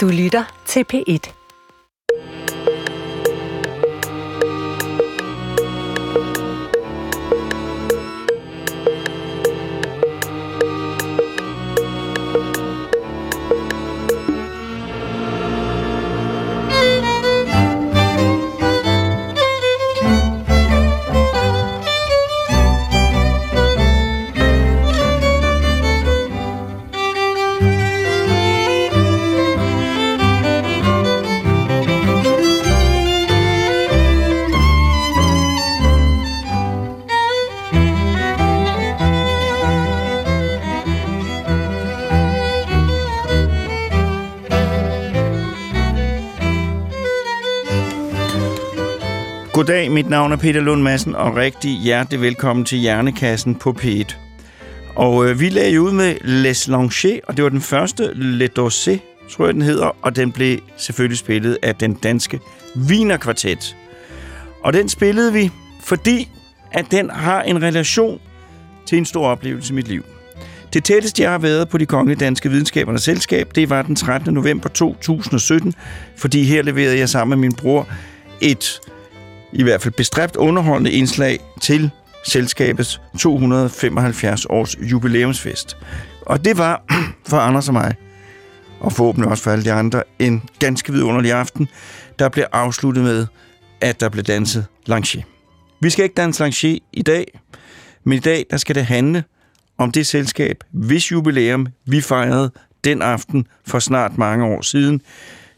Du 0.00 0.08
lytter 0.08 0.44
til 0.66 0.84
P1. 0.92 1.39
Goddag, 49.60 49.90
mit 49.90 50.08
navn 50.08 50.32
er 50.32 50.36
Peter 50.36 50.60
Lund 50.60 50.82
Madsen, 50.82 51.14
og 51.14 51.36
rigtig 51.36 51.70
hjertelig 51.70 52.20
velkommen 52.20 52.64
til 52.64 52.78
Hjernekassen 52.78 53.54
på 53.54 53.76
P1. 53.80 54.14
Og 54.96 55.26
øh, 55.26 55.40
vi 55.40 55.48
lagde 55.48 55.80
ud 55.80 55.92
med 55.92 56.14
Les 56.24 56.68
Langer, 56.68 57.20
og 57.28 57.36
det 57.36 57.44
var 57.44 57.50
den 57.50 57.60
første 57.60 58.14
Le 58.14 58.48
Dossé, 58.58 58.98
tror 59.30 59.44
jeg 59.44 59.54
den 59.54 59.62
hedder, 59.62 59.96
og 60.02 60.16
den 60.16 60.32
blev 60.32 60.58
selvfølgelig 60.76 61.18
spillet 61.18 61.58
af 61.62 61.74
den 61.74 61.94
danske 61.94 62.40
Wiener 62.76 63.16
Kvartet. 63.16 63.76
Og 64.64 64.72
den 64.72 64.88
spillede 64.88 65.32
vi, 65.32 65.50
fordi 65.84 66.28
at 66.72 66.86
den 66.90 67.10
har 67.10 67.42
en 67.42 67.62
relation 67.62 68.20
til 68.86 68.98
en 68.98 69.04
stor 69.04 69.26
oplevelse 69.26 69.72
i 69.72 69.76
mit 69.76 69.88
liv. 69.88 70.04
Det 70.72 70.84
tætteste, 70.84 71.22
jeg 71.22 71.30
har 71.30 71.38
været 71.38 71.68
på 71.68 71.78
de 71.78 71.86
kongelige 71.86 72.18
danske 72.18 72.50
videnskabernes 72.50 73.02
selskab, 73.02 73.50
det 73.54 73.70
var 73.70 73.82
den 73.82 73.96
13. 73.96 74.34
november 74.34 74.68
2017, 74.68 75.74
fordi 76.16 76.44
her 76.44 76.62
leverede 76.62 76.98
jeg 76.98 77.08
sammen 77.08 77.40
med 77.40 77.48
min 77.48 77.56
bror 77.56 77.88
et 78.40 78.80
i 79.52 79.62
hvert 79.62 79.82
fald 79.82 79.94
bestræbt 79.94 80.36
underholdende 80.36 80.92
indslag 80.92 81.38
til 81.60 81.90
selskabets 82.24 83.00
275 83.18 84.46
års 84.46 84.76
jubilæumsfest. 84.80 85.76
Og 86.26 86.44
det 86.44 86.58
var 86.58 86.82
for 87.30 87.36
Anders 87.36 87.68
og 87.68 87.74
mig, 87.74 87.94
og 88.80 88.92
forhåbentlig 88.92 89.30
også 89.30 89.42
for 89.42 89.50
alle 89.50 89.64
de 89.64 89.72
andre, 89.72 90.02
en 90.18 90.42
ganske 90.58 90.92
vidunderlig 90.92 91.32
aften, 91.32 91.68
der 92.18 92.28
blev 92.28 92.44
afsluttet 92.52 93.04
med, 93.04 93.26
at 93.80 94.00
der 94.00 94.08
blev 94.08 94.24
danset 94.24 94.66
Lanché. 94.90 95.22
Vi 95.80 95.90
skal 95.90 96.02
ikke 96.02 96.14
danse 96.14 96.44
Lanché 96.44 96.78
i 96.92 97.02
dag, 97.02 97.40
men 98.04 98.16
i 98.16 98.20
dag 98.20 98.46
der 98.50 98.56
skal 98.56 98.74
det 98.74 98.86
handle 98.86 99.24
om 99.78 99.92
det 99.92 100.06
selskab, 100.06 100.64
hvis 100.70 101.12
jubilæum 101.12 101.66
vi 101.86 102.00
fejrede 102.00 102.50
den 102.84 103.02
aften 103.02 103.46
for 103.66 103.78
snart 103.78 104.18
mange 104.18 104.44
år 104.44 104.62
siden, 104.62 105.00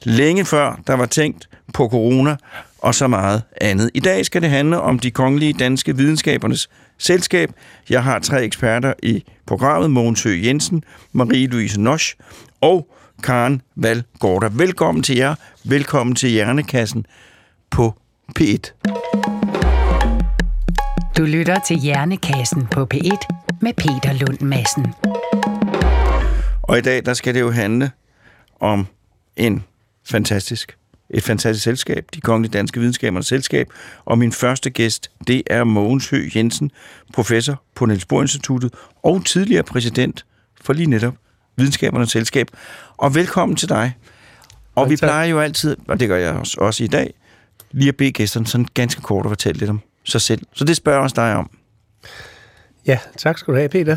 længe 0.05 0.45
før 0.45 0.81
der 0.86 0.95
var 0.95 1.06
tænkt 1.06 1.48
på 1.75 1.89
corona 1.89 2.36
og 2.78 2.95
så 2.95 3.06
meget 3.08 3.42
andet. 3.61 3.91
I 3.95 4.00
dag 4.00 4.27
skal 4.27 4.42
det 4.42 4.50
handle 4.50 4.81
om 4.81 4.98
de 4.98 5.11
kongelige 5.11 5.53
danske 5.53 5.97
videnskabernes 5.97 6.69
selskab. 6.98 7.50
Jeg 7.91 8.05
har 8.05 8.19
tre 8.19 8.45
eksperter 8.45 8.92
i 9.03 9.25
programmet, 9.47 9.91
Mogens 9.91 10.23
Høgh 10.23 10.47
Jensen, 10.47 10.84
Marie-Louise 11.12 11.80
Nosch 11.80 12.17
og 12.61 12.89
Karen 13.23 13.62
Valgårder. 13.77 14.48
Velkommen 14.48 15.03
til 15.03 15.17
jer. 15.17 15.34
Velkommen 15.64 16.17
til 16.17 16.30
Hjernekassen 16.30 17.06
på 17.70 17.95
P1. 18.39 18.73
Du 21.19 21.24
lytter 21.24 21.57
til 21.67 21.77
Hjernekassen 21.77 22.67
på 22.67 22.86
P1 22.95 23.27
med 23.61 23.73
Peter 23.73 24.13
Lund 24.13 24.40
Madsen. 24.40 24.86
Og 26.63 26.79
i 26.79 26.80
dag, 26.80 27.05
der 27.07 27.14
skal 27.14 27.34
det 27.34 27.40
jo 27.40 27.51
handle 27.51 27.90
om 28.61 28.86
en 29.36 29.64
fantastisk 30.05 30.77
et 31.13 31.23
fantastisk 31.23 31.64
selskab, 31.64 32.05
de 32.14 32.20
kongelige 32.20 32.52
danske 32.52 32.80
videnskabernes 32.80 33.27
selskab, 33.27 33.68
og 34.05 34.18
min 34.18 34.33
første 34.33 34.70
gæst, 34.70 35.11
det 35.27 35.42
er 35.46 35.64
Mogens 35.64 36.11
Høgh 36.11 36.36
Jensen, 36.36 36.70
professor 37.13 37.63
på 37.74 37.86
Niels 37.86 38.05
Bohr 38.05 38.23
Instituttet 38.23 38.74
og 39.02 39.24
tidligere 39.24 39.63
præsident 39.63 40.24
for 40.61 40.73
lige 40.73 40.86
netop 40.86 41.14
videnskabernes 41.57 42.11
selskab. 42.11 42.46
Og 42.96 43.14
velkommen 43.14 43.57
til 43.57 43.68
dig. 43.68 43.96
Og 44.74 44.90
vi 44.90 44.96
plejer 44.96 45.27
jo 45.27 45.40
altid, 45.40 45.77
og 45.89 46.01
det 46.01 46.08
gør 46.08 46.17
jeg 46.17 46.33
også, 46.33 46.57
også 46.61 46.84
i 46.84 46.86
dag, 46.86 47.14
lige 47.70 47.89
at 47.89 47.96
bede 47.96 48.13
gæsterne 48.13 48.46
sådan 48.46 48.67
ganske 48.74 49.02
kort 49.02 49.27
at 49.27 49.30
fortælle 49.30 49.58
lidt 49.58 49.70
om 49.70 49.80
sig 50.05 50.20
selv. 50.20 50.42
Så 50.52 50.64
det 50.64 50.77
spørger 50.77 50.98
jeg 50.98 51.02
også 51.02 51.14
dig 51.17 51.34
om. 51.34 51.51
Ja, 52.86 52.98
tak 53.19 53.39
skal 53.39 53.55
du 53.55 53.58
have, 53.58 53.69
Peter. 53.69 53.96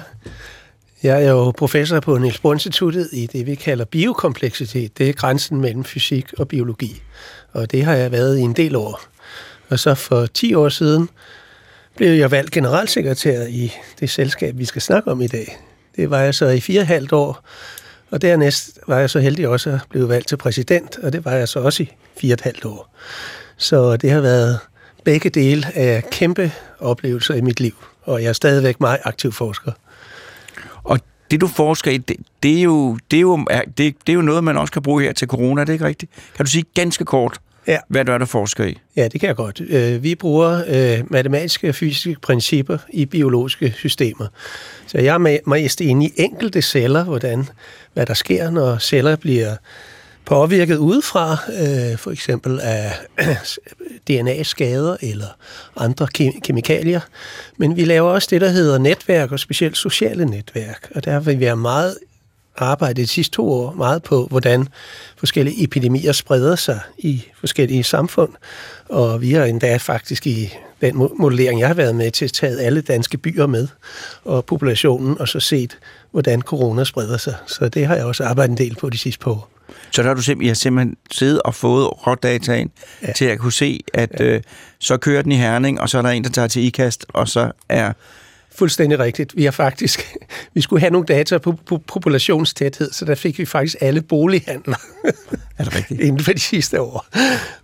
Jeg 1.05 1.23
er 1.23 1.31
jo 1.31 1.51
professor 1.51 1.99
på 1.99 2.17
Niels 2.17 2.39
Bohr 2.39 2.53
Instituttet 2.53 3.09
i 3.11 3.25
det, 3.25 3.45
vi 3.45 3.55
kalder 3.55 3.85
biokompleksitet. 3.85 4.97
Det 4.97 5.09
er 5.09 5.13
grænsen 5.13 5.61
mellem 5.61 5.83
fysik 5.83 6.33
og 6.37 6.47
biologi. 6.47 7.01
Og 7.53 7.71
det 7.71 7.83
har 7.83 7.93
jeg 7.93 8.11
været 8.11 8.37
i 8.37 8.41
en 8.41 8.53
del 8.53 8.75
år. 8.75 9.01
Og 9.69 9.79
så 9.79 9.95
for 9.95 10.25
10 10.25 10.53
år 10.53 10.69
siden 10.69 11.09
blev 11.95 12.09
jeg 12.09 12.31
valgt 12.31 12.51
generalsekretær 12.51 13.43
i 13.43 13.73
det 13.99 14.09
selskab, 14.09 14.57
vi 14.57 14.65
skal 14.65 14.81
snakke 14.81 15.11
om 15.11 15.21
i 15.21 15.27
dag. 15.27 15.57
Det 15.95 16.09
var 16.09 16.19
jeg 16.19 16.35
så 16.35 16.47
i 16.47 16.59
fire 16.59 16.81
og 16.81 16.87
halvt 16.87 17.13
år. 17.13 17.45
Og 18.11 18.21
dernæst 18.21 18.79
var 18.87 18.99
jeg 18.99 19.09
så 19.09 19.19
heldig 19.19 19.47
også 19.47 19.69
at 19.69 19.79
blive 19.89 20.09
valgt 20.09 20.27
til 20.27 20.37
præsident, 20.37 20.97
og 21.03 21.13
det 21.13 21.25
var 21.25 21.31
jeg 21.31 21.47
så 21.47 21.59
også 21.59 21.83
i 21.83 21.91
fire 22.17 22.33
og 22.33 22.33
et 22.33 22.41
halvt 22.41 22.65
år. 22.65 22.95
Så 23.57 23.97
det 23.97 24.11
har 24.11 24.21
været 24.21 24.59
begge 25.03 25.29
dele 25.29 25.67
af 25.75 26.03
kæmpe 26.11 26.51
oplevelser 26.79 27.33
i 27.33 27.41
mit 27.41 27.59
liv, 27.59 27.75
og 28.03 28.23
jeg 28.23 28.29
er 28.29 28.33
stadigvæk 28.33 28.79
meget 28.79 28.99
aktiv 29.03 29.31
forsker. 29.31 29.71
Og 30.85 30.99
det, 31.31 31.41
du 31.41 31.47
forsker 31.47 31.91
i, 31.91 31.97
det, 31.97 32.15
det, 32.43 32.57
er 32.57 32.61
jo, 32.61 32.97
det, 33.11 33.17
er 33.17 33.21
jo, 33.21 33.45
det, 33.77 33.77
det 33.77 34.09
er 34.09 34.13
jo 34.13 34.21
noget, 34.21 34.43
man 34.43 34.57
også 34.57 34.73
kan 34.73 34.81
bruge 34.81 35.03
her 35.03 35.13
til 35.13 35.27
corona, 35.27 35.61
er 35.61 35.65
det 35.65 35.73
ikke 35.73 35.85
rigtigt? 35.85 36.11
Kan 36.35 36.45
du 36.45 36.51
sige 36.51 36.63
ganske 36.73 37.05
kort, 37.05 37.39
ja. 37.67 37.77
hvad 37.87 38.05
du 38.05 38.11
er, 38.11 38.17
der 38.17 38.25
forsker 38.25 38.65
i? 38.65 38.77
Ja, 38.95 39.07
det 39.07 39.19
kan 39.19 39.27
jeg 39.27 39.35
godt. 39.35 39.61
Øh, 39.69 40.03
vi 40.03 40.15
bruger 40.15 40.63
øh, 40.67 41.11
matematiske 41.11 41.69
og 41.69 41.75
fysiske 41.75 42.21
principper 42.21 42.77
i 42.89 43.05
biologiske 43.05 43.73
systemer. 43.77 44.27
Så 44.87 44.97
jeg 44.97 45.13
er 45.13 45.49
mest 45.49 45.81
inde 45.81 46.05
i 46.05 46.13
enkelte 46.15 46.61
celler, 46.61 47.03
hvordan, 47.03 47.49
hvad 47.93 48.05
der 48.05 48.13
sker, 48.13 48.49
når 48.49 48.77
celler 48.77 49.15
bliver 49.15 49.55
påvirket 50.25 50.77
udefra, 50.77 51.31
øh, 51.31 51.97
for 51.97 52.11
eksempel 52.11 52.59
af 52.59 52.93
DNA-skader 54.07 54.97
eller 55.01 55.27
andre 55.77 56.07
kemikalier. 56.43 56.99
Men 57.57 57.75
vi 57.75 57.85
laver 57.85 58.11
også 58.11 58.27
det, 58.31 58.41
der 58.41 58.49
hedder 58.49 58.77
netværk, 58.77 59.31
og 59.31 59.39
specielt 59.39 59.77
sociale 59.77 60.25
netværk. 60.25 60.91
Og 60.95 61.05
der 61.05 61.19
vil 61.19 61.39
vi 61.39 61.45
være 61.45 61.57
meget 61.57 61.97
arbejde 62.57 63.01
de 63.01 63.07
sidste 63.07 63.35
to 63.35 63.51
år 63.51 63.73
meget 63.73 64.03
på, 64.03 64.27
hvordan 64.29 64.67
forskellige 65.17 65.63
epidemier 65.63 66.11
spreder 66.11 66.55
sig 66.55 66.79
i 66.97 67.23
forskellige 67.39 67.83
samfund. 67.83 68.33
Og 68.89 69.21
vi 69.21 69.31
har 69.31 69.45
endda 69.45 69.77
faktisk 69.77 70.27
i 70.27 70.53
den 70.81 71.09
modellering, 71.19 71.59
jeg 71.59 71.67
har 71.67 71.73
været 71.73 71.95
med 71.95 72.11
til, 72.11 72.29
taget 72.29 72.59
alle 72.59 72.81
danske 72.81 73.17
byer 73.17 73.47
med 73.47 73.67
og 74.23 74.45
populationen, 74.45 75.19
og 75.19 75.27
så 75.27 75.39
set, 75.39 75.77
hvordan 76.11 76.41
corona 76.41 76.83
spreder 76.83 77.17
sig. 77.17 77.35
Så 77.47 77.69
det 77.69 77.85
har 77.87 77.95
jeg 77.95 78.05
også 78.05 78.23
arbejdet 78.23 78.51
en 78.51 78.57
del 78.57 78.75
på 78.75 78.89
de 78.89 78.97
sidste 78.97 79.19
par 79.19 79.31
år. 79.31 79.54
Så 79.91 80.01
der 80.01 80.07
har 80.07 80.15
du 80.15 80.21
simpelthen, 80.21 80.49
har 80.49 80.55
simpelthen 80.55 80.97
siddet 81.11 81.41
og 81.41 81.55
fået 81.55 82.07
rådataen 82.07 82.71
ja. 83.01 83.11
til 83.11 83.25
at 83.25 83.39
kunne 83.39 83.53
se, 83.53 83.79
at 83.93 84.11
ja. 84.19 84.25
øh, 84.25 84.41
så 84.79 84.97
kører 84.97 85.21
den 85.21 85.31
i 85.31 85.35
Herning, 85.35 85.81
og 85.81 85.89
så 85.89 85.97
er 85.97 86.01
der 86.01 86.09
en, 86.09 86.23
der 86.23 86.29
tager 86.29 86.47
til 86.47 86.63
ikast, 86.63 87.05
og 87.09 87.27
så 87.27 87.51
er... 87.69 87.93
Fuldstændig 88.57 88.99
rigtigt. 88.99 89.35
Vi 89.35 89.43
har 89.43 89.51
faktisk, 89.51 90.15
vi 90.53 90.61
skulle 90.61 90.79
have 90.79 90.91
nogle 90.91 91.05
data 91.05 91.37
på, 91.37 91.55
på 91.65 91.77
populationstæthed, 91.77 92.91
så 92.91 93.05
der 93.05 93.15
fik 93.15 93.39
vi 93.39 93.45
faktisk 93.45 93.75
alle 93.81 94.01
bolighandler. 94.01 94.77
Er 95.57 95.63
det 95.63 95.75
rigtigt? 95.75 96.01
Inden 96.07 96.23
for 96.23 96.33
de 96.33 96.39
sidste 96.39 96.81
år. 96.81 97.05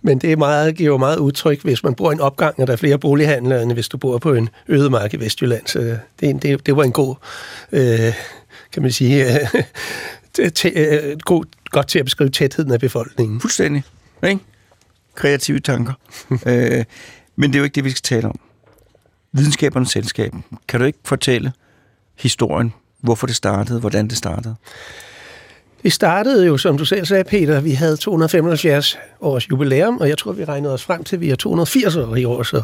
Men 0.02 0.18
det 0.18 0.32
er 0.32 0.36
meget, 0.36 0.76
giver 0.76 0.98
meget 0.98 1.18
udtryk, 1.18 1.62
hvis 1.62 1.82
man 1.82 1.94
bor 1.94 2.10
i 2.10 2.14
en 2.14 2.20
opgang, 2.20 2.54
og 2.58 2.66
der 2.66 2.72
er 2.72 2.76
flere 2.76 2.98
bolighandler, 2.98 3.60
end 3.60 3.72
hvis 3.72 3.88
du 3.88 3.96
bor 3.96 4.18
på 4.18 4.34
en 4.34 4.48
ødemark 4.68 5.14
i 5.14 5.16
Vestjylland. 5.16 5.66
Så 5.66 5.96
det, 6.20 6.42
det, 6.42 6.66
det 6.66 6.76
var 6.76 6.82
en 6.82 6.92
god, 6.92 7.14
øh, 7.72 8.12
kan 8.72 8.82
man 8.82 8.92
sige, 8.92 9.24
øh, 10.74 11.16
god 11.24 11.44
godt 11.72 11.88
til 11.88 11.98
at 11.98 12.04
beskrive 12.04 12.30
tætheden 12.30 12.72
af 12.72 12.80
befolkningen. 12.80 13.40
Fuldstændig. 13.40 13.82
Ikke? 14.24 14.40
Kreative 15.14 15.60
tanker. 15.60 15.92
øh, 16.46 16.84
men 17.36 17.50
det 17.50 17.54
er 17.54 17.58
jo 17.58 17.64
ikke 17.64 17.74
det, 17.74 17.84
vi 17.84 17.90
skal 17.90 18.02
tale 18.02 18.28
om. 18.28 18.38
Videnskabernes 19.32 19.90
selskab. 19.90 20.32
Kan 20.68 20.80
du 20.80 20.86
ikke 20.86 20.98
fortælle 21.04 21.52
historien, 22.18 22.74
hvorfor 23.00 23.26
det 23.26 23.36
startede, 23.36 23.80
hvordan 23.80 24.08
det 24.08 24.16
startede? 24.16 24.54
Det 25.82 25.92
startede 25.92 26.46
jo, 26.46 26.56
som 26.56 26.78
du 26.78 26.84
selv 26.84 27.06
sagde, 27.06 27.24
Peter, 27.24 27.60
vi 27.60 27.72
havde 27.72 27.96
275 27.96 28.98
års 29.20 29.50
jubilæum, 29.50 29.98
og 29.98 30.08
jeg 30.08 30.18
tror, 30.18 30.32
vi 30.32 30.44
regnede 30.44 30.74
os 30.74 30.84
frem 30.84 31.04
til, 31.04 31.16
at 31.16 31.20
vi 31.20 31.30
er 31.30 31.36
280 31.36 31.96
år 31.96 32.16
i 32.16 32.24
år. 32.24 32.42
Så. 32.42 32.62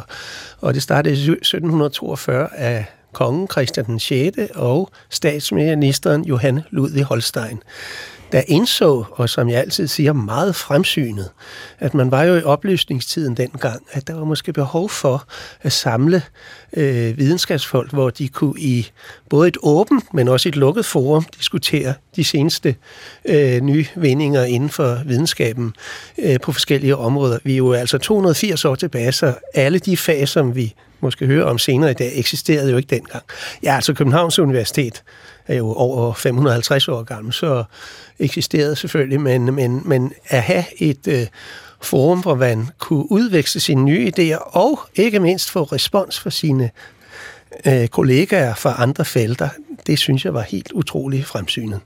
Og 0.60 0.74
det 0.74 0.82
startede 0.82 1.14
i 1.14 1.18
1742 1.18 2.56
af 2.56 2.84
kongen 3.12 3.48
Christian 3.48 3.86
den 3.86 4.00
6. 4.00 4.38
og 4.54 4.90
statsministeren 5.10 6.24
Johan 6.24 6.60
Ludvig 6.70 7.04
Holstein 7.04 7.62
der 8.32 8.42
indså, 8.46 9.04
og 9.10 9.28
som 9.28 9.48
jeg 9.48 9.60
altid 9.60 9.86
siger, 9.86 10.12
meget 10.12 10.54
fremsynet, 10.54 11.30
at 11.78 11.94
man 11.94 12.10
var 12.10 12.22
jo 12.22 12.34
i 12.36 12.42
oplysningstiden 12.42 13.36
dengang, 13.36 13.82
at 13.92 14.06
der 14.06 14.14
var 14.14 14.24
måske 14.24 14.52
behov 14.52 14.88
for 14.88 15.24
at 15.62 15.72
samle 15.72 16.22
øh, 16.76 17.18
videnskabsfolk, 17.18 17.92
hvor 17.92 18.10
de 18.10 18.28
kunne 18.28 18.60
i 18.60 18.90
både 19.28 19.48
et 19.48 19.56
åbent, 19.62 20.14
men 20.14 20.28
også 20.28 20.48
et 20.48 20.56
lukket 20.56 20.86
forum 20.86 21.24
diskutere 21.38 21.94
de 22.16 22.24
seneste 22.24 22.76
øh, 23.24 23.60
nye 23.60 23.86
vendinger 23.96 24.44
inden 24.44 24.70
for 24.70 25.00
videnskaben 25.06 25.74
øh, 26.18 26.40
på 26.40 26.52
forskellige 26.52 26.96
områder. 26.96 27.38
Vi 27.44 27.52
er 27.52 27.56
jo 27.56 27.72
altså 27.72 27.98
280 27.98 28.64
år 28.64 28.74
tilbage, 28.74 29.12
så 29.12 29.34
alle 29.54 29.78
de 29.78 29.96
fag, 29.96 30.28
som 30.28 30.54
vi 30.54 30.74
måske 31.00 31.26
høre 31.26 31.44
om 31.44 31.58
senere 31.58 31.90
i 31.90 31.94
dag, 31.94 32.12
eksisterede 32.14 32.70
jo 32.70 32.76
ikke 32.76 32.94
dengang. 32.94 33.24
Ja, 33.62 33.74
altså 33.74 33.94
Københavns 33.94 34.38
Universitet 34.38 35.02
er 35.46 35.56
jo 35.56 35.72
over 35.72 36.14
550 36.14 36.88
år 36.88 37.02
gammel, 37.02 37.32
så 37.32 37.64
eksisterede 38.18 38.76
selvfølgelig, 38.76 39.20
men, 39.20 39.54
men, 39.54 39.82
men 39.84 40.12
at 40.28 40.42
have 40.42 40.64
et 40.78 41.08
øh, 41.08 41.26
forum, 41.80 42.20
hvor 42.20 42.34
man 42.34 42.68
kunne 42.78 43.12
udveksle 43.12 43.60
sine 43.60 43.84
nye 43.84 44.12
idéer, 44.18 44.56
og 44.56 44.80
ikke 44.94 45.20
mindst 45.20 45.50
få 45.50 45.62
respons 45.62 46.20
fra 46.20 46.30
sine 46.30 46.70
øh, 47.66 47.88
kollegaer 47.88 48.54
fra 48.54 48.74
andre 48.78 49.04
felter, 49.04 49.48
det 49.86 49.98
synes 49.98 50.24
jeg 50.24 50.34
var 50.34 50.42
helt 50.42 50.72
utroligt 50.72 51.26
fremsynet. 51.26 51.80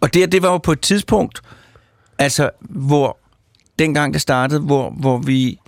Og 0.00 0.14
det, 0.14 0.32
det 0.32 0.42
var 0.42 0.50
jo 0.50 0.58
på 0.58 0.72
et 0.72 0.80
tidspunkt, 0.80 1.42
altså, 2.18 2.50
hvor 2.60 3.18
dengang 3.78 4.14
det 4.14 4.20
startede, 4.20 4.60
hvor, 4.60 4.90
hvor 4.90 5.18
vi 5.18 5.58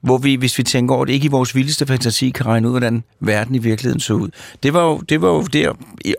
hvor 0.00 0.18
vi, 0.18 0.34
hvis 0.34 0.58
vi 0.58 0.62
tænker 0.62 0.94
over 0.94 1.04
det, 1.04 1.12
ikke 1.12 1.24
i 1.24 1.28
vores 1.28 1.54
vildeste 1.54 1.86
fantasi 1.86 2.30
kan 2.30 2.46
regne 2.46 2.66
ud, 2.66 2.72
hvordan 2.72 3.04
verden 3.20 3.54
i 3.54 3.58
virkeligheden 3.58 4.00
så 4.00 4.14
ud. 4.14 4.28
Det 4.62 4.74
var 4.74 4.82
jo, 4.82 4.98
det 4.98 5.22
var 5.22 5.28
jo 5.28 5.42
der, 5.42 5.72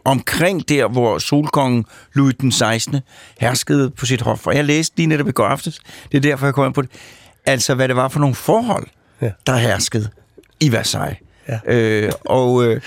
omkring 0.05 0.69
der, 0.69 0.87
hvor 0.87 1.17
solkongen 1.17 1.85
Louis 2.13 2.35
den 2.41 2.51
16. 2.51 2.99
herskede 3.39 3.89
på 3.89 4.05
sit 4.05 4.21
hof. 4.21 4.47
Og 4.47 4.55
jeg 4.55 4.65
læste 4.65 4.97
lige 4.97 5.07
netop 5.07 5.27
i 5.27 5.31
går 5.31 5.45
aftes, 5.45 5.79
det 6.11 6.17
er 6.17 6.21
derfor, 6.21 6.45
jeg 6.45 6.53
kom 6.53 6.65
ind 6.65 6.73
på 6.73 6.81
det, 6.81 6.89
altså 7.45 7.75
hvad 7.75 7.87
det 7.87 7.95
var 7.95 8.07
for 8.07 8.19
nogle 8.19 8.35
forhold, 8.35 8.87
ja. 9.21 9.31
der 9.47 9.55
herskede 9.55 10.09
i 10.59 10.71
Versailles. 10.71 11.17
Ja. 11.47 11.59
Øh, 11.73 12.11
og 12.25 12.65
øh, 12.65 12.81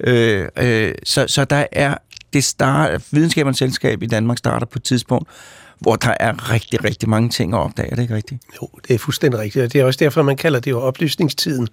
øh, 0.00 0.48
øh, 0.56 0.94
så, 1.04 1.24
så 1.28 1.44
der 1.44 1.66
er, 1.72 1.94
det 2.32 2.44
start, 2.44 3.02
videnskabernes 3.10 3.58
selskab 3.58 4.02
i 4.02 4.06
Danmark 4.06 4.38
starter 4.38 4.66
på 4.66 4.78
et 4.78 4.82
tidspunkt, 4.82 5.28
hvor 5.78 5.96
der 5.96 6.14
er 6.20 6.52
rigtig, 6.52 6.84
rigtig 6.84 7.08
mange 7.08 7.28
ting 7.28 7.54
at 7.54 7.58
opdage. 7.58 7.90
Er 7.90 7.94
det 7.94 8.02
ikke 8.02 8.14
rigtigt? 8.14 8.42
Jo, 8.62 8.68
det 8.88 8.94
er 8.94 8.98
fuldstændig 8.98 9.40
rigtigt. 9.40 9.72
Det 9.72 9.80
er 9.80 9.84
også 9.84 9.98
derfor, 9.98 10.22
man 10.22 10.36
kalder 10.36 10.60
det 10.60 10.70
jo 10.70 10.80
oplysningstiden. 10.80 11.68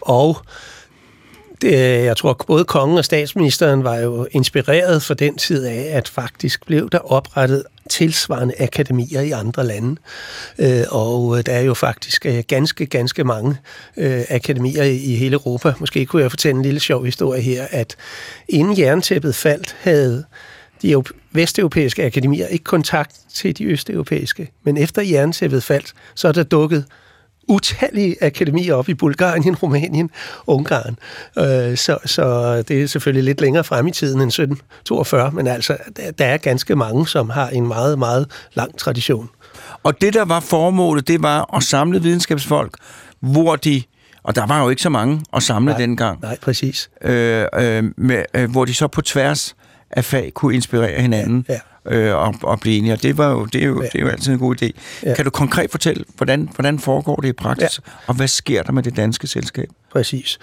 Og 0.00 0.38
det, 1.60 2.04
jeg 2.04 2.16
tror, 2.16 2.44
både 2.46 2.64
kongen 2.64 2.98
og 2.98 3.04
statsministeren 3.04 3.84
var 3.84 3.96
jo 3.96 4.26
inspireret 4.30 5.02
for 5.02 5.14
den 5.14 5.36
tid 5.36 5.64
af, 5.64 5.88
at 5.92 6.08
faktisk 6.08 6.66
blev 6.66 6.90
der 6.90 6.98
oprettet 6.98 7.62
tilsvarende 7.90 8.54
akademier 8.58 9.20
i 9.20 9.30
andre 9.30 9.66
lande. 9.66 9.96
Øh, 10.58 10.84
og 10.90 11.46
der 11.46 11.52
er 11.52 11.60
jo 11.60 11.74
faktisk 11.74 12.26
øh, 12.26 12.42
ganske, 12.48 12.86
ganske 12.86 13.24
mange 13.24 13.56
øh, 13.96 14.24
akademier 14.28 14.82
i 14.82 15.16
hele 15.16 15.34
Europa. 15.34 15.72
Måske 15.80 16.06
kunne 16.06 16.22
jeg 16.22 16.30
fortælle 16.30 16.56
en 16.56 16.62
lille 16.62 16.80
sjov 16.80 17.04
historie 17.04 17.42
her, 17.42 17.66
at 17.70 17.96
inden 18.48 18.78
jerntæppet 18.78 19.34
faldt, 19.34 19.76
havde 19.80 20.24
de 20.82 21.02
vesteuropæiske 21.32 22.04
akademier 22.04 22.46
ikke 22.46 22.64
kontakt 22.64 23.16
til 23.34 23.58
de 23.58 23.64
østeuropæiske. 23.64 24.50
Men 24.64 24.76
efter 24.76 25.02
jerntæppet 25.02 25.62
faldt, 25.62 25.92
så 26.14 26.28
er 26.28 26.32
der 26.32 26.42
dukket 26.42 26.84
utallige 27.48 28.16
akademier 28.20 28.74
op 28.74 28.88
i 28.88 28.94
Bulgarien, 28.94 29.54
Rumænien, 29.62 30.10
Ungarn. 30.46 30.98
Øh, 31.38 31.76
så, 31.76 31.98
så 32.04 32.56
det 32.62 32.82
er 32.82 32.86
selvfølgelig 32.86 33.24
lidt 33.24 33.40
længere 33.40 33.64
frem 33.64 33.86
i 33.86 33.90
tiden 33.90 34.20
end 34.20 34.28
1742, 34.28 35.30
men 35.30 35.46
altså, 35.46 35.76
der 36.18 36.24
er 36.24 36.36
ganske 36.36 36.76
mange, 36.76 37.08
som 37.08 37.30
har 37.30 37.48
en 37.48 37.66
meget, 37.66 37.98
meget 37.98 38.30
lang 38.54 38.78
tradition. 38.78 39.28
Og 39.82 40.00
det, 40.00 40.14
der 40.14 40.24
var 40.24 40.40
formålet, 40.40 41.08
det 41.08 41.22
var 41.22 41.56
at 41.56 41.62
samle 41.62 42.02
videnskabsfolk, 42.02 42.76
hvor 43.20 43.56
de 43.56 43.82
og 44.22 44.34
der 44.34 44.46
var 44.46 44.62
jo 44.62 44.68
ikke 44.68 44.82
så 44.82 44.90
mange 44.90 45.20
at 45.32 45.42
samle 45.42 45.72
nej, 45.72 45.80
dengang. 45.80 46.20
Nej, 46.22 46.38
præcis. 46.42 46.90
Øh, 47.02 47.46
øh, 47.54 47.84
med, 47.96 48.24
øh, 48.34 48.50
hvor 48.50 48.64
de 48.64 48.74
så 48.74 48.86
på 48.86 49.02
tværs 49.02 49.56
af 49.90 50.04
fag 50.04 50.32
kunne 50.34 50.54
inspirere 50.54 51.00
hinanden 51.00 51.46
ja, 51.48 51.54
ja. 51.90 51.96
Øh, 51.96 52.16
og, 52.16 52.34
og 52.42 52.60
blive 52.60 52.78
enige. 52.78 52.92
Og 52.92 53.02
det, 53.02 53.18
var 53.18 53.30
jo, 53.30 53.44
det, 53.44 53.62
er 53.62 53.66
jo, 53.66 53.82
ja. 53.82 53.88
det 53.88 53.94
er 53.94 54.02
jo 54.02 54.08
altid 54.08 54.32
en 54.32 54.38
god 54.38 54.62
idé. 54.62 54.70
Ja. 55.02 55.14
Kan 55.14 55.24
du 55.24 55.30
konkret 55.30 55.70
fortælle, 55.70 56.04
hvordan, 56.16 56.48
hvordan 56.54 56.78
foregår 56.78 57.16
det 57.16 57.28
i 57.28 57.32
praksis, 57.32 57.80
ja. 57.86 57.92
og 58.06 58.14
hvad 58.14 58.28
sker 58.28 58.62
der 58.62 58.72
med 58.72 58.82
det 58.82 58.96
danske 58.96 59.26
selskab? 59.26 59.68
Præcis. 59.92 60.38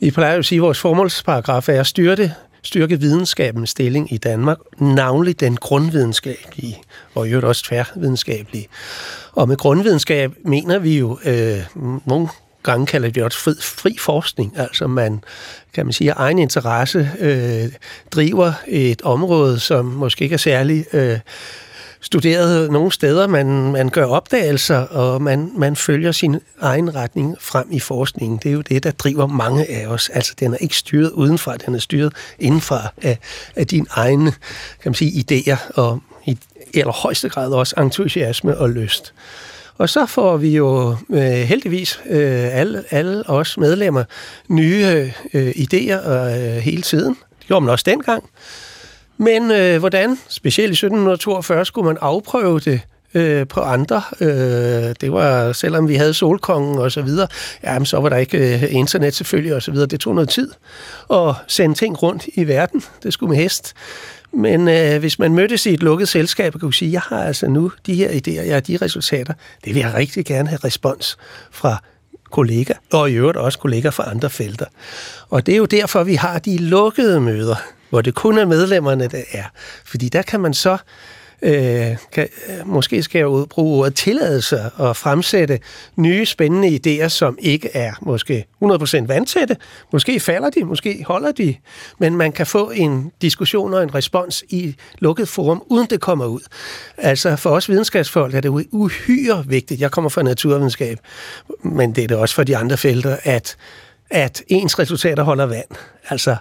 Vi 0.00 0.10
plejer 0.10 0.38
at 0.38 0.44
sige, 0.44 0.56
at 0.56 0.62
vores 0.62 0.80
formålsparagraf 0.80 1.68
er 1.68 1.80
at 1.80 1.86
styrke, 1.86 2.34
styrke 2.62 3.00
videnskabens 3.00 3.70
stilling 3.70 4.12
i 4.12 4.16
Danmark, 4.16 4.58
navnlig 4.78 5.40
den 5.40 5.56
grundvidenskabelige, 5.56 6.82
og 7.14 7.26
i 7.26 7.30
øvrigt 7.30 7.46
også 7.46 7.64
tværvidenskabelige. 7.64 8.68
Og 9.32 9.48
med 9.48 9.56
grundvidenskab 9.56 10.32
mener 10.44 10.78
vi 10.78 10.98
jo 10.98 11.18
øh, 11.24 11.58
nogle 12.06 12.28
gange 12.62 12.86
kalder 12.86 13.10
vi 13.10 13.20
også 13.20 13.38
fri, 13.38 13.52
fri 13.60 13.96
forskning, 14.00 14.58
altså 14.58 14.86
man, 14.86 15.24
kan 15.72 15.86
man 15.86 15.92
sige, 15.92 16.12
af 16.12 16.14
egen 16.16 16.38
interesse 16.38 17.10
øh, 17.18 17.72
driver 18.10 18.52
et 18.66 19.02
område, 19.02 19.60
som 19.60 19.84
måske 19.84 20.22
ikke 20.22 20.34
er 20.34 20.38
særlig 20.38 20.84
øh, 20.92 21.18
studeret 22.00 22.72
nogle 22.72 22.92
steder. 22.92 23.26
Man, 23.26 23.72
man 23.72 23.88
gør 23.88 24.04
opdagelser, 24.04 24.78
og 24.78 25.22
man, 25.22 25.52
man 25.56 25.76
følger 25.76 26.12
sin 26.12 26.36
egen 26.60 26.94
retning 26.94 27.36
frem 27.40 27.68
i 27.70 27.80
forskningen. 27.80 28.38
Det 28.42 28.48
er 28.48 28.52
jo 28.52 28.60
det, 28.60 28.84
der 28.84 28.90
driver 28.90 29.26
mange 29.26 29.70
af 29.70 29.86
os. 29.86 30.08
Altså, 30.08 30.34
den 30.40 30.54
er 30.54 30.58
ikke 30.58 30.76
styret 30.76 31.10
udenfra, 31.10 31.56
den 31.56 31.74
er 31.74 31.78
styret 31.78 32.12
indenfra 32.38 32.92
af, 33.02 33.18
af 33.56 33.66
dine 33.66 33.86
egne 33.90 34.32
kan 34.82 34.90
man 34.90 34.94
sige, 34.94 35.24
idéer, 35.24 35.72
og 35.74 36.00
i 36.26 36.38
allerhøjeste 36.74 37.28
grad 37.28 37.52
også 37.52 37.74
entusiasme 37.78 38.58
og 38.58 38.70
lyst. 38.70 39.14
Og 39.78 39.88
så 39.88 40.06
får 40.06 40.36
vi 40.36 40.56
jo 40.56 40.96
øh, 41.10 41.20
heldigvis 41.22 42.00
øh, 42.10 42.58
alle, 42.58 42.84
alle 42.90 43.30
os 43.30 43.58
medlemmer 43.58 44.04
nye 44.48 45.12
øh, 45.34 45.50
idéer 45.50 46.08
øh, 46.08 46.56
hele 46.56 46.82
tiden. 46.82 47.16
Det 47.38 47.46
gjorde 47.46 47.64
man 47.64 47.72
også 47.72 47.84
dengang. 47.88 48.24
Men 49.16 49.50
øh, 49.50 49.78
hvordan, 49.78 50.18
specielt 50.28 50.70
i 50.70 50.86
1742, 50.86 51.64
skulle 51.64 51.86
man 51.86 51.98
afprøve 52.00 52.60
det 52.60 52.80
øh, 53.14 53.46
på 53.46 53.60
andre. 53.60 54.02
Øh, 54.20 54.94
det 55.00 55.12
var, 55.12 55.52
selvom 55.52 55.88
vi 55.88 55.94
havde 55.94 56.14
solkongen 56.14 56.78
og 56.78 56.92
så 56.92 57.02
videre, 57.02 57.28
jamen, 57.64 57.86
så 57.86 58.00
var 58.00 58.08
der 58.08 58.16
ikke 58.16 58.38
øh, 58.38 58.74
internet 58.74 59.14
selvfølgelig 59.14 59.54
og 59.54 59.62
så 59.62 59.70
videre. 59.70 59.86
Det 59.86 60.00
tog 60.00 60.14
noget 60.14 60.28
tid 60.28 60.50
at 61.10 61.34
sende 61.46 61.74
ting 61.74 62.02
rundt 62.02 62.26
i 62.34 62.48
verden. 62.48 62.82
Det 63.02 63.12
skulle 63.12 63.30
med 63.30 63.42
hest. 63.42 63.74
Men 64.38 64.68
øh, 64.68 64.98
hvis 64.98 65.18
man 65.18 65.34
mødtes 65.34 65.66
i 65.66 65.74
et 65.74 65.82
lukket 65.82 66.08
selskab 66.08 66.54
og 66.54 66.60
kunne 66.60 66.74
sige, 66.74 66.92
jeg 66.92 67.00
har 67.00 67.24
altså 67.24 67.48
nu 67.48 67.72
de 67.86 67.94
her 67.94 68.08
idéer, 68.10 68.46
jeg 68.46 68.54
har 68.54 68.60
de 68.60 68.76
resultater, 68.76 69.34
det 69.64 69.74
vil 69.74 69.80
jeg 69.80 69.94
rigtig 69.94 70.24
gerne 70.24 70.48
have 70.48 70.58
respons 70.64 71.16
fra 71.50 71.82
kollegaer, 72.30 72.78
og 72.92 73.10
i 73.10 73.14
øvrigt 73.14 73.38
også 73.38 73.58
kollegaer 73.58 73.90
fra 73.90 74.10
andre 74.10 74.30
felter. 74.30 74.66
Og 75.28 75.46
det 75.46 75.52
er 75.52 75.56
jo 75.56 75.64
derfor, 75.64 76.04
vi 76.04 76.14
har 76.14 76.38
de 76.38 76.58
lukkede 76.58 77.20
møder, 77.20 77.56
hvor 77.90 78.00
det 78.00 78.14
kun 78.14 78.38
er 78.38 78.46
medlemmerne, 78.46 79.08
der 79.08 79.22
er. 79.32 79.44
Fordi 79.84 80.08
der 80.08 80.22
kan 80.22 80.40
man 80.40 80.54
så 80.54 80.76
øh, 81.42 81.96
kan, 82.12 82.28
måske 82.64 83.02
skal 83.02 83.18
jeg 83.18 83.48
bruge 83.48 83.78
ordet 83.78 83.94
tilladelse 83.94 84.60
og 84.76 84.96
fremsætte 84.96 85.58
nye 85.96 86.26
spændende 86.26 86.68
idéer, 86.68 87.08
som 87.08 87.38
ikke 87.40 87.70
er 87.74 87.92
måske 88.02 88.46
100% 88.64 89.06
vandtætte. 89.06 89.56
Måske 89.92 90.20
falder 90.20 90.50
de, 90.50 90.64
måske 90.64 91.04
holder 91.06 91.32
de, 91.32 91.54
men 91.98 92.16
man 92.16 92.32
kan 92.32 92.46
få 92.46 92.70
en 92.70 93.12
diskussion 93.22 93.74
og 93.74 93.82
en 93.82 93.94
respons 93.94 94.44
i 94.48 94.76
lukket 94.98 95.28
forum, 95.28 95.62
uden 95.66 95.86
det 95.90 96.00
kommer 96.00 96.26
ud. 96.26 96.40
Altså 96.96 97.36
for 97.36 97.50
os 97.50 97.68
videnskabsfolk 97.68 98.34
er 98.34 98.40
det 98.40 98.66
uhyre 98.70 99.44
vigtigt, 99.46 99.80
jeg 99.80 99.90
kommer 99.90 100.10
fra 100.10 100.22
naturvidenskab, 100.22 100.98
men 101.62 101.94
det 101.94 102.04
er 102.04 102.08
det 102.08 102.16
også 102.16 102.34
for 102.34 102.42
de 102.42 102.56
andre 102.56 102.76
felter, 102.76 103.16
at 103.22 103.56
at 104.10 104.42
ens 104.46 104.78
resultater 104.78 105.22
holder 105.22 105.46
vand. 105.46 105.68
Altså, 106.10 106.36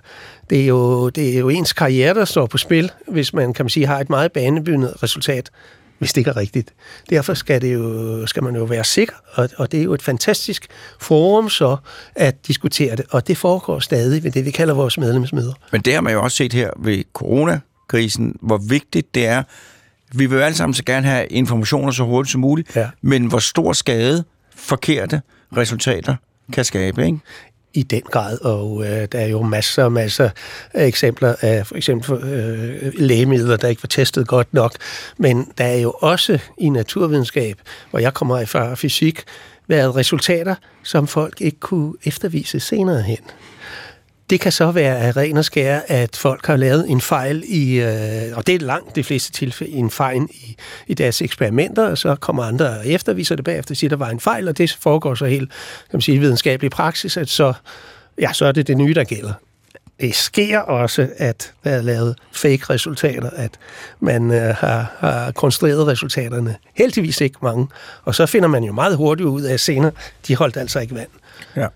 det 0.49 0.61
er, 0.61 0.65
jo, 0.65 1.09
det 1.09 1.33
er 1.33 1.39
jo 1.39 1.49
ens 1.49 1.73
karriere, 1.73 2.13
der 2.13 2.25
står 2.25 2.45
på 2.45 2.57
spil, 2.57 2.91
hvis 3.07 3.33
man, 3.33 3.53
kan 3.53 3.65
man 3.65 3.69
sige, 3.69 3.87
har 3.87 3.99
et 3.99 4.09
meget 4.09 4.31
banebygget 4.31 5.03
resultat, 5.03 5.49
hvis 5.99 6.13
det 6.13 6.21
ikke 6.21 6.29
er 6.29 6.37
rigtigt. 6.37 6.73
Derfor 7.09 7.33
skal, 7.33 7.61
det 7.61 7.73
jo, 7.73 8.27
skal 8.27 8.43
man 8.43 8.55
jo 8.55 8.63
være 8.63 8.83
sikker, 8.83 9.13
og, 9.33 9.49
og 9.57 9.71
det 9.71 9.79
er 9.79 9.83
jo 9.83 9.93
et 9.93 10.01
fantastisk 10.01 10.67
forum 10.99 11.49
så 11.49 11.77
at 12.15 12.47
diskutere 12.47 12.95
det, 12.95 13.05
og 13.09 13.27
det 13.27 13.37
foregår 13.37 13.79
stadig 13.79 14.23
ved 14.23 14.31
det, 14.31 14.45
vi 14.45 14.51
kalder 14.51 14.73
vores 14.73 14.97
medlemsmøder. 14.97 15.53
Men 15.71 15.81
det 15.81 15.93
har 15.93 16.01
man 16.01 16.13
jo 16.13 16.23
også 16.23 16.37
set 16.37 16.53
her 16.53 16.71
ved 16.77 17.03
coronakrisen, 17.13 18.35
hvor 18.41 18.57
vigtigt 18.57 19.15
det 19.15 19.27
er. 19.27 19.43
Vi 20.13 20.25
vil 20.25 20.35
jo 20.35 20.43
alle 20.43 20.55
sammen 20.55 20.73
så 20.73 20.83
gerne 20.85 21.07
have 21.07 21.27
informationer 21.27 21.91
så 21.91 22.03
hurtigt 22.03 22.31
som 22.31 22.41
muligt, 22.41 22.75
ja. 22.75 22.89
men 23.01 23.25
hvor 23.25 23.39
stor 23.39 23.73
skade 23.73 24.23
forkerte 24.55 25.21
resultater 25.57 26.15
kan 26.53 26.65
skabe, 26.65 27.05
ikke? 27.05 27.19
I 27.73 27.83
den 27.83 28.01
grad, 28.01 28.41
og 28.41 28.85
øh, 28.85 29.07
der 29.11 29.19
er 29.19 29.27
jo 29.27 29.41
masser 29.41 29.83
og 29.83 29.91
masser 29.91 30.29
af 30.73 30.85
eksempler 30.85 31.35
af 31.41 31.67
for 31.67 31.75
eksempel 31.75 32.23
øh, 32.23 32.93
lægemidler, 32.95 33.57
der 33.57 33.67
ikke 33.67 33.83
var 33.83 33.87
testet 33.87 34.27
godt 34.27 34.53
nok, 34.53 34.73
men 35.17 35.51
der 35.57 35.63
er 35.63 35.77
jo 35.77 35.91
også 35.91 36.39
i 36.57 36.69
naturvidenskab, 36.69 37.57
hvor 37.89 37.99
jeg 37.99 38.13
kommer 38.13 38.45
fra 38.45 38.75
fysik, 38.75 39.23
været 39.67 39.95
resultater, 39.95 40.55
som 40.83 41.07
folk 41.07 41.41
ikke 41.41 41.59
kunne 41.59 41.93
eftervise 42.03 42.59
senere 42.59 43.01
hen. 43.01 43.19
Det 44.29 44.39
kan 44.39 44.51
så 44.51 44.71
være 44.71 44.97
af 44.97 45.17
ren 45.17 45.37
og 45.37 45.45
skære, 45.45 45.91
at 45.91 46.15
folk 46.15 46.45
har 46.45 46.55
lavet 46.55 46.89
en 46.89 47.01
fejl 47.01 47.43
i, 47.47 47.79
øh, 47.79 48.37
og 48.37 48.47
det 48.47 48.55
er 48.55 48.59
langt 48.59 48.95
de 48.95 49.03
fleste 49.03 49.31
tilfælde, 49.31 49.73
en 49.73 49.91
fejl 49.91 50.21
i, 50.21 50.55
i 50.87 50.93
deres 50.93 51.21
eksperimenter, 51.21 51.87
og 51.87 51.97
så 51.97 52.15
kommer 52.15 52.43
andre 52.43 52.69
og 52.69 52.87
efterviser 52.87 53.35
det 53.35 53.45
bagefter 53.45 53.73
og 53.73 53.77
siger, 53.77 53.89
der 53.89 53.95
var 53.95 54.09
en 54.09 54.19
fejl, 54.19 54.47
og 54.47 54.57
det 54.57 54.77
foregår 54.79 55.15
så 55.15 55.25
helt 55.25 55.49
kan 55.49 55.97
man 55.97 56.01
sige, 56.01 56.19
videnskabelig 56.19 56.71
praksis, 56.71 57.17
at 57.17 57.29
så, 57.29 57.53
ja, 58.19 58.33
så 58.33 58.45
er 58.45 58.51
det 58.51 58.67
det 58.67 58.77
nye, 58.77 58.93
der 58.93 59.03
gælder. 59.03 59.33
Det 59.99 60.15
sker 60.15 60.59
også, 60.59 61.07
at 61.17 61.53
der 61.63 61.71
er 61.71 61.81
lavet 61.81 62.15
fake-resultater, 62.31 63.29
at 63.29 63.51
man 63.99 64.31
øh, 64.31 64.55
har, 64.55 64.95
har 64.99 65.31
konstrueret 65.31 65.87
resultaterne. 65.87 66.55
Heldigvis 66.73 67.21
ikke 67.21 67.37
mange. 67.41 67.67
Og 68.03 68.15
så 68.15 68.25
finder 68.25 68.47
man 68.47 68.63
jo 68.63 68.73
meget 68.73 68.97
hurtigt 68.97 69.27
ud 69.27 69.41
af, 69.41 69.53
at 69.53 69.59
senere, 69.59 69.91
de 70.27 70.35
holdt 70.35 70.57
altså 70.57 70.79
ikke 70.79 70.95
vand. 70.95 71.09
Ja. 71.55 71.67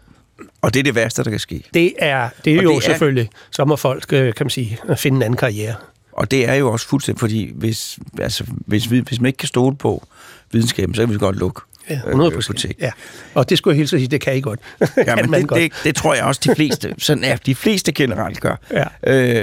Og 0.62 0.74
det 0.74 0.80
er 0.80 0.84
det 0.84 0.96
værste, 0.96 1.24
der 1.24 1.30
kan 1.30 1.40
ske. 1.40 1.64
Det 1.74 1.94
er, 2.00 2.30
det 2.46 2.54
er 2.54 2.58
Og 2.58 2.64
jo 2.64 2.70
det 2.72 2.78
er- 2.78 2.82
selvfølgelig, 2.82 3.30
så 3.52 3.66
må 3.66 3.76
folk, 3.76 4.14
øh, 4.14 4.34
kan 4.34 4.46
man 4.46 4.50
sige, 4.50 4.78
finde 4.98 5.16
en 5.18 5.22
anden 5.24 5.38
karriere. 5.38 5.76
Og 6.12 6.32
det 6.32 6.50
er 6.50 6.54
jo 6.54 6.72
også 6.72 6.88
fuldstændig, 6.88 7.20
fordi 7.20 7.52
hvis, 7.56 8.00
altså, 8.20 8.44
hvis, 8.48 8.92
vi, 8.92 9.00
hvis 9.00 9.20
man 9.22 9.28
ikke 9.28 9.38
kan 9.38 9.48
stole 9.48 9.76
på 9.76 10.08
videnskaben, 10.52 10.96
så 10.96 11.02
kan 11.06 11.14
vi 11.14 11.18
godt 11.18 11.36
lukke 11.36 11.62
Ja, 11.90 11.94
øh, 11.96 12.00
100 12.10 12.32
butik. 12.48 12.76
Ja. 12.80 12.92
Og 13.34 13.50
det 13.50 13.58
skulle 13.58 13.74
jeg 13.74 13.78
hilse 13.78 13.96
at 13.96 14.00
sige, 14.00 14.08
det 14.08 14.22
kan 14.22 14.38
I 14.38 14.42
godt. 14.42 14.60
Ja, 14.98 15.16
men 15.26 15.34
det, 15.34 15.48
godt. 15.48 15.60
det, 15.62 15.72
det 15.84 15.96
tror 15.96 16.14
jeg 16.14 16.24
også, 16.24 16.42
de 16.44 16.56
fleste, 16.56 16.96
sådan 16.98 17.24
er 17.24 17.36
de 17.36 17.56
fleste 17.56 17.92
generelt 17.92 18.40
gør. 18.42 18.56
Ja. 18.72 18.84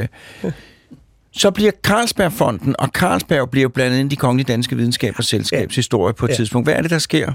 Øh, 0.00 0.07
så 1.33 1.50
bliver 1.50 1.71
Carlsbergfonden, 1.83 2.75
og 2.78 2.88
Carlsberg 2.88 3.50
bliver 3.50 3.85
ind 3.85 4.12
i 4.12 4.14
de 4.14 4.17
kongelige 4.17 4.47
danske 4.52 4.76
videnskabers 4.76 5.26
selskabshistorie 5.26 6.14
på 6.14 6.25
et 6.26 6.31
Ja. 6.31 6.35
tidspunkt. 6.35 6.67
Hvad 6.67 6.75
er 6.75 6.83
det, 6.83 6.90
der 6.90 6.99
sker? 6.99 7.33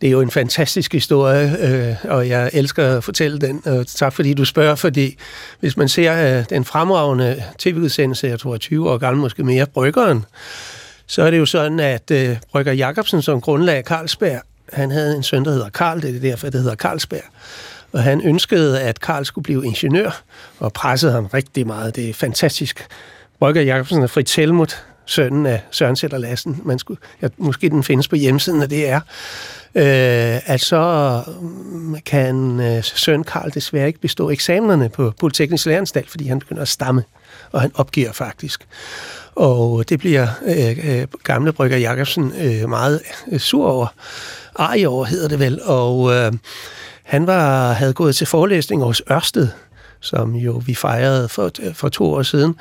Det 0.00 0.06
er 0.06 0.10
jo 0.10 0.20
en 0.20 0.30
fantastisk 0.30 0.92
historie, 0.92 1.56
øh, 1.60 1.94
og 2.04 2.28
jeg 2.28 2.50
elsker 2.52 2.96
at 2.96 3.04
fortælle 3.04 3.38
den. 3.38 3.62
Og 3.64 3.86
tak 3.86 4.12
fordi 4.12 4.34
du 4.34 4.44
spørger, 4.44 4.74
fordi 4.74 5.16
hvis 5.60 5.76
man 5.76 5.88
ser 5.88 6.38
øh, 6.38 6.44
den 6.50 6.64
fremragende 6.64 7.42
tv-udsendelse, 7.58 8.26
jeg 8.26 8.40
tror 8.40 8.54
er 8.54 8.58
20 8.58 8.90
år 8.90 8.98
gammel, 8.98 9.20
måske 9.20 9.44
mere, 9.44 9.66
Bryggeren, 9.66 10.24
så 11.06 11.22
er 11.22 11.30
det 11.30 11.38
jo 11.38 11.46
sådan, 11.46 11.80
at 11.80 12.10
øh, 12.10 12.36
Brygger 12.52 12.72
Jacobsen, 12.72 13.22
som 13.22 13.40
grundlag 13.40 13.84
Carlsberg, 13.84 14.42
han 14.72 14.90
havde 14.90 15.16
en 15.16 15.22
søn, 15.22 15.44
der 15.44 15.50
hedder 15.50 15.68
Karl, 15.68 16.02
det 16.02 16.16
er 16.16 16.20
derfor, 16.20 16.50
det 16.50 16.60
hedder 16.60 16.76
Carlsberg. 16.76 17.24
Og 17.92 18.02
han 18.02 18.20
ønskede, 18.24 18.80
at 18.80 19.00
Karl 19.00 19.24
skulle 19.24 19.42
blive 19.42 19.66
ingeniør, 19.66 20.22
og 20.58 20.72
pressede 20.72 21.12
ham 21.12 21.26
rigtig 21.26 21.66
meget. 21.66 21.96
Det 21.96 22.10
er 22.10 22.14
fantastisk. 22.14 22.86
Brygger 23.38 23.62
Jacobsen 23.62 24.02
er 24.02 24.06
Fritz 24.06 24.34
Helmut, 24.34 24.84
sønnen 25.06 25.46
af 25.46 25.62
Søren 25.70 25.96
Sætter 25.96 26.18
Lassen. 26.18 26.60
Man 26.64 26.78
skulle, 26.78 27.00
ja, 27.22 27.28
måske 27.36 27.68
den 27.68 27.84
findes 27.84 28.08
på 28.08 28.16
hjemmesiden, 28.16 28.62
og 28.62 28.70
det 28.70 28.88
er. 28.88 29.00
Øh, 29.76 30.50
at 30.50 30.60
så 30.60 31.22
mm, 31.40 31.96
kan 32.06 32.60
øh, 32.60 32.84
søn 32.84 33.24
Karl 33.24 33.50
desværre 33.54 33.86
ikke 33.86 34.00
bestå 34.00 34.30
eksamenerne 34.30 34.88
på 34.88 35.12
Polyteknisk 35.20 35.66
Læreranstalt, 35.66 36.10
fordi 36.10 36.26
han 36.26 36.38
begynder 36.38 36.62
at 36.62 36.68
stamme, 36.68 37.04
og 37.52 37.60
han 37.60 37.70
opgiver 37.74 38.12
faktisk. 38.12 38.66
Og 39.34 39.88
det 39.88 39.98
bliver 39.98 40.26
øh, 40.46 41.00
øh, 41.00 41.06
gamle 41.24 41.52
Brygger 41.52 41.78
Jacobsen 41.78 42.32
øh, 42.38 42.68
meget 42.68 43.00
øh, 43.32 43.38
sur 43.38 43.66
over. 43.66 43.86
Arg 44.54 44.86
over 44.86 45.04
hedder 45.04 45.28
det 45.28 45.38
vel. 45.38 45.60
Og 45.64 46.14
øh, 46.14 46.32
han 47.02 47.26
var, 47.26 47.72
havde 47.72 47.92
gået 47.92 48.16
til 48.16 48.26
forelæsning 48.26 48.82
hos 48.82 49.02
Ørsted, 49.10 49.48
som 50.06 50.34
jo 50.34 50.62
vi 50.66 50.74
fejrede 50.74 51.28
for, 51.28 51.50
øh, 51.62 51.74
for 51.74 51.88
to 51.88 52.04
år 52.14 52.22
siden. 52.22 52.54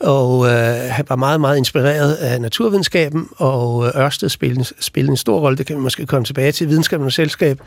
Og 0.00 0.46
øh, 0.46 0.52
han 0.90 1.04
var 1.08 1.16
meget, 1.16 1.40
meget 1.40 1.56
inspireret 1.56 2.14
af 2.14 2.40
naturvidenskaben, 2.40 3.28
og 3.36 3.86
øh, 3.86 4.02
Ørsted 4.02 4.28
spillede, 4.28 4.64
spillede 4.80 5.10
en 5.10 5.16
stor 5.16 5.40
rolle. 5.40 5.58
Det 5.58 5.66
kan 5.66 5.76
vi 5.76 5.80
måske 5.80 6.06
komme 6.06 6.24
tilbage 6.24 6.52
til, 6.52 6.68
videnskabens 6.68 7.14
selskab. 7.14 7.60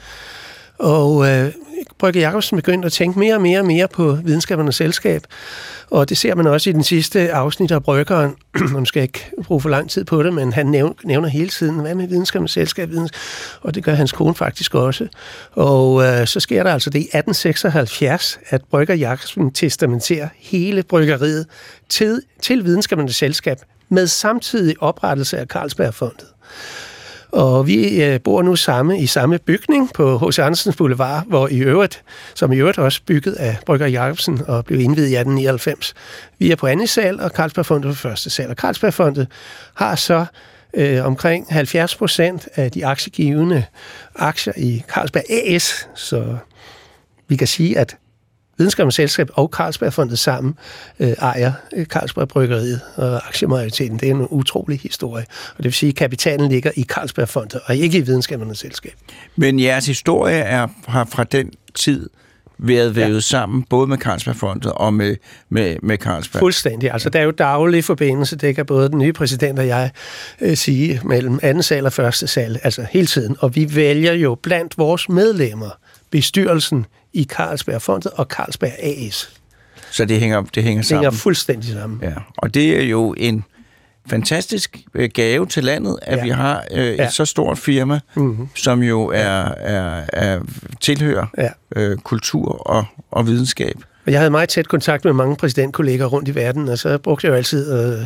Og 0.80 1.28
øh, 1.28 1.52
Brygge 2.00 2.20
Jacobsen 2.20 2.56
begyndte 2.56 2.86
at 2.86 2.92
tænke 2.92 3.20
mere 3.20 3.36
og 3.36 3.42
mere 3.42 3.60
og 3.60 3.66
mere 3.66 3.88
på 3.88 4.18
videnskabernes 4.24 4.76
selskab. 4.76 5.22
Og 5.92 6.10
det 6.10 6.18
ser 6.18 6.36
man 6.36 6.48
også 6.48 6.70
i 6.70 6.74
den 6.74 6.84
sidste 6.84 7.32
afsnit 7.32 7.72
af 7.72 7.84
Bryggeren. 7.84 8.36
Nu 8.74 8.86
skal 8.86 9.00
jeg 9.00 9.04
ikke 9.04 9.32
bruge 9.44 9.62
for 9.62 9.70
lang 9.70 9.90
tid 9.90 10.04
på 10.04 10.24
det, 10.24 10.34
men 10.34 10.54
han 10.54 10.66
nævner, 10.66 11.28
hele 11.28 11.50
tiden, 11.50 11.80
hvad 11.80 11.96
med 11.96 12.08
videnskabernes 12.08 12.52
selskab? 12.52 12.90
Og 13.62 13.76
det 13.76 13.84
gør 13.84 13.94
hans 13.94 14.12
kone 14.12 14.36
faktisk 14.36 14.76
også. 14.76 15.08
Og 15.52 16.04
øh, 16.04 16.28
så 16.28 16.40
sker 16.40 16.64
der 16.64 16.74
altså 16.74 16.90
det 16.90 17.00
i 17.00 17.02
1876, 17.02 18.40
at 18.50 18.62
Brygger 18.72 18.96
Jacobsen 18.96 19.52
testamenterer 19.52 20.28
hele 20.40 20.84
bryggeriet 20.84 21.46
til, 21.90 22.22
til 22.42 22.66
videnskabernes 22.66 23.16
selskab 23.16 23.58
med 23.90 24.08
samtidig 24.08 24.76
oprettelse 24.80 25.38
af 25.38 25.46
Carlsbergfondet. 25.46 26.28
Og 27.36 27.68
vi 27.68 28.04
øh, 28.04 28.20
bor 28.22 28.42
nu 28.42 28.56
samme 28.56 29.00
i 29.00 29.06
samme 29.06 29.40
bygning 29.40 29.94
på 29.94 30.18
H.C. 30.18 30.40
Andersens 30.40 30.76
Boulevard, 30.76 31.24
hvor 31.28 31.48
i 31.48 31.58
øvrigt, 31.58 32.04
som 32.36 32.52
i 32.52 32.58
øvrigt 32.58 32.78
også 32.78 33.02
bygget 33.06 33.34
af 33.34 33.58
Brygger 33.66 33.88
Jacobsen 33.88 34.42
og 34.48 34.66
blev 34.66 34.80
indvidet 34.80 35.10
i 35.10 35.16
1899. 35.16 35.94
Vi 36.40 36.52
er 36.52 36.56
på 36.56 36.68
anden 36.68 36.88
sal, 36.88 37.20
og 37.20 37.30
Carlsbergfondet 37.30 37.90
på 37.90 37.96
første 37.96 38.30
sal. 38.30 38.50
Og 38.50 38.56
Carlsbergfondet 38.56 39.28
har 39.74 39.96
så 39.96 40.26
øh, 40.74 41.06
omkring 41.06 41.48
70 41.50 41.96
procent 41.96 42.48
af 42.56 42.72
de 42.72 42.86
aktiegivende 42.86 43.66
aktier 44.16 44.54
i 44.58 44.84
Carlsberg 44.88 45.24
AS, 45.30 45.90
så 45.96 46.38
vi 47.28 47.36
kan 47.36 47.48
sige, 47.48 47.78
at 47.78 47.98
Videnskabens 48.58 48.96
Selskab 48.96 49.30
og 49.34 49.50
Carlsbergfondet 49.54 50.20
sammen 50.20 50.58
øh, 51.00 51.10
ejer 51.10 51.52
øh, 51.74 51.86
Carlsberg 51.86 52.28
Bryggeriet 52.28 52.82
og 52.96 53.28
aktiemajoriteten. 53.28 54.00
Det 54.00 54.10
er 54.10 54.14
en 54.14 54.28
utrolig 54.30 54.80
historie. 54.80 55.26
Og 55.50 55.58
det 55.58 55.64
vil 55.64 55.74
sige, 55.74 55.90
at 55.90 55.96
kapitalen 55.96 56.50
ligger 56.50 56.72
i 56.76 56.84
Carlsbergfondet 56.84 57.62
og 57.66 57.76
ikke 57.76 57.98
i 57.98 58.02
Videnskabernes 58.02 58.60
Selskab. 58.60 58.94
Men 59.36 59.60
jeres 59.60 59.86
historie 59.86 60.38
er, 60.38 60.68
har 60.88 61.06
fra 61.06 61.24
den 61.24 61.52
tid 61.74 62.10
været 62.58 62.96
vævet 62.96 63.16
ja. 63.16 63.20
sammen, 63.20 63.64
både 63.70 63.88
med 63.88 63.98
Carlsbergfondet 63.98 64.72
og 64.72 64.94
med, 64.94 65.16
med, 65.50 65.76
med 65.82 65.98
Carlsberg. 65.98 66.40
Fuldstændig. 66.40 66.92
Altså, 66.92 67.10
der 67.10 67.20
er 67.20 67.24
jo 67.24 67.32
daglig 67.32 67.84
forbindelse, 67.84 68.36
det 68.36 68.56
kan 68.56 68.66
både 68.66 68.90
den 68.90 69.00
nye 69.00 69.14
præsident 69.14 69.60
og 69.60 69.68
jeg 69.68 69.92
øh, 70.42 70.58
sige, 70.58 71.02
mellem 71.04 71.40
anden 71.42 71.64
sal 71.64 71.86
og 71.86 71.94
første 71.94 72.28
sal, 72.28 72.60
altså 72.64 72.86
hele 72.92 73.08
tiden. 73.08 73.36
Og 73.40 73.56
vi 73.56 73.76
vælger 73.76 74.14
jo 74.14 74.36
blandt 74.36 74.78
vores 74.78 75.10
medlemmer 75.10 75.70
bestyrelsen 76.20 76.86
i 77.14 77.24
Carlsbergfondet 77.24 78.12
og 78.12 78.26
Carlsberg 78.26 78.72
AS. 78.80 79.30
Så 79.92 80.06
det 80.06 80.20
hænger, 80.20 80.42
det 80.42 80.64
hænger 80.64 80.82
Det 80.82 80.88
sammen. 80.90 81.04
hænger 81.04 81.18
fuldstændig 81.18 81.74
sammen. 81.74 82.00
Ja, 82.04 82.14
og 82.38 82.54
det 82.54 82.80
er 82.80 82.84
jo 82.84 83.14
en 83.18 83.44
fantastisk 84.10 84.78
øh, 84.94 85.10
gave 85.14 85.46
til 85.46 85.64
landet, 85.64 86.00
at 86.02 86.18
ja. 86.18 86.24
Vi 86.24 86.30
har 86.30 86.64
øh, 86.72 86.86
et 86.86 86.98
Ja. 86.98 87.10
så 87.10 87.26
stort 87.26 87.58
firma, 87.58 88.00
Mhm. 88.16 88.48
som 88.56 88.84
jo 88.84 89.06
er, 89.08 89.46
er, 89.48 90.06
er 90.14 90.42
tilhører 90.82 91.26
Ja. 91.38 91.50
øh, 91.76 91.98
kultur 91.98 92.68
og, 92.70 92.86
og 93.12 93.28
videnskab. 93.28 93.76
Og 94.06 94.12
jeg 94.12 94.20
havde 94.20 94.32
meget 94.32 94.50
tæt 94.50 94.68
kontakt 94.68 95.06
med 95.06 95.14
mange 95.14 95.36
præsidentkolleger 95.36 96.06
rundt 96.06 96.28
i 96.30 96.36
verden, 96.36 96.70
og 96.70 96.78
så 96.78 96.98
brugte 96.98 97.26
jeg 97.28 97.32
jo 97.32 97.36
altid 97.38 97.74
øh, 98.00 98.06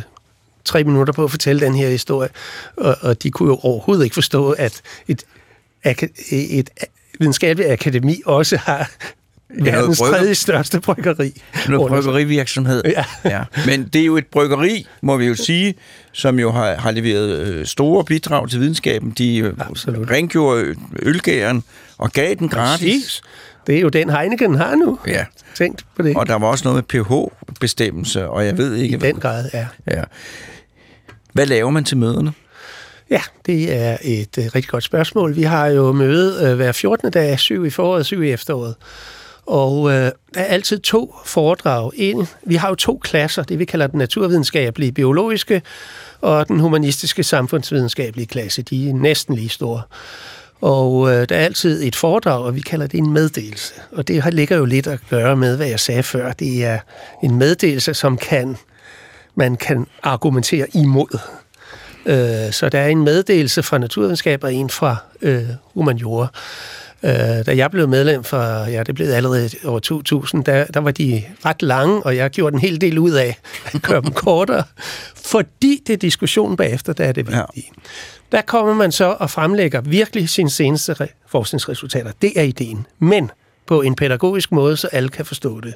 tre 0.64 0.84
minutter 0.84 1.12
på 1.12 1.24
at 1.24 1.30
fortælle 1.30 1.66
den 1.66 1.74
her 1.74 1.88
historie, 1.88 2.28
og, 2.76 2.96
og 3.00 3.22
de 3.22 3.30
kunne 3.30 3.48
jo 3.48 3.58
overhovedet 3.62 4.04
ikke 4.04 4.14
forstå, 4.14 4.50
at 4.50 4.82
et, 5.08 5.22
aka- 5.86 6.34
et 6.34 6.70
videnskabeligt 7.20 7.72
akademi 7.72 8.22
også 8.26 8.56
har 8.56 8.90
verdens 9.64 9.98
brygger- 9.98 10.16
tredje 10.18 10.34
største 10.34 10.80
bryggeri. 10.80 11.42
Noget 11.68 11.88
bryggerivirksomhed. 11.88 12.82
Ja. 12.84 13.04
ja. 13.24 13.42
Men 13.66 13.88
det 13.92 14.00
er 14.00 14.04
jo 14.06 14.16
et 14.16 14.26
bryggeri, 14.26 14.86
må 15.02 15.16
vi 15.16 15.26
jo 15.26 15.34
sige, 15.34 15.74
som 16.12 16.38
jo 16.38 16.52
har, 16.52 16.74
har 16.74 16.90
leveret 16.90 17.38
øh, 17.38 17.66
store 17.66 18.04
bidrag 18.04 18.48
til 18.48 18.60
videnskaben. 18.60 19.10
De 19.10 19.38
øh, 19.38 19.54
Absolut. 19.58 20.10
rengjorde 20.10 20.74
ølgæren 21.02 21.64
og 21.98 22.10
gav 22.12 22.34
den 22.34 22.48
gratis. 22.48 22.80
Præcis. 22.80 23.22
Det 23.66 23.76
er 23.76 23.80
jo 23.80 23.88
den 23.88 24.10
Heineken 24.10 24.54
har 24.54 24.74
nu. 24.74 24.98
Ja. 25.06 25.24
Tænkt 25.54 25.84
på 25.96 26.02
det. 26.02 26.16
Og 26.16 26.26
der 26.26 26.34
var 26.34 26.46
også 26.46 26.64
noget 26.68 26.84
med 26.92 27.04
pH-bestemmelse, 27.04 28.28
og 28.28 28.46
jeg 28.46 28.58
ved 28.58 28.76
I 28.76 28.82
ikke... 28.82 28.96
den 28.98 29.16
grad, 29.16 29.50
ja. 29.54 29.66
Ja. 29.90 30.02
Hvad 31.32 31.46
laver 31.46 31.70
man 31.70 31.84
til 31.84 31.96
møderne? 31.96 32.32
Ja, 33.10 33.22
det 33.46 33.72
er 33.76 33.96
et 34.02 34.38
uh, 34.38 34.44
rigtig 34.44 34.68
godt 34.68 34.84
spørgsmål. 34.84 35.36
Vi 35.36 35.42
har 35.42 35.66
jo 35.66 35.92
møde 35.92 36.50
uh, 36.50 36.56
hver 36.56 36.72
14. 36.72 37.10
dag, 37.10 37.38
syv 37.38 37.64
i 37.66 37.70
foråret, 37.70 38.06
syv 38.06 38.22
i 38.22 38.30
efteråret. 38.30 38.74
Og 39.46 39.80
uh, 39.80 39.90
der 39.92 40.10
er 40.34 40.44
altid 40.44 40.78
to 40.78 41.14
foredrag. 41.24 41.90
En, 41.94 42.26
vi 42.46 42.54
har 42.54 42.68
jo 42.68 42.74
to 42.74 43.00
klasser, 43.04 43.42
det 43.42 43.58
vi 43.58 43.64
kalder 43.64 43.86
den 43.86 43.98
naturvidenskabelige 43.98 44.92
biologiske 44.92 45.62
og 46.20 46.48
den 46.48 46.60
humanistiske 46.60 47.22
samfundsvidenskabelige 47.22 48.26
klasse. 48.26 48.62
De 48.62 48.88
er 48.90 48.94
næsten 48.94 49.34
lige 49.34 49.48
store. 49.48 49.82
Og 50.60 51.10
øh, 51.12 51.28
der 51.28 51.36
er 51.36 51.44
altid 51.44 51.82
et 51.82 51.96
foredrag, 51.96 52.44
og 52.44 52.54
vi 52.54 52.60
kalder 52.60 52.86
det 52.86 52.98
en 52.98 53.12
meddelelse. 53.12 53.74
Og 53.92 54.08
det 54.08 54.22
har- 54.22 54.30
ligger 54.30 54.56
jo 54.56 54.64
lidt 54.64 54.86
at 54.86 54.98
gøre 55.10 55.36
med, 55.36 55.56
hvad 55.56 55.66
jeg 55.66 55.80
sagde 55.80 56.02
før. 56.02 56.32
Det 56.32 56.64
er 56.64 56.78
en 57.22 57.34
meddelelse, 57.38 57.94
som 57.94 58.16
kan 58.16 58.56
man 59.34 59.56
kan 59.56 59.86
argumentere 60.02 60.66
imod. 60.74 61.18
Øh, 62.06 62.52
så 62.52 62.68
der 62.72 62.78
er 62.80 62.88
en 62.88 63.04
meddelelse 63.04 63.62
fra 63.62 63.78
naturvidenskab 63.78 64.44
og 64.44 64.54
en 64.54 64.70
fra 64.70 64.96
øh, 65.22 65.42
humaniora. 65.74 66.26
Øh, 67.02 67.10
da 67.46 67.56
jeg 67.56 67.70
blev 67.70 67.88
medlem 67.88 68.24
for, 68.24 68.64
ja, 68.70 68.82
det 68.82 68.94
blev 68.94 69.06
allerede 69.10 69.48
over 69.64 69.78
2000, 69.78 70.44
der, 70.44 70.64
der 70.64 70.80
var 70.80 70.90
de 70.90 71.22
ret 71.44 71.62
lange, 71.62 72.02
og 72.02 72.16
jeg 72.16 72.30
gjorde 72.30 72.54
en 72.54 72.60
hel 72.60 72.80
del 72.80 72.98
ud 72.98 73.10
af 73.10 73.36
at 73.64 73.82
gøre 73.88 74.00
dem 74.02 74.12
kortere, 74.12 74.62
fordi 75.16 75.82
det 75.86 75.92
er 75.92 75.96
diskussionen 75.96 76.56
bagefter, 76.56 76.92
der 76.92 77.04
er 77.04 77.12
det 77.12 77.28
Ja. 77.30 77.40
vigtige. 77.54 77.72
Der 78.32 78.40
kommer 78.42 78.74
man 78.74 78.92
så 78.92 79.16
og 79.18 79.30
fremlægger 79.30 79.80
virkelig 79.80 80.28
sine 80.28 80.50
seneste 80.50 80.92
re- 81.00 81.24
forskningsresultater. 81.28 82.12
Det 82.22 82.32
er 82.36 82.42
ideen. 82.42 82.86
Men 82.98 83.30
på 83.66 83.82
en 83.82 83.94
pædagogisk 83.94 84.52
måde, 84.52 84.76
så 84.76 84.86
alle 84.92 85.08
kan 85.08 85.24
forstå 85.26 85.60
det. 85.60 85.74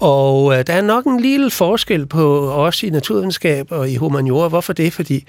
Og 0.00 0.58
øh, 0.58 0.66
der 0.66 0.72
er 0.72 0.80
nok 0.80 1.04
en 1.04 1.20
lille 1.20 1.50
forskel 1.50 2.06
på 2.06 2.52
os 2.52 2.82
i 2.82 2.90
naturvidenskab 2.90 3.72
og 3.72 3.90
i 3.90 3.96
humaniora. 3.96 4.48
Hvorfor 4.48 4.72
det? 4.72 4.92
Fordi 4.92 5.24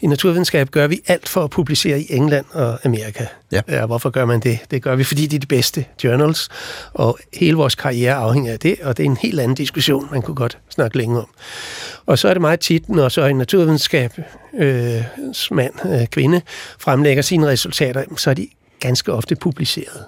i 0.00 0.06
naturvidenskab 0.06 0.70
gør 0.70 0.86
vi 0.86 1.00
alt 1.06 1.28
for 1.28 1.44
at 1.44 1.50
publicere 1.50 2.00
i 2.00 2.06
England 2.08 2.44
og 2.52 2.78
Amerika. 2.84 3.26
Ja. 3.52 3.60
ja 3.68 3.86
hvorfor 3.86 4.10
gør 4.10 4.24
man 4.24 4.40
det? 4.40 4.58
Det 4.70 4.82
gør 4.82 4.96
vi, 4.96 5.04
fordi 5.04 5.26
det 5.26 5.36
er 5.36 5.40
de 5.40 5.46
bedste 5.46 5.84
journals, 6.04 6.48
og 6.94 7.18
hele 7.34 7.56
vores 7.56 7.74
karriere 7.74 8.14
afhænger 8.14 8.52
af 8.52 8.58
det, 8.58 8.76
og 8.82 8.96
det 8.96 9.02
er 9.02 9.10
en 9.10 9.16
helt 9.16 9.40
anden 9.40 9.54
diskussion, 9.54 10.08
man 10.12 10.22
kunne 10.22 10.34
godt 10.34 10.58
snakke 10.70 10.96
længe 10.96 11.18
om. 11.18 11.28
Og 12.06 12.18
så 12.18 12.28
er 12.28 12.34
det 12.34 12.40
meget 12.40 12.60
tit, 12.60 12.88
når 12.88 13.08
så 13.08 13.24
en 13.24 13.36
naturvidenskab 13.36 14.12
øh, 14.58 15.02
mand, 15.50 15.74
øh, 15.86 16.06
kvinde, 16.06 16.40
fremlægger 16.78 17.22
sine 17.22 17.46
resultater, 17.46 18.04
så 18.16 18.30
er 18.30 18.34
de 18.34 18.48
ganske 18.80 19.12
ofte 19.12 19.36
publiceret. 19.36 20.04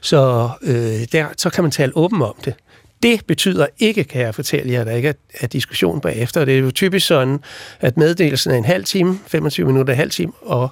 Så 0.00 0.50
øh, 0.62 1.06
der, 1.12 1.26
så 1.36 1.50
kan 1.50 1.64
man 1.64 1.70
tale 1.70 1.96
åben 1.96 2.22
om 2.22 2.34
det. 2.44 2.54
Det 3.02 3.26
betyder 3.26 3.66
ikke, 3.78 4.04
kan 4.04 4.22
jeg 4.22 4.34
fortælle 4.34 4.72
jer, 4.72 4.80
at 4.80 4.86
der 4.86 4.92
ikke 4.92 5.08
er, 5.08 5.12
er 5.40 5.46
diskussion 5.46 6.00
bagefter. 6.00 6.44
Det 6.44 6.54
er 6.54 6.58
jo 6.58 6.70
typisk 6.70 7.06
sådan, 7.06 7.38
at 7.80 7.96
meddelelsen 7.96 8.52
er 8.52 8.56
en 8.56 8.64
halv 8.64 8.84
time, 8.84 9.18
25 9.26 9.66
minutter, 9.66 9.92
en 9.92 9.98
halv 9.98 10.10
time, 10.10 10.32
og 10.42 10.70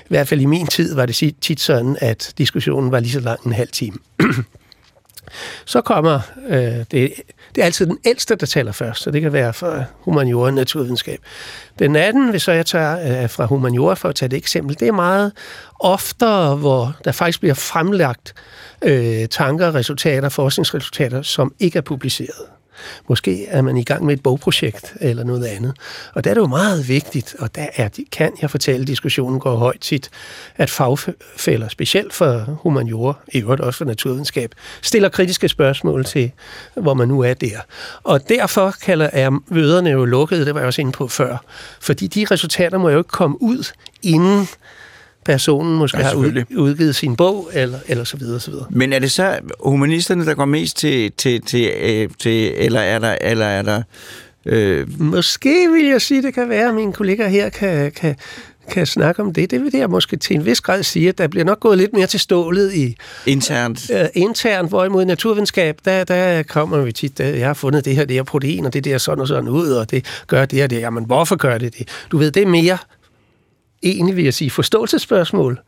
i 0.00 0.08
hvert 0.08 0.28
fald 0.28 0.40
i 0.40 0.44
min 0.44 0.66
tid 0.66 0.94
var 0.94 1.06
det 1.06 1.34
tit 1.40 1.60
sådan, 1.60 1.96
at 2.00 2.34
diskussionen 2.38 2.92
var 2.92 3.00
lige 3.00 3.12
så 3.12 3.20
lang 3.20 3.46
en 3.46 3.52
halv 3.52 3.68
time. 3.68 3.96
så 5.64 5.80
kommer, 5.80 6.20
øh, 6.48 6.84
det, 6.90 7.12
det 7.54 7.60
er 7.60 7.64
altid 7.64 7.86
den 7.86 7.98
ældste, 8.04 8.34
der 8.34 8.46
taler 8.46 8.72
først, 8.72 9.02
så 9.02 9.10
det 9.10 9.22
kan 9.22 9.32
være 9.32 9.52
fra 9.52 9.84
humaniora 10.00 10.46
og 10.46 10.54
naturvidenskab. 10.54 11.18
Den 11.78 11.96
anden, 11.96 12.30
hvis 12.30 12.42
så 12.42 12.52
jeg 12.52 12.66
tager 12.66 13.22
øh, 13.22 13.30
fra 13.30 13.44
humaniora 13.46 13.94
for 13.94 14.08
at 14.08 14.14
tage 14.14 14.26
et 14.26 14.32
eksempel, 14.32 14.80
det 14.80 14.88
er 14.88 14.92
meget 14.92 15.32
oftere, 15.80 16.56
hvor 16.56 16.96
der 17.04 17.12
faktisk 17.12 17.40
bliver 17.40 17.54
fremlagt 17.54 18.34
øh, 18.82 19.28
tanker, 19.28 19.74
resultater, 19.74 20.28
forskningsresultater, 20.28 21.22
som 21.22 21.54
ikke 21.60 21.78
er 21.78 21.82
publiceret. 21.82 22.61
Måske 23.08 23.46
er 23.46 23.62
man 23.62 23.76
i 23.76 23.84
gang 23.84 24.04
med 24.04 24.14
et 24.14 24.22
bogprojekt 24.22 24.94
eller 25.00 25.24
noget 25.24 25.44
andet. 25.44 25.76
Og 26.14 26.24
der 26.24 26.30
er 26.30 26.34
det 26.34 26.40
jo 26.40 26.46
meget 26.46 26.88
vigtigt, 26.88 27.36
og 27.38 27.54
der 27.54 27.66
er, 27.76 27.88
kan 28.12 28.32
jeg 28.42 28.50
fortælle, 28.50 28.80
at 28.82 28.88
diskussionen 28.88 29.40
går 29.40 29.56
højt 29.56 29.80
tit, 29.80 30.10
at 30.56 30.70
fagfælder, 30.70 31.68
specielt 31.68 32.12
for 32.12 32.38
humaniora, 32.62 33.14
i 33.28 33.38
øvrigt 33.38 33.60
også 33.62 33.78
for 33.78 33.84
naturvidenskab, 33.84 34.54
stiller 34.82 35.08
kritiske 35.08 35.48
spørgsmål 35.48 36.04
til, 36.04 36.32
hvor 36.74 36.94
man 36.94 37.08
nu 37.08 37.20
er 37.20 37.34
der. 37.34 37.58
Og 38.02 38.28
derfor 38.28 38.74
kalder 38.82 39.10
er 39.12 39.30
møderne 39.48 39.90
jo 39.90 40.04
lukkede, 40.04 40.44
det 40.46 40.54
var 40.54 40.60
jeg 40.60 40.66
også 40.66 40.80
inde 40.80 40.92
på 40.92 41.08
før, 41.08 41.44
fordi 41.80 42.06
de 42.06 42.26
resultater 42.30 42.78
må 42.78 42.88
jo 42.88 42.98
ikke 42.98 43.08
komme 43.08 43.42
ud, 43.42 43.72
inden 44.02 44.48
personen 45.24 45.76
måske 45.76 45.98
ja, 45.98 46.04
har 46.04 46.14
udgivet 46.56 46.96
sin 46.96 47.16
bog, 47.16 47.50
eller, 47.52 47.78
eller 47.88 48.04
så 48.04 48.16
videre, 48.16 48.40
så 48.40 48.50
videre. 48.50 48.66
Men 48.70 48.92
er 48.92 48.98
det 48.98 49.10
så 49.10 49.38
humanisterne, 49.60 50.26
der 50.26 50.34
går 50.34 50.44
mest 50.44 50.76
til, 50.76 51.12
til, 51.12 51.42
til, 51.42 51.72
øh, 51.82 52.08
til 52.18 52.52
eller 52.56 52.80
er 52.80 52.98
der, 52.98 53.16
eller 53.20 53.46
er 53.46 53.62
der 53.62 53.82
Øh... 54.46 55.00
Måske 55.00 55.68
vil 55.72 55.86
jeg 55.86 56.02
sige, 56.02 56.22
det 56.22 56.34
kan 56.34 56.48
være, 56.48 56.68
at 56.68 56.74
mine 56.74 56.92
kolleger 56.92 57.28
her 57.28 57.48
kan, 57.48 57.92
kan, 57.92 58.16
kan 58.70 58.86
snakke 58.86 59.22
om 59.22 59.32
det. 59.32 59.50
Det 59.50 59.60
vil 59.60 59.70
jeg 59.74 59.90
måske 59.90 60.16
til 60.16 60.36
en 60.36 60.44
vis 60.44 60.60
grad 60.60 60.82
sige, 60.82 61.08
at 61.08 61.18
der 61.18 61.28
bliver 61.28 61.44
nok 61.44 61.60
gået 61.60 61.78
lidt 61.78 61.92
mere 61.92 62.06
til 62.06 62.20
stålet 62.20 62.74
i... 62.74 62.96
Internt? 63.26 63.90
Øh, 63.90 64.06
internt, 64.14 64.68
hvorimod 64.68 65.04
naturvidenskab, 65.04 65.78
der, 65.84 66.04
der 66.04 66.42
kommer 66.42 66.78
vi 66.78 66.92
tit, 66.92 67.18
der, 67.18 67.24
jeg 67.24 67.46
har 67.46 67.54
fundet 67.54 67.84
det 67.84 67.96
her, 67.96 68.04
det 68.04 68.16
her 68.16 68.22
protein, 68.22 68.66
og 68.66 68.72
det 68.72 68.84
der 68.84 68.98
sådan 68.98 69.20
og 69.20 69.28
sådan 69.28 69.48
ud, 69.48 69.68
og 69.68 69.90
det 69.90 70.04
gør 70.26 70.44
det 70.44 70.64
og 70.64 70.70
det. 70.70 70.80
Jamen, 70.80 71.04
hvorfor 71.04 71.36
gør 71.36 71.58
det 71.58 71.78
det? 71.78 71.88
Du 72.12 72.18
ved, 72.18 72.30
det 72.30 72.42
er 72.42 72.46
mere 72.46 72.78
egentlig, 73.82 74.16
vil 74.16 74.24
jeg 74.24 74.34
sige, 74.34 74.50
forståelsesspørgsmål. 74.50 75.60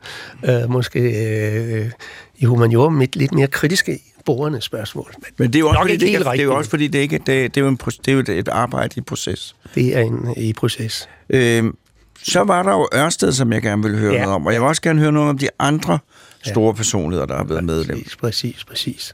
Øh, 0.45 0.69
måske 0.69 0.99
øh, 0.99 1.91
i 2.37 2.45
humaniora 2.45 2.89
med 2.89 3.07
lidt 3.13 3.33
mere 3.33 3.47
kritiske 3.47 3.99
borgerne 4.25 4.61
spørgsmål. 4.61 5.11
Men, 5.17 5.25
Men 5.37 5.47
det 5.47 5.55
er 5.55 5.59
jo 5.59 5.67
også, 5.67 5.81
fordi 5.81 5.97
det, 5.97 6.07
ikke, 6.07 6.19
det 6.19 6.39
er 6.39 6.43
jo 6.43 6.55
også 6.55 6.69
fordi, 6.69 6.87
det, 6.87 6.99
ikke, 6.99 7.17
det, 7.17 7.27
det, 7.27 7.57
er 7.57 7.61
jo 7.61 7.67
en, 7.67 7.77
det 7.77 8.07
er 8.07 8.13
jo 8.13 8.39
et 8.39 8.47
arbejde 8.47 8.93
i 8.97 9.01
proces. 9.01 9.55
Det 9.75 9.97
er 9.97 10.01
en 10.01 10.33
i 10.37 10.53
proces. 10.53 11.09
Øh, 11.29 11.63
så 12.23 12.43
var 12.43 12.63
der 12.63 12.71
jo 12.71 12.87
Ørsted, 12.93 13.31
som 13.31 13.53
jeg 13.53 13.61
gerne 13.61 13.83
vil 13.83 13.99
høre 13.99 14.13
ja. 14.13 14.21
noget 14.21 14.35
om, 14.35 14.45
og 14.45 14.53
jeg 14.53 14.61
vil 14.61 14.67
også 14.67 14.81
gerne 14.81 14.99
høre 14.99 15.11
noget 15.11 15.29
om 15.29 15.37
de 15.37 15.49
andre 15.59 15.99
store 16.43 16.67
ja. 16.67 16.71
personligheder, 16.71 17.25
der 17.25 17.37
har 17.37 17.43
været 17.43 17.63
med 17.63 17.85
Præcis, 17.85 18.15
præcis, 18.15 18.63
præcis. 18.63 19.13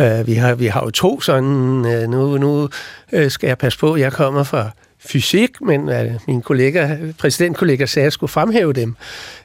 Uh, 0.00 0.26
vi, 0.26 0.34
har, 0.34 0.54
vi 0.54 0.66
har 0.66 0.84
jo 0.84 0.90
to 0.90 1.20
sådan, 1.20 1.44
uh, 1.44 2.10
nu, 2.10 2.38
nu 2.38 2.68
uh, 3.12 3.28
skal 3.28 3.46
jeg 3.46 3.58
passe 3.58 3.78
på, 3.78 3.96
jeg 3.96 4.12
kommer 4.12 4.42
fra 4.42 4.70
fysik, 5.04 5.60
men 5.60 5.88
uh, 5.88 6.20
min 6.26 6.42
kollega, 6.42 6.96
præsidentkollega 7.18 7.86
sagde, 7.86 8.04
at 8.04 8.06
jeg 8.06 8.12
skulle 8.12 8.30
fremhæve 8.30 8.72
dem. 8.72 8.96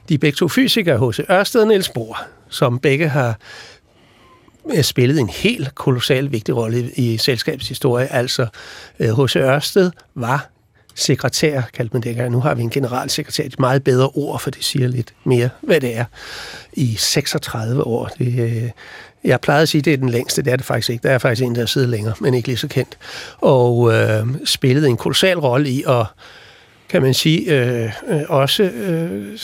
De 0.08 0.14
er 0.14 0.18
begge 0.18 0.36
to 0.36 0.48
fysikere, 0.48 1.10
H.C. 1.10 1.20
Ørsted 1.30 1.60
og 1.60 1.66
Niels 1.68 1.88
Bohr, 1.88 2.22
som 2.48 2.78
begge 2.78 3.08
har 3.08 3.38
øh, 4.76 4.82
spillet 4.82 5.20
en 5.20 5.28
helt 5.28 5.74
kolossal 5.74 6.32
vigtig 6.32 6.56
rolle 6.56 6.90
i, 6.96 7.14
i 7.14 7.16
selskabets 7.16 7.68
historie. 7.68 8.12
Altså, 8.12 8.46
øh, 8.98 9.24
H.C. 9.24 9.36
Ørsted 9.36 9.90
var 10.14 10.50
sekretær, 10.98 11.62
kaldte 11.74 11.92
man 11.92 12.02
det 12.02 12.32
Nu 12.32 12.40
har 12.40 12.54
vi 12.54 12.62
en 12.62 12.70
generalsekretær, 12.70 13.44
et 13.44 13.60
meget 13.60 13.84
bedre 13.84 14.08
ord, 14.08 14.40
for 14.40 14.50
det 14.50 14.64
siger 14.64 14.88
lidt 14.88 15.14
mere, 15.24 15.48
hvad 15.60 15.80
det 15.80 15.96
er, 15.96 16.04
i 16.72 16.96
36 16.96 17.86
år. 17.86 18.10
Det, 18.18 18.38
øh, 18.38 18.70
jeg 19.24 19.40
plejede 19.40 19.62
at 19.62 19.68
sige, 19.68 19.80
at 19.80 19.84
det 19.84 19.92
er 19.92 19.96
den 19.96 20.08
længste, 20.08 20.42
det 20.42 20.52
er 20.52 20.56
det 20.56 20.66
faktisk 20.66 20.90
ikke. 20.90 21.02
Der 21.02 21.10
er 21.14 21.18
faktisk 21.18 21.42
en, 21.42 21.54
der 21.54 21.66
sidder 21.66 21.88
længere, 21.88 22.14
men 22.20 22.34
ikke 22.34 22.48
lige 22.48 22.56
så 22.56 22.68
kendt. 22.68 22.98
Og 23.38 23.94
øh, 23.94 24.26
spillede 24.44 24.88
en 24.88 24.96
kolossal 24.96 25.38
rolle 25.38 25.68
i 25.68 25.84
at, 25.88 26.06
kan 26.88 27.02
man 27.02 27.14
sige, 27.14 27.54
øh, 27.54 27.92
øh, 28.08 28.20
også 28.28 28.62
øh, 28.62 29.38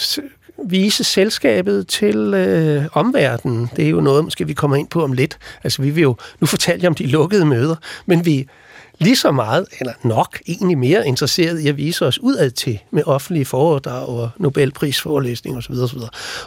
vise 0.65 1.05
selskabet 1.05 1.89
til 1.89 2.17
øh, 2.35 2.85
omverdenen. 2.93 3.71
Det 3.77 3.85
er 3.85 3.91
jo 3.91 4.01
noget, 4.01 4.25
måske 4.25 4.47
vi 4.47 4.55
kommer 4.55 4.77
ind 4.77 4.89
på 4.89 5.05
om 5.05 5.13
lidt. 5.13 5.39
Altså, 5.65 5.83
vi 5.83 5.91
vil 5.91 6.03
jo, 6.03 6.17
nu 6.41 6.47
fortalte 6.47 6.85
jer 6.85 6.89
om 6.89 6.95
de 6.95 7.07
lukkede 7.07 7.47
møder, 7.47 7.77
men 8.07 8.27
vi 8.27 8.49
lige 8.99 9.17
så 9.17 9.33
meget, 9.33 9.67
eller 9.81 9.93
nok 10.03 10.39
egentlig 10.49 10.79
mere 10.79 11.07
interesseret 11.07 11.61
i 11.61 11.69
at 11.69 11.77
vise 11.77 12.07
os 12.07 12.19
udad 12.19 12.51
til 12.51 12.79
med 12.91 13.03
offentlige 13.07 13.45
foredrag 13.45 14.09
og 14.09 14.31
Nobelprisforelæsning 14.37 15.57
osv. 15.57 15.73
osv. 15.73 15.99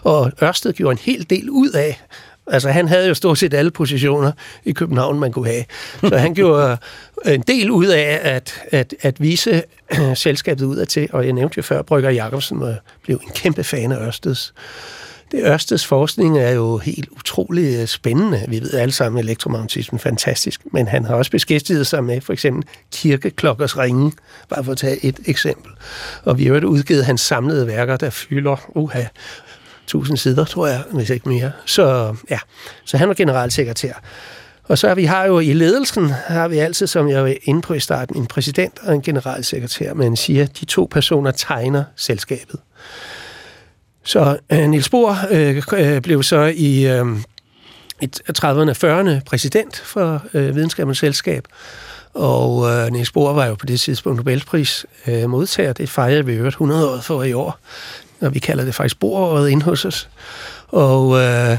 Og 0.04 0.32
Ørsted 0.44 0.74
gjorde 0.74 0.92
en 0.92 0.98
hel 0.98 1.30
del 1.30 1.50
ud 1.50 1.70
af, 1.70 2.02
Altså, 2.52 2.70
han 2.70 2.88
havde 2.88 3.08
jo 3.08 3.14
stort 3.14 3.38
set 3.38 3.54
alle 3.54 3.72
positioner 3.72 4.32
i 4.66 4.72
København, 4.72 5.20
man 5.20 5.32
kunne 5.32 5.48
have. 5.48 5.64
Så 6.10 6.18
han 6.18 6.34
gjorde 6.40 6.78
en 7.26 7.42
del 7.42 7.72
ud 7.72 7.86
af 7.86 8.20
at, 8.24 8.62
at, 8.72 8.96
at 9.02 9.22
vise 9.22 9.64
selskabet 10.16 10.66
udad 10.66 10.86
til, 10.86 11.10
og 11.14 11.26
jeg 11.26 11.34
nævnte 11.34 11.58
jo 11.58 11.62
før, 11.62 11.82
Brygger 11.82 12.10
Jacobsen 12.10 12.64
blev 13.04 13.20
en 13.24 13.32
kæmpe 13.36 13.64
fan 13.64 13.92
af 13.92 14.08
Ørsteds 14.08 14.54
det 15.32 15.42
Ørsteds 15.44 15.86
forskning 15.86 16.38
er 16.38 16.52
jo 16.52 16.78
helt 16.78 17.10
utrolig 17.10 17.76
øh, 17.82 17.88
spændende. 17.88 18.46
Vi 18.48 18.60
ved 18.60 18.74
alle 18.74 18.92
sammen, 18.92 19.20
at 19.20 19.26
elektromagnetismen 19.26 19.98
er 19.98 20.02
fantastisk, 20.02 20.62
men 20.74 20.88
han 20.88 21.06
har 21.06 21.16
også 21.16 21.32
beskæftiget 21.32 21.88
sig 21.88 22.04
med 22.04 22.22
for 22.22 22.34
eksempel 22.34 22.64
kirkeklokkers 22.92 23.78
ringe, 23.78 24.12
bare 24.50 24.64
for 24.64 24.72
at 24.72 24.78
tage 24.78 25.06
et 25.06 25.20
eksempel. 25.26 25.72
Og 26.24 26.38
vi 26.38 26.46
har 26.46 26.60
jo 26.60 26.68
udgivet 26.68 27.06
hans 27.06 27.22
samlede 27.22 27.68
værker, 27.68 27.98
der 27.98 28.10
fylder 28.10 28.72
uha, 28.76 29.04
tusind 29.88 30.18
sider, 30.18 30.46
tror 30.46 30.68
jeg, 30.68 30.84
hvis 30.94 31.10
ikke 31.10 31.30
mere. 31.30 31.52
Så 31.66 32.16
ja, 32.30 32.40
så 32.86 32.98
han 32.98 33.08
var 33.08 33.14
generalsekretær. 33.14 33.94
Og 34.64 34.78
så 34.78 34.88
har 34.88 34.96
vi 34.96 35.06
har 35.06 35.26
jo 35.26 35.40
i 35.40 35.54
ledelsen, 35.54 36.10
har 36.10 36.48
vi 36.48 36.58
altid, 36.58 36.88
som 36.88 37.10
jeg 37.10 37.24
var 37.24 37.34
inde 37.44 37.62
på 37.62 37.74
i 37.74 37.80
starten, 37.80 38.18
en 38.18 38.28
præsident 38.28 38.80
og 38.84 38.96
en 38.96 39.02
generalsekretær, 39.02 39.94
men 39.94 40.16
siger, 40.16 40.44
at 40.44 40.60
de 40.60 40.66
to 40.66 40.88
personer 40.92 41.32
tegner 41.32 41.84
selskabet. 41.96 42.60
Så 44.08 44.38
øh, 44.50 44.70
Niels 44.70 44.90
Bohr 44.90 45.18
øh, 45.32 45.64
øh, 45.74 46.02
blev 46.02 46.24
så 46.24 46.54
i 46.56 46.88
øh, 46.88 47.06
30'erne 48.04 48.70
og 48.70 49.00
40'erne 49.00 49.24
præsident 49.26 49.78
for 49.78 50.24
øh, 50.34 50.56
Videnskabens 50.56 50.98
Selskab, 50.98 51.44
og 52.14 52.70
øh, 52.70 52.92
Niels 52.92 53.12
Bohr 53.12 53.34
var 53.34 53.46
jo 53.46 53.56
på 53.56 53.66
det 53.66 53.80
tidspunkt 53.80 54.18
Nobelpris 54.18 54.86
øh, 55.08 55.30
modtager. 55.30 55.74
Det 55.74 55.90
fejrede 55.90 56.26
vi 56.26 56.34
øvrigt 56.34 56.54
100 56.54 56.92
år 56.92 57.00
for 57.02 57.24
i 57.24 57.34
år, 57.34 57.60
og 58.22 58.34
vi 58.34 58.40
kalder 58.40 58.66
det 58.66 58.76
faktisk 58.76 59.00
Bohråret 59.00 59.50
inde 59.50 59.64
hos 59.64 59.86
os. 59.86 60.10
Og 60.68 61.20
øh, 61.20 61.58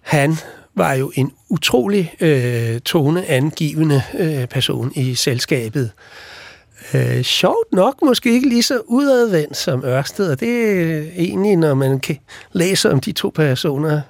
han 0.00 0.36
var 0.74 0.92
jo 0.92 1.12
en 1.14 1.32
utrolig 1.48 2.14
øh, 2.20 2.80
toneangivende 2.80 4.02
øh, 4.18 4.46
person 4.46 4.92
i 4.94 5.14
selskabet. 5.14 5.90
Øh, 6.94 7.22
sjovt 7.22 7.72
nok 7.72 7.94
måske 8.02 8.32
ikke 8.32 8.48
lige 8.48 8.62
så 8.62 8.80
udadvendt 8.86 9.56
som 9.56 9.84
Ørsted, 9.84 10.30
og 10.30 10.40
det 10.40 10.80
er 10.80 11.02
egentlig, 11.16 11.56
når 11.56 11.74
man 11.74 12.00
kan 12.00 12.18
læse 12.52 12.90
om 12.90 13.00
de 13.00 13.12
to 13.12 13.32
personer. 13.34 14.00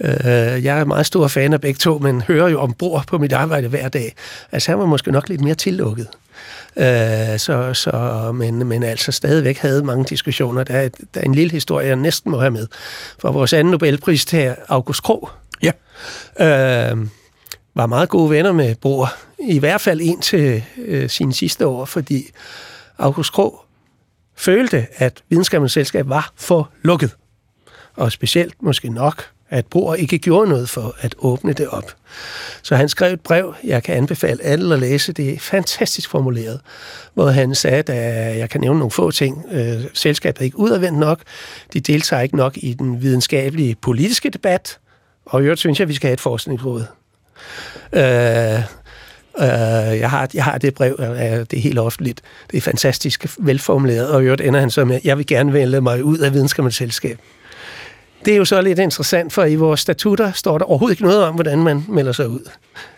Øh, 0.00 0.64
jeg 0.64 0.80
er 0.80 0.84
meget 0.84 1.06
stor 1.06 1.28
fan 1.28 1.52
af 1.52 1.60
begge 1.60 1.78
to, 1.78 1.98
men 1.98 2.22
hører 2.22 2.48
jo 2.48 2.60
ombord 2.60 3.04
på 3.06 3.18
mit 3.18 3.32
arbejde 3.32 3.68
hver 3.68 3.88
dag. 3.88 4.14
Altså 4.52 4.70
han 4.70 4.78
var 4.78 4.86
måske 4.86 5.12
nok 5.12 5.28
lidt 5.28 5.40
mere 5.40 5.54
tillukket. 5.54 6.08
Øh, 6.76 7.38
så, 7.38 7.70
så, 7.74 8.30
men, 8.34 8.66
men 8.66 8.82
altså 8.82 9.12
stadigvæk 9.12 9.58
havde 9.58 9.84
mange 9.84 10.04
diskussioner. 10.04 10.64
Der 10.64 10.74
er, 10.74 10.88
der 11.14 11.20
er 11.20 11.24
en 11.24 11.34
lille 11.34 11.52
historie, 11.52 11.86
jeg 11.86 11.96
næsten 11.96 12.30
må 12.30 12.40
have 12.40 12.50
med. 12.50 12.66
For 13.18 13.32
vores 13.32 13.52
anden 13.52 13.70
Nobelpris 13.70 14.24
til 14.24 14.54
August 14.68 15.02
Krog. 15.02 15.30
Ja. 15.62 15.72
Øh, 16.90 16.96
var 17.76 17.86
meget 17.86 18.08
gode 18.08 18.30
venner 18.30 18.52
med 18.52 18.74
Bohr, 18.74 19.08
i 19.38 19.58
hvert 19.58 19.80
fald 19.80 20.00
indtil 20.00 20.64
øh, 20.78 21.10
sine 21.10 21.32
sidste 21.32 21.66
år, 21.66 21.84
fordi 21.84 22.30
August 22.98 23.32
Krog 23.32 23.64
følte, 24.36 24.86
at 24.96 25.22
videnskabens 25.28 25.72
selskab 25.72 26.08
var 26.08 26.32
for 26.36 26.70
lukket. 26.82 27.16
Og 27.96 28.12
specielt 28.12 28.62
måske 28.62 28.88
nok 28.88 29.30
at 29.48 29.66
Bohr 29.66 29.94
ikke 29.94 30.18
gjorde 30.18 30.48
noget 30.48 30.68
for 30.68 30.94
at 31.00 31.14
åbne 31.18 31.52
det 31.52 31.68
op. 31.68 31.96
Så 32.62 32.76
han 32.76 32.88
skrev 32.88 33.12
et 33.12 33.20
brev, 33.20 33.54
jeg 33.64 33.82
kan 33.82 33.96
anbefale 33.96 34.42
alle 34.42 34.74
at 34.74 34.80
læse, 34.80 35.12
det 35.12 35.34
er 35.34 35.38
fantastisk 35.38 36.10
formuleret, 36.10 36.60
hvor 37.14 37.28
han 37.28 37.54
sagde, 37.54 37.76
at 37.76 37.90
øh, 37.90 38.38
jeg 38.38 38.50
kan 38.50 38.60
nævne 38.60 38.78
nogle 38.78 38.90
få 38.90 39.10
ting. 39.10 39.44
Øh, 39.50 39.84
selskabet 39.94 40.40
er 40.40 40.44
ikke 40.44 40.58
udadvendt 40.58 40.98
nok, 40.98 41.20
de 41.72 41.80
deltager 41.80 42.22
ikke 42.22 42.36
nok 42.36 42.56
i 42.56 42.74
den 42.74 43.02
videnskabelige 43.02 43.74
politiske 43.74 44.30
debat, 44.30 44.78
og 45.26 45.40
i 45.40 45.44
øvrigt 45.44 45.60
synes 45.60 45.78
jeg, 45.78 45.84
at 45.84 45.88
vi 45.88 45.94
skal 45.94 46.08
have 46.08 46.14
et 46.14 46.20
forskningsråd. 46.20 46.84
Øh, 47.92 48.62
Øh, 49.40 49.98
jeg, 49.98 50.10
har, 50.10 50.28
jeg 50.34 50.44
har 50.44 50.58
det 50.58 50.74
brev, 50.74 50.96
øh, 50.98 51.06
det 51.06 51.52
er 51.52 51.60
helt 51.60 51.78
offentligt. 51.78 52.22
Det 52.50 52.56
er 52.56 52.60
fantastisk 52.60 53.26
velformuleret, 53.38 54.08
og 54.08 54.22
i 54.22 54.24
øvrigt 54.24 54.42
ender 54.42 54.60
han 54.60 54.70
så 54.70 54.84
med, 54.84 55.00
jeg 55.04 55.18
vil 55.18 55.26
gerne 55.26 55.52
vælge 55.52 55.80
mig 55.80 56.04
ud 56.04 56.18
af 56.18 56.32
videnskabens 56.32 56.76
selskab. 56.76 57.18
Det 58.24 58.32
er 58.32 58.36
jo 58.36 58.44
så 58.44 58.60
lidt 58.60 58.78
interessant, 58.78 59.32
for 59.32 59.44
i 59.44 59.54
vores 59.54 59.80
statutter 59.80 60.32
står 60.32 60.58
der 60.58 60.64
overhovedet 60.64 60.94
ikke 60.94 61.02
noget 61.02 61.24
om, 61.24 61.34
hvordan 61.34 61.58
man 61.58 61.84
melder 61.88 62.12
sig 62.12 62.28
ud. 62.28 62.50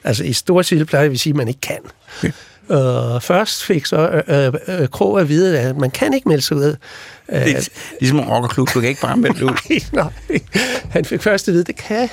Altså 0.05 0.25
i 0.25 0.33
store 0.33 0.65
stil 0.65 0.85
plejer 0.85 1.09
vi 1.09 1.15
at 1.15 1.21
sige, 1.21 1.33
at 1.33 1.37
man 1.37 1.49
ikke 1.49 1.61
kan. 1.61 1.79
Okay. 2.19 2.33
Uh, 2.69 3.21
først 3.21 3.65
fik 3.65 3.87
så 3.87 4.23
uh, 4.29 4.81
uh, 4.81 4.87
Krog 4.89 5.21
at 5.21 5.29
vide, 5.29 5.59
at 5.59 5.77
man 5.77 5.91
kan 5.91 6.15
ikke 6.15 6.29
melde 6.29 6.43
sig 6.43 6.57
ud. 6.57 6.77
Uh, 7.29 7.35
det 7.35 7.57
er 7.57 7.69
ligesom 8.01 8.19
en 8.19 8.25
rockerklub, 8.25 8.69
du 8.75 8.81
kan 8.81 8.89
ikke 8.89 9.01
bare 9.01 9.17
melde 9.17 9.45
ud. 9.45 9.51
nej, 9.93 10.05
nej. 10.29 10.41
Han 10.91 11.05
fik 11.05 11.23
først 11.23 11.49
at 11.49 11.53
vide, 11.53 11.61
at 11.61 11.67
det 11.67 11.77
kan 11.77 12.09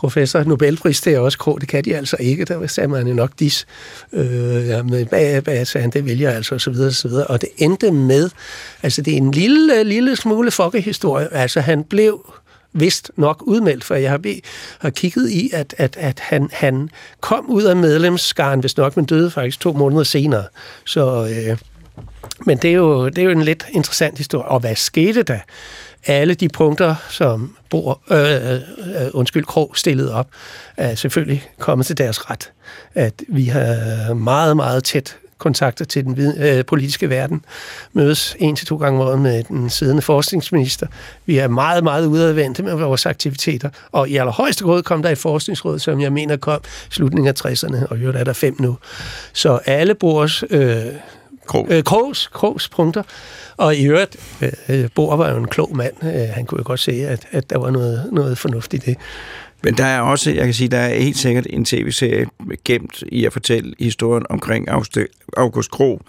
professor 0.00 0.44
Nobelpris, 0.44 1.00
det 1.00 1.14
er 1.14 1.18
også 1.18 1.38
Krog, 1.38 1.60
det 1.60 1.68
kan 1.68 1.84
de 1.84 1.96
altså 1.96 2.16
ikke. 2.20 2.44
Der 2.44 2.66
sagde 2.66 2.88
man 2.88 3.06
jo 3.06 3.14
nok 3.14 3.30
dis. 3.38 3.66
Øh, 4.12 4.68
ja, 4.68 4.82
men 4.82 5.08
hvad, 5.08 5.42
hvad 5.42 5.64
sagde 5.64 5.82
han, 5.82 5.90
det 5.90 6.06
vælger 6.06 6.30
altså, 6.30 6.54
og 6.54 6.60
så 6.60 6.70
videre, 6.70 6.88
og 6.88 6.92
så 6.92 7.08
videre. 7.08 7.26
Og 7.26 7.40
det 7.40 7.48
endte 7.56 7.90
med, 7.90 8.30
altså 8.82 9.02
det 9.02 9.12
er 9.12 9.16
en 9.16 9.30
lille, 9.30 9.84
lille 9.84 10.16
smule 10.16 10.50
folkehistorie. 10.50 11.34
Altså 11.34 11.60
han 11.60 11.84
blev 11.84 12.32
vist 12.72 13.10
nok 13.16 13.42
udmeldt, 13.46 13.84
for 13.84 13.94
jeg 13.94 14.10
har, 14.10 14.20
har 14.78 14.90
kigget 14.90 15.30
i, 15.30 15.50
at, 15.52 15.74
at, 15.78 15.96
at 15.96 16.20
han, 16.20 16.48
han 16.52 16.90
kom 17.20 17.50
ud 17.50 17.62
af 17.62 17.76
medlemsskaren, 17.76 18.60
hvis 18.60 18.76
nok, 18.76 18.96
men 18.96 19.04
døde 19.04 19.30
faktisk 19.30 19.60
to 19.60 19.72
måneder 19.72 20.04
senere. 20.04 20.44
Så, 20.84 21.26
øh, 21.26 21.58
men 22.46 22.58
det 22.58 22.70
er, 22.70 22.74
jo, 22.74 23.08
det 23.08 23.18
er 23.18 23.22
jo 23.22 23.30
en 23.30 23.42
lidt 23.42 23.66
interessant 23.72 24.18
historie. 24.18 24.48
Og 24.48 24.60
hvad 24.60 24.76
skete 24.76 25.22
der? 25.22 25.38
Alle 26.06 26.34
de 26.34 26.48
punkter, 26.48 26.94
som 27.10 27.56
Bor, 27.70 28.00
øh, 28.10 28.52
øh, 28.52 28.54
øh 28.54 29.10
undskyld, 29.12 29.44
Krog 29.44 29.72
stillede 29.74 30.14
op, 30.14 30.28
er 30.76 30.94
selvfølgelig 30.94 31.48
kommet 31.58 31.86
til 31.86 31.98
deres 31.98 32.30
ret. 32.30 32.52
At 32.94 33.14
vi 33.28 33.44
har 33.44 34.14
meget, 34.14 34.56
meget 34.56 34.84
tæt 34.84 35.16
kontakter 35.40 35.84
til 35.84 36.04
den 36.04 36.34
øh, 36.38 36.64
politiske 36.64 37.10
verden, 37.10 37.44
mødes 37.92 38.36
en 38.38 38.56
til 38.56 38.66
to 38.66 38.76
gange 38.76 39.00
om 39.00 39.08
året 39.08 39.18
med 39.18 39.44
den 39.44 39.70
siddende 39.70 40.02
forskningsminister. 40.02 40.86
Vi 41.26 41.38
er 41.38 41.48
meget, 41.48 41.84
meget 41.84 42.06
udadvendte 42.06 42.62
med 42.62 42.74
vores 42.74 43.06
aktiviteter, 43.06 43.70
og 43.92 44.08
i 44.08 44.16
allerhøjeste 44.16 44.64
grad 44.64 44.82
kom 44.82 45.02
der 45.02 45.10
et 45.10 45.18
forskningsråd, 45.18 45.78
som 45.78 46.00
jeg 46.00 46.12
mener 46.12 46.36
kom 46.36 46.60
i 46.64 46.90
slutningen 46.90 47.28
af 47.28 47.46
60'erne, 47.46 47.86
og 47.86 48.02
jo 48.02 48.12
er 48.14 48.24
der 48.24 48.32
fem 48.32 48.56
nu. 48.58 48.76
Så 49.32 49.58
alle 49.66 49.94
Bors 49.94 50.44
øh, 50.50 50.84
Krog. 51.46 51.66
øh, 51.70 51.84
Krogs, 51.84 52.26
Krogs 52.26 52.68
punkter 52.68 53.02
og 53.56 53.76
i 53.76 53.86
øvrigt, 53.86 54.16
øh, 54.68 54.88
Bohr 54.94 55.16
var 55.16 55.30
jo 55.30 55.36
en 55.36 55.48
klog 55.48 55.76
mand. 55.76 55.94
Øh, 56.02 56.28
han 56.34 56.46
kunne 56.46 56.58
jo 56.58 56.64
godt 56.66 56.80
se, 56.80 56.92
at, 56.92 57.26
at 57.30 57.50
der 57.50 57.58
var 57.58 57.70
noget, 57.70 58.08
noget 58.12 58.38
fornuftigt 58.38 58.86
i 58.86 58.90
det. 58.90 58.98
Men 59.62 59.76
der 59.76 59.84
er 59.84 60.00
også, 60.00 60.30
jeg 60.30 60.44
kan 60.44 60.54
sige, 60.54 60.68
der 60.68 60.78
er 60.78 60.94
helt 60.94 61.18
sikkert 61.18 61.46
en 61.50 61.64
tv-serie 61.64 62.26
gemt 62.64 63.02
i 63.08 63.24
at 63.24 63.32
fortælle 63.32 63.74
historien 63.78 64.26
omkring 64.30 64.68
August 65.36 65.70
Krog 65.70 66.00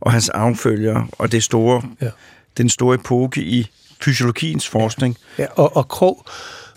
og 0.00 0.12
hans 0.12 0.28
affølgere 0.28 1.06
og 1.12 1.32
det 1.32 1.42
store, 1.42 1.82
ja. 2.00 2.08
den 2.56 2.68
store 2.68 2.94
epoke 2.94 3.42
i 3.42 3.70
fysiologiens 4.02 4.68
forskning. 4.68 5.16
Ja, 5.38 5.46
og, 5.54 5.76
og 5.76 5.88
Krog 5.88 6.24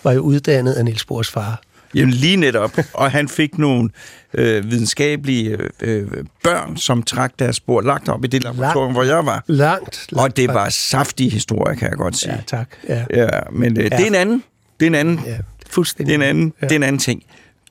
var 0.03 0.11
jo 0.11 0.21
uddannet 0.21 0.73
af 0.73 0.85
Niels 0.85 1.05
Bohrs 1.05 1.29
far. 1.29 1.61
Jamen 1.95 2.13
lige 2.13 2.35
netop. 2.35 2.77
Og 2.93 3.11
han 3.11 3.27
fik 3.27 3.57
nogle 3.57 3.89
øh, 4.33 4.71
videnskabelige 4.71 5.57
øh, 5.81 6.07
børn, 6.43 6.77
som 6.77 7.03
trak 7.03 7.33
deres 7.39 7.55
spor 7.55 7.81
lagt 7.81 8.09
op 8.09 8.23
i 8.25 8.27
det 8.27 8.43
laboratorium, 8.43 8.91
hvor 8.91 9.03
jeg 9.03 9.25
var. 9.25 9.43
Langt, 9.47 10.07
langt. 10.11 10.23
Og 10.23 10.37
det 10.37 10.47
var 10.47 10.69
saftige 10.69 11.29
historie, 11.29 11.75
kan 11.75 11.89
jeg 11.89 11.97
godt 11.97 12.17
sige. 12.17 12.33
Ja, 12.33 12.41
tak. 12.47 12.69
Ja, 12.89 13.05
ja 13.13 13.29
men 13.51 13.77
øh, 13.77 13.83
ja. 13.83 13.97
det 13.97 14.03
er 14.03 14.07
en 14.07 14.15
anden. 14.15 14.43
Det 14.79 14.85
er 14.85 14.89
en 14.89 14.95
anden. 14.95 15.21
Ja, 15.25 15.37
fuldstændig. 15.69 16.07
Det 16.07 16.25
er 16.25 16.29
en 16.29 16.29
anden, 16.29 16.53
ja. 16.61 16.65
det 16.65 16.71
er 16.71 16.75
en 16.75 16.83
anden 16.83 16.99
ting. 16.99 17.23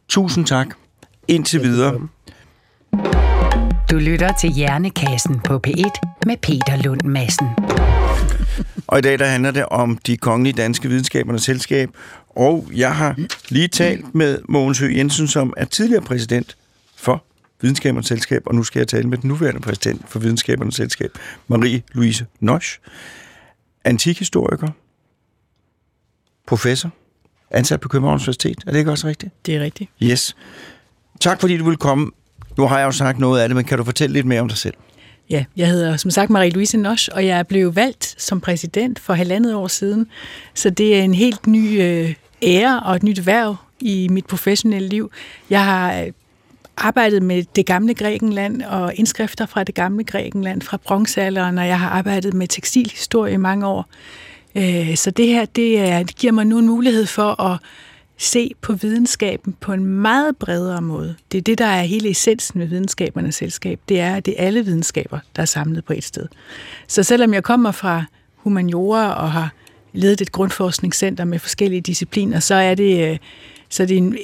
Tusind 0.08 0.46
tak. 0.46 0.66
Indtil 1.28 1.62
videre. 1.62 2.08
Du 3.90 3.96
lytter 3.96 4.32
til 4.32 4.50
Hjernekassen 4.50 5.40
på 5.40 5.60
P1 5.66 5.90
med 6.26 6.36
Peter 6.42 6.82
Lund 6.82 7.02
Madsen. 7.04 7.46
Og 8.86 8.98
i 8.98 9.02
dag 9.02 9.18
der 9.18 9.26
handler 9.26 9.50
det 9.50 9.66
om 9.66 9.98
de 10.06 10.16
kongelige 10.16 10.52
danske 10.52 10.88
videnskabernes 10.88 11.42
selskab, 11.42 11.90
og 12.38 12.70
jeg 12.74 12.96
har 12.96 13.16
lige 13.48 13.68
talt 13.68 14.14
med 14.14 14.38
Mogens 14.48 14.78
Høgh 14.78 14.96
Jensen, 14.96 15.28
som 15.28 15.54
er 15.56 15.64
tidligere 15.64 16.02
præsident 16.02 16.56
for 16.96 17.24
Videnskabernes 17.60 18.06
Selskab, 18.06 18.42
og 18.46 18.54
nu 18.54 18.62
skal 18.62 18.80
jeg 18.80 18.88
tale 18.88 19.08
med 19.08 19.18
den 19.18 19.28
nuværende 19.28 19.60
præsident 19.60 20.02
for 20.08 20.18
Videnskabernes 20.18 20.74
Selskab, 20.74 21.10
Marie-Louise 21.52 22.24
Nosch, 22.40 22.80
antikhistoriker, 23.84 24.68
professor, 26.46 26.90
ansat 27.50 27.80
på 27.80 27.88
Københavns 27.88 28.22
Universitet. 28.22 28.58
Er 28.66 28.70
det 28.72 28.78
ikke 28.78 28.90
også 28.90 29.06
rigtigt? 29.06 29.32
Det 29.46 29.56
er 29.56 29.60
rigtigt. 29.60 29.90
Yes. 30.02 30.36
Tak 31.20 31.40
fordi 31.40 31.56
du 31.56 31.64
vil 31.64 31.76
komme. 31.76 32.10
Nu 32.58 32.66
har 32.66 32.78
jeg 32.78 32.86
jo 32.86 32.92
sagt 32.92 33.18
noget 33.18 33.40
af 33.40 33.48
det, 33.48 33.56
men 33.56 33.64
kan 33.64 33.78
du 33.78 33.84
fortælle 33.84 34.12
lidt 34.12 34.26
mere 34.26 34.40
om 34.40 34.48
dig 34.48 34.58
selv? 34.58 34.74
Ja, 35.30 35.44
jeg 35.56 35.68
hedder 35.68 35.96
som 35.96 36.10
sagt 36.10 36.30
Marie-Louise 36.30 36.76
Nosch, 36.76 37.08
og 37.12 37.26
jeg 37.26 37.46
blev 37.46 37.76
valgt 37.76 38.14
som 38.18 38.40
præsident 38.40 38.98
for 38.98 39.14
halvandet 39.14 39.54
år 39.54 39.66
siden. 39.66 40.06
Så 40.54 40.70
det 40.70 40.98
er 40.98 41.02
en 41.02 41.14
helt 41.14 41.46
ny 41.46 41.82
øh, 41.82 42.14
ære 42.42 42.80
og 42.80 42.96
et 42.96 43.02
nyt 43.02 43.26
værv 43.26 43.56
i 43.80 44.08
mit 44.10 44.26
professionelle 44.26 44.88
liv. 44.88 45.10
Jeg 45.50 45.64
har 45.64 46.00
øh, 46.00 46.12
arbejdet 46.76 47.22
med 47.22 47.44
det 47.56 47.66
gamle 47.66 47.94
Grækenland 47.94 48.62
og 48.62 48.94
indskrifter 48.94 49.46
fra 49.46 49.64
det 49.64 49.74
gamle 49.74 50.04
Grækenland 50.04 50.62
fra 50.62 50.76
bronzealderen, 50.76 51.58
og 51.58 51.66
jeg 51.66 51.80
har 51.80 51.88
arbejdet 51.88 52.34
med 52.34 52.48
tekstilhistorie 52.48 53.32
i 53.32 53.36
mange 53.36 53.66
år. 53.66 53.86
Øh, 54.54 54.96
så 54.96 55.10
det 55.10 55.26
her 55.26 55.44
det, 55.44 55.80
er, 55.80 56.02
det 56.02 56.16
giver 56.16 56.32
mig 56.32 56.44
nu 56.44 56.58
en 56.58 56.66
mulighed 56.66 57.06
for 57.06 57.42
at 57.42 57.58
se 58.18 58.50
på 58.60 58.72
videnskaben 58.72 59.56
på 59.60 59.72
en 59.72 59.84
meget 59.84 60.36
bredere 60.36 60.82
måde. 60.82 61.14
Det 61.32 61.38
er 61.38 61.42
det, 61.42 61.58
der 61.58 61.66
er 61.66 61.82
hele 61.82 62.10
essensen 62.10 62.58
med 62.58 62.66
videnskabernes 62.66 63.34
selskab. 63.34 63.80
Det 63.88 64.00
er, 64.00 64.14
at 64.14 64.26
det 64.26 64.34
er 64.38 64.46
alle 64.46 64.64
videnskaber, 64.64 65.18
der 65.36 65.42
er 65.42 65.46
samlet 65.46 65.84
på 65.84 65.92
et 65.92 66.04
sted. 66.04 66.26
Så 66.88 67.02
selvom 67.02 67.34
jeg 67.34 67.42
kommer 67.42 67.72
fra 67.72 68.04
humaniora 68.36 69.14
og 69.14 69.32
har 69.32 69.52
ledet 69.92 70.20
et 70.20 70.32
grundforskningscenter 70.32 71.24
med 71.24 71.38
forskellige 71.38 71.80
discipliner, 71.80 72.40
så 72.40 72.54
er 72.54 72.74
det, 72.74 73.10
øh, 73.10 73.18
så 73.68 73.82
er 73.82 73.86
det 73.86 73.96
en, 73.96 74.16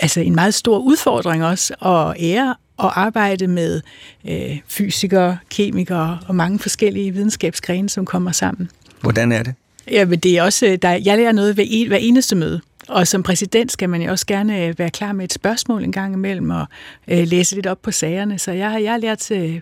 altså 0.00 0.20
en 0.20 0.34
meget 0.34 0.54
stor 0.54 0.78
udfordring 0.78 1.44
også 1.44 1.74
at 1.74 2.22
ære 2.22 2.54
og 2.76 3.00
arbejde 3.00 3.46
med 3.46 3.80
øh, 4.28 4.58
fysikere, 4.68 5.38
kemikere 5.50 6.18
og 6.28 6.34
mange 6.34 6.58
forskellige 6.58 7.10
videnskabsgrene, 7.10 7.88
som 7.88 8.04
kommer 8.04 8.32
sammen. 8.32 8.70
Hvordan 9.00 9.32
er 9.32 9.42
det? 9.42 9.54
Ja, 9.90 10.04
men 10.04 10.18
det 10.18 10.38
er 10.38 10.42
også, 10.42 10.78
der, 10.82 10.90
jeg 10.90 11.16
lærer 11.16 11.32
noget 11.32 11.56
ved 11.56 11.86
hver 11.86 11.96
eneste 11.96 12.36
møde. 12.36 12.60
Og 12.88 13.06
som 13.06 13.22
præsident 13.22 13.72
skal 13.72 13.88
man 13.88 14.02
jo 14.02 14.10
også 14.10 14.26
gerne 14.26 14.66
øh, 14.66 14.78
være 14.78 14.90
klar 14.90 15.12
med 15.12 15.24
et 15.24 15.32
spørgsmål 15.32 15.84
en 15.84 15.92
gang 15.92 16.14
imellem 16.14 16.50
og 16.50 16.66
øh, 17.08 17.26
læse 17.26 17.54
lidt 17.54 17.66
op 17.66 17.82
på 17.82 17.90
sagerne. 17.90 18.38
Så 18.38 18.52
jeg, 18.52 18.82
jeg 18.82 18.92
har 18.92 18.98
lært 18.98 19.30
øh, 19.30 19.60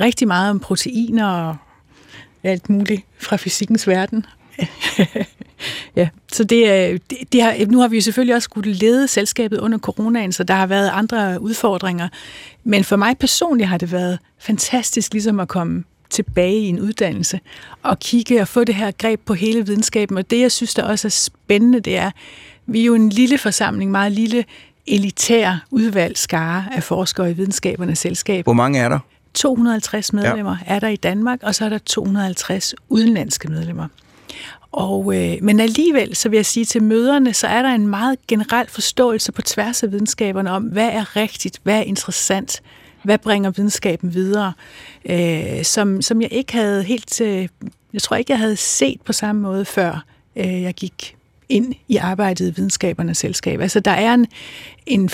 rigtig 0.00 0.28
meget 0.28 0.50
om 0.50 0.60
proteiner 0.60 1.26
og 1.26 1.56
alt 2.42 2.70
muligt 2.70 3.02
fra 3.18 3.36
fysikkens 3.36 3.88
verden. 3.88 4.26
ja, 5.96 6.08
så 6.32 6.44
det, 6.44 7.00
det, 7.10 7.18
det 7.32 7.42
har, 7.42 7.66
nu 7.66 7.80
har 7.80 7.88
vi 7.88 7.96
jo 7.96 8.02
selvfølgelig 8.02 8.34
også 8.34 8.44
skulle 8.44 8.72
lede 8.72 9.08
selskabet 9.08 9.58
under 9.58 9.78
coronaen, 9.78 10.32
så 10.32 10.44
der 10.44 10.54
har 10.54 10.66
været 10.66 10.90
andre 10.92 11.40
udfordringer. 11.40 12.08
Men 12.64 12.84
for 12.84 12.96
mig 12.96 13.18
personligt 13.18 13.68
har 13.68 13.78
det 13.78 13.92
været 13.92 14.18
fantastisk 14.38 15.12
ligesom 15.12 15.40
at 15.40 15.48
komme 15.48 15.84
tilbage 16.10 16.58
i 16.58 16.68
en 16.68 16.80
uddannelse 16.80 17.40
og 17.82 17.98
kigge 17.98 18.40
og 18.40 18.48
få 18.48 18.64
det 18.64 18.74
her 18.74 18.90
greb 18.90 19.20
på 19.26 19.34
hele 19.34 19.66
videnskaben. 19.66 20.18
Og 20.18 20.30
det, 20.30 20.40
jeg 20.40 20.52
synes, 20.52 20.74
der 20.74 20.82
også 20.82 21.08
er 21.08 21.10
spændende, 21.10 21.80
det 21.80 21.96
er, 21.96 22.10
vi 22.66 22.80
er 22.80 22.84
jo 22.84 22.94
en 22.94 23.08
lille 23.08 23.38
forsamling, 23.38 23.90
meget 23.90 24.12
lille 24.12 24.44
elitær 24.86 25.64
udvalgt 25.70 26.18
skare 26.18 26.64
af 26.72 26.82
forskere 26.82 27.30
i 27.30 27.34
videnskabernes 27.34 27.98
selskab. 27.98 28.44
Hvor 28.44 28.52
mange 28.52 28.78
er 28.78 28.88
der? 28.88 28.98
250 29.34 30.12
medlemmer 30.12 30.56
ja. 30.66 30.74
er 30.74 30.80
der 30.80 30.88
i 30.88 30.96
Danmark, 30.96 31.38
og 31.42 31.54
så 31.54 31.64
er 31.64 31.68
der 31.68 31.78
250 31.78 32.74
udenlandske 32.88 33.48
medlemmer. 33.48 33.88
Og, 34.76 35.16
øh, 35.16 35.38
men 35.42 35.60
alligevel, 35.60 36.16
så 36.16 36.28
vil 36.28 36.36
jeg 36.36 36.46
sige 36.46 36.64
til 36.64 36.82
møderne, 36.82 37.34
så 37.34 37.46
er 37.46 37.62
der 37.62 37.68
en 37.68 37.88
meget 37.88 38.26
generel 38.28 38.68
forståelse 38.68 39.32
på 39.32 39.42
tværs 39.42 39.82
af 39.82 39.92
videnskaberne 39.92 40.50
om, 40.50 40.62
hvad 40.62 40.88
er 40.88 41.16
rigtigt, 41.16 41.60
hvad 41.62 41.78
er 41.78 41.82
interessant, 41.82 42.62
hvad 43.02 43.18
bringer 43.18 43.50
videnskaben 43.50 44.14
videre, 44.14 44.52
øh, 45.04 45.64
som, 45.64 46.02
som 46.02 46.22
jeg 46.22 46.32
ikke 46.32 46.52
havde 46.52 46.82
helt, 46.82 47.20
øh, 47.20 47.48
jeg 47.92 48.02
tror 48.02 48.16
ikke, 48.16 48.32
jeg 48.32 48.38
havde 48.38 48.56
set 48.56 49.00
på 49.04 49.12
samme 49.12 49.42
måde 49.42 49.64
før 49.64 50.04
øh, 50.36 50.62
jeg 50.62 50.74
gik 50.74 51.16
ind 51.48 51.74
i 51.88 51.96
arbejdet 51.96 52.48
i 52.48 52.54
videnskabernes 52.56 53.18
selskab. 53.18 53.60
Altså 53.60 53.80
der 53.80 53.90
er 53.90 54.14
en, 54.14 54.26
en 54.86 55.10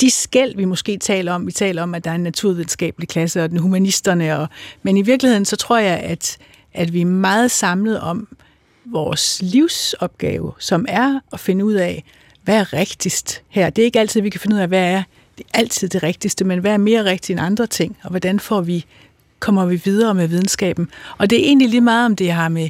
de 0.00 0.10
skæld, 0.10 0.56
vi 0.56 0.64
måske 0.64 0.96
taler 0.96 1.32
om, 1.32 1.46
vi 1.46 1.52
taler 1.52 1.82
om, 1.82 1.94
at 1.94 2.04
der 2.04 2.10
er 2.10 2.14
en 2.14 2.22
naturvidenskabelig 2.22 3.08
klasse 3.08 3.44
og 3.44 3.50
den 3.50 3.58
humanisterne, 3.58 4.38
og, 4.38 4.48
men 4.82 4.96
i 4.96 5.02
virkeligheden 5.02 5.44
så 5.44 5.56
tror 5.56 5.78
jeg, 5.78 5.98
at, 5.98 6.38
at 6.74 6.92
vi 6.92 7.00
er 7.00 7.06
meget 7.06 7.50
samlet 7.50 8.00
om, 8.00 8.28
vores 8.92 9.42
livsopgave, 9.42 10.52
som 10.58 10.86
er 10.88 11.20
at 11.32 11.40
finde 11.40 11.64
ud 11.64 11.74
af, 11.74 12.04
hvad 12.42 12.60
er 12.60 12.72
rigtigst 12.72 13.42
her. 13.48 13.70
Det 13.70 13.82
er 13.82 13.86
ikke 13.86 14.00
altid, 14.00 14.20
vi 14.20 14.30
kan 14.30 14.40
finde 14.40 14.56
ud 14.56 14.60
af, 14.60 14.68
hvad 14.68 14.92
er 14.92 15.02
det 15.38 15.46
er 15.54 15.58
altid 15.58 15.88
det 15.88 16.02
rigtigste, 16.02 16.44
men 16.44 16.58
hvad 16.58 16.72
er 16.72 16.76
mere 16.76 17.04
rigtigt 17.04 17.30
end 17.30 17.46
andre 17.46 17.66
ting, 17.66 17.96
og 18.02 18.10
hvordan 18.10 18.40
får 18.40 18.60
vi, 18.60 18.84
kommer 19.38 19.66
vi 19.66 19.80
videre 19.84 20.14
med 20.14 20.28
videnskaben. 20.28 20.90
Og 21.18 21.30
det 21.30 21.40
er 21.40 21.44
egentlig 21.44 21.68
lige 21.68 21.80
meget, 21.80 22.06
om 22.06 22.16
det 22.16 22.32
har 22.32 22.48
med 22.48 22.68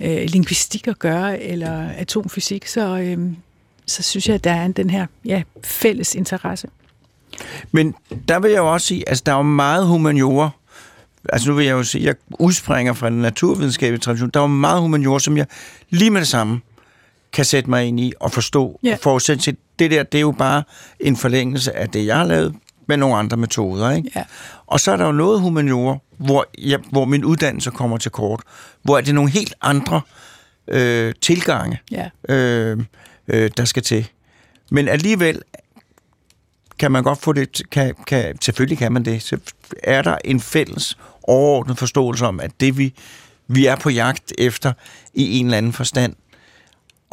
øh, 0.00 0.24
linguistik 0.24 0.88
at 0.88 0.98
gøre, 0.98 1.42
eller 1.42 1.88
atomfysik, 1.88 2.66
så, 2.66 2.98
øh, 2.98 3.18
så 3.86 4.02
synes 4.02 4.28
jeg, 4.28 4.34
at 4.34 4.44
der 4.44 4.52
er 4.52 4.68
den 4.68 4.90
her 4.90 5.06
ja, 5.24 5.42
fælles 5.64 6.14
interesse. 6.14 6.68
Men 7.72 7.94
der 8.28 8.38
vil 8.38 8.50
jeg 8.50 8.58
jo 8.58 8.72
også 8.72 8.86
sige, 8.86 9.08
altså 9.08 9.22
der 9.26 9.32
er 9.32 9.36
jo 9.36 9.42
meget 9.42 9.86
humaniora, 9.86 10.50
altså 11.32 11.48
nu 11.50 11.56
vil 11.56 11.66
jeg 11.66 11.72
jo 11.72 11.82
sige, 11.82 12.04
jeg 12.04 12.14
udspringer 12.38 12.92
fra 12.92 13.10
den 13.10 13.18
naturvidenskabelige 13.18 14.00
tradition, 14.00 14.30
der 14.30 14.40
er 14.40 14.44
jo 14.44 14.48
meget 14.48 14.80
humaniora, 14.80 15.20
som 15.20 15.36
jeg 15.36 15.46
lige 15.90 16.10
med 16.10 16.20
det 16.20 16.28
samme 16.28 16.60
kan 17.32 17.44
sætte 17.44 17.70
mig 17.70 17.84
ind 17.84 18.00
i 18.00 18.12
og 18.20 18.32
forstå. 18.32 18.80
Ja. 18.82 18.92
Og 18.92 18.98
forudsætte 19.02 19.56
det 19.78 19.90
der, 19.90 20.02
det 20.02 20.18
er 20.18 20.22
jo 20.22 20.30
bare 20.32 20.62
en 21.00 21.16
forlængelse 21.16 21.76
af 21.76 21.88
det, 21.88 22.06
jeg 22.06 22.16
har 22.16 22.24
lavet 22.24 22.54
med 22.88 22.96
nogle 22.96 23.16
andre 23.16 23.36
metoder. 23.36 23.90
Ikke? 23.90 24.10
Ja. 24.16 24.24
Og 24.66 24.80
så 24.80 24.92
er 24.92 24.96
der 24.96 25.06
jo 25.06 25.12
noget 25.12 25.40
humaniora, 25.40 25.98
hvor, 26.18 26.46
jeg, 26.58 26.78
hvor 26.90 27.04
min 27.04 27.24
uddannelse 27.24 27.70
kommer 27.70 27.96
til 27.98 28.10
kort, 28.10 28.40
hvor 28.82 28.96
er 28.96 29.00
det 29.00 29.14
nogle 29.14 29.30
helt 29.30 29.54
andre 29.62 30.00
øh, 30.68 31.14
tilgange, 31.20 31.80
Ja. 31.90 32.34
øh, 32.34 32.78
øh, 33.28 33.50
der 33.56 33.64
skal 33.64 33.82
til. 33.82 34.08
Men 34.70 34.88
alligevel 34.88 35.42
kan 36.78 36.92
man 36.92 37.02
godt 37.02 37.18
få 37.18 37.32
det, 37.32 37.62
kan, 37.70 37.94
kan, 38.06 38.38
selvfølgelig 38.40 38.78
kan 38.78 38.92
man 38.92 39.04
det, 39.04 39.22
så 39.22 39.36
er 39.82 40.02
der 40.02 40.18
en 40.24 40.40
fælles 40.40 40.98
overordnet 41.24 41.78
forståelse 41.78 42.26
om, 42.26 42.40
at 42.40 42.50
det 42.60 42.78
vi, 42.78 42.94
vi 43.48 43.66
er 43.66 43.76
på 43.76 43.90
jagt 43.90 44.32
efter 44.38 44.72
i 45.14 45.38
en 45.38 45.46
eller 45.46 45.58
anden 45.58 45.72
forstand, 45.72 46.14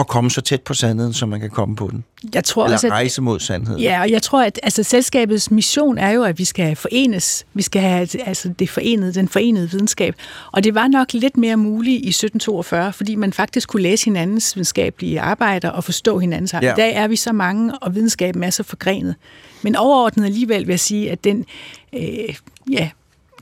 at 0.01 0.07
komme 0.07 0.31
så 0.31 0.41
tæt 0.41 0.61
på 0.61 0.73
sandheden, 0.73 1.13
som 1.13 1.29
man 1.29 1.39
kan 1.39 1.49
komme 1.49 1.75
på 1.75 1.89
den. 1.91 2.03
Jeg 2.33 2.43
tror 2.43 2.63
Eller 2.63 2.75
også, 2.75 2.87
at 2.87 2.93
rejse 2.93 3.21
mod 3.21 3.39
sandheden. 3.39 3.81
Ja, 3.81 4.01
og 4.01 4.11
jeg 4.11 4.21
tror, 4.21 4.43
at 4.43 4.59
altså, 4.63 4.83
selskabets 4.83 5.51
mission 5.51 5.97
er 5.97 6.09
jo, 6.09 6.23
at 6.23 6.39
vi 6.39 6.45
skal 6.45 6.75
forenes. 6.75 7.45
Vi 7.53 7.61
skal 7.61 7.81
have 7.81 8.07
altså, 8.25 8.53
det 8.59 8.69
forenede, 8.69 9.13
den 9.13 9.27
forenede 9.27 9.71
videnskab. 9.71 10.15
Og 10.51 10.63
det 10.63 10.75
var 10.75 10.87
nok 10.87 11.13
lidt 11.13 11.37
mere 11.37 11.57
muligt 11.57 12.05
i 12.05 12.09
1742, 12.09 12.93
fordi 12.93 13.15
man 13.15 13.33
faktisk 13.33 13.69
kunne 13.69 13.83
læse 13.83 14.05
hinandens 14.05 14.55
videnskabelige 14.55 15.21
arbejder 15.21 15.69
og 15.69 15.83
forstå 15.83 16.19
hinandens 16.19 16.53
arbejder. 16.53 16.81
Ja. 16.81 16.83
Ja. 16.83 16.89
I 16.89 16.93
dag 16.93 17.03
er 17.03 17.07
vi 17.07 17.15
så 17.15 17.31
mange, 17.31 17.79
og 17.79 17.95
videnskaben 17.95 18.43
er 18.43 18.49
så 18.49 18.63
forgrenet. 18.63 19.15
Men 19.61 19.75
overordnet 19.75 20.25
alligevel 20.25 20.67
vil 20.67 20.73
jeg 20.73 20.79
sige, 20.79 21.11
at 21.11 21.23
den... 21.23 21.45
Øh, 21.93 22.35
ja, 22.71 22.89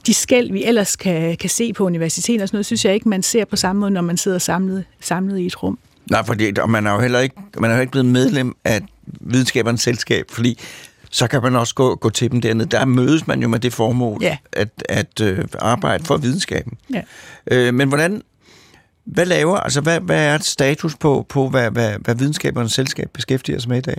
de 0.09 0.13
skæld, 0.13 0.51
vi 0.51 0.63
ellers 0.63 0.95
kan, 0.95 1.37
kan 1.37 1.49
se 1.49 1.73
på 1.73 1.85
universiteter 1.85 2.41
og 2.41 2.47
sådan 2.47 2.55
noget, 2.55 2.65
synes 2.65 2.85
jeg 2.85 2.93
ikke, 2.93 3.09
man 3.09 3.23
ser 3.23 3.45
på 3.45 3.55
samme 3.55 3.79
måde, 3.79 3.91
når 3.91 4.01
man 4.01 4.17
sidder 4.17 4.37
samlet, 4.37 4.85
samlet 5.01 5.39
i 5.39 5.45
et 5.45 5.63
rum. 5.63 5.79
Nej, 6.11 6.25
fordi 6.25 6.59
og 6.59 6.69
man 6.69 6.87
er 6.87 6.93
jo 6.93 6.99
heller 6.99 7.19
ikke, 7.19 7.35
man 7.59 7.71
er 7.71 7.75
jo 7.75 7.81
ikke 7.81 7.91
blevet 7.91 8.05
medlem 8.05 8.55
af 8.65 8.81
videnskabernes 9.05 9.81
selskab, 9.81 10.25
fordi 10.31 10.59
så 11.11 11.27
kan 11.27 11.41
man 11.41 11.55
også 11.55 11.75
gå, 11.75 11.95
gå 11.95 12.09
til 12.09 12.31
dem 12.31 12.41
dernede. 12.41 12.69
Der 12.69 12.85
mødes 12.85 13.27
man 13.27 13.41
jo 13.41 13.47
med 13.47 13.59
det 13.59 13.73
formål 13.73 14.17
Ja. 14.21 14.37
at, 14.51 14.69
at 14.89 15.21
øh, 15.21 15.45
arbejde 15.59 16.03
for 16.03 16.17
videnskaben. 16.17 16.73
Ja. 16.93 17.01
Øh, 17.51 17.73
men 17.73 17.87
hvordan, 17.87 18.21
hvad 19.05 19.25
laver, 19.25 19.57
altså 19.57 19.81
hvad, 19.81 19.99
hvad 19.99 20.25
er 20.25 20.37
status 20.37 20.95
på, 20.95 21.25
på 21.29 21.49
hvad, 21.49 21.71
hvad, 21.71 21.93
hvad 21.99 22.15
videnskabernes 22.15 22.71
selskab 22.71 23.09
beskæftiger 23.13 23.59
sig 23.59 23.69
med 23.69 23.77
i 23.77 23.81
dag? 23.81 23.97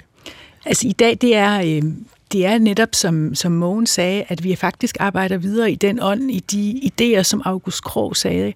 Altså 0.66 0.88
i 0.88 0.92
dag, 0.92 1.18
det 1.20 1.36
er, 1.36 1.60
øh, 1.60 1.92
det 2.32 2.46
er 2.46 2.58
netop, 2.58 2.88
som, 2.92 3.34
som 3.34 3.52
Mogen 3.52 3.86
sagde, 3.86 4.24
at 4.28 4.44
vi 4.44 4.56
faktisk 4.56 4.96
arbejder 5.00 5.36
videre 5.36 5.72
i 5.72 5.74
den 5.74 6.02
ånd, 6.02 6.30
i 6.30 6.40
de 6.40 6.90
idéer, 6.92 7.22
som 7.22 7.42
August 7.44 7.84
Krog 7.84 8.16
sagde. 8.16 8.52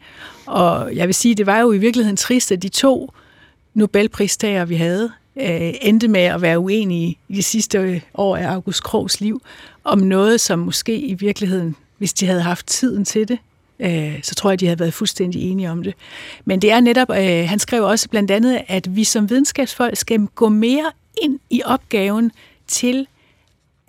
Og 0.47 0.97
jeg 0.97 1.07
vil 1.07 1.15
sige, 1.15 1.35
det 1.35 1.47
var 1.47 1.61
jo 1.61 1.73
i 1.73 1.79
virkeligheden 1.79 2.17
trist, 2.17 2.53
at 2.53 2.63
de 2.63 2.69
to 2.69 3.13
Nobelpristager, 3.75 4.65
vi 4.65 4.75
havde, 4.75 5.13
øh, 5.37 5.75
endte 5.81 6.09
med 6.09 6.21
at 6.21 6.43
være 6.43 6.59
uenige 6.59 7.19
i 7.29 7.35
de 7.35 7.43
sidste 7.43 8.03
år 8.15 8.37
af 8.37 8.47
August 8.47 8.83
Krogs 8.83 9.21
liv, 9.21 9.43
om 9.85 9.99
noget, 9.99 10.41
som 10.41 10.59
måske 10.59 10.99
i 10.99 11.15
virkeligheden, 11.15 11.77
hvis 11.99 12.13
de 12.13 12.27
havde 12.27 12.43
haft 12.43 12.67
tiden 12.67 13.05
til 13.05 13.29
det, 13.29 13.39
øh, 13.81 14.19
så 14.23 14.35
tror 14.35 14.51
jeg, 14.51 14.61
de 14.61 14.67
havde 14.67 14.81
været 14.81 14.95
fuldstændig 14.95 15.51
enige 15.51 15.71
om 15.71 15.83
det. 15.83 15.95
Men 16.45 16.63
det 16.63 16.73
er 16.73 16.81
netop, 16.81 17.11
øh, 17.11 17.49
han 17.49 17.59
skrev 17.59 17.85
også 17.85 18.09
blandt 18.09 18.31
andet, 18.31 18.61
at 18.69 18.97
vi 18.97 19.05
som 19.05 19.31
videnskabsfolk 19.31 19.97
skal 19.97 20.27
gå 20.35 20.49
mere 20.49 20.91
ind 21.23 21.39
i 21.51 21.63
opgaven 21.65 22.33
til 22.67 23.07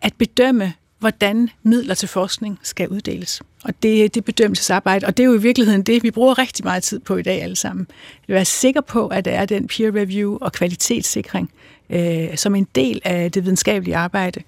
at 0.05 0.13
bedømme, 0.13 0.73
hvordan 0.99 1.49
midler 1.63 1.93
til 1.93 2.09
forskning 2.09 2.59
skal 2.63 2.89
uddeles. 2.89 3.41
Og 3.63 3.73
det, 3.83 4.15
det 4.15 4.25
bedømmelsesarbejde, 4.25 5.07
og 5.07 5.17
det 5.17 5.23
er 5.23 5.27
jo 5.27 5.33
i 5.33 5.41
virkeligheden 5.41 5.81
det, 5.81 6.03
vi 6.03 6.11
bruger 6.11 6.37
rigtig 6.37 6.65
meget 6.65 6.83
tid 6.83 6.99
på 6.99 7.17
i 7.17 7.21
dag 7.21 7.41
alle 7.41 7.55
sammen. 7.55 7.87
Vi 8.27 8.33
er 8.33 8.43
sikker 8.43 8.81
på, 8.81 9.07
at 9.07 9.25
der 9.25 9.31
er 9.31 9.45
den 9.45 9.67
peer 9.67 9.95
review 9.95 10.37
og 10.41 10.51
kvalitetssikring 10.51 11.51
øh, 11.89 12.37
som 12.37 12.55
en 12.55 12.67
del 12.75 13.01
af 13.03 13.31
det 13.31 13.43
videnskabelige 13.43 13.97
arbejde. 13.97 14.41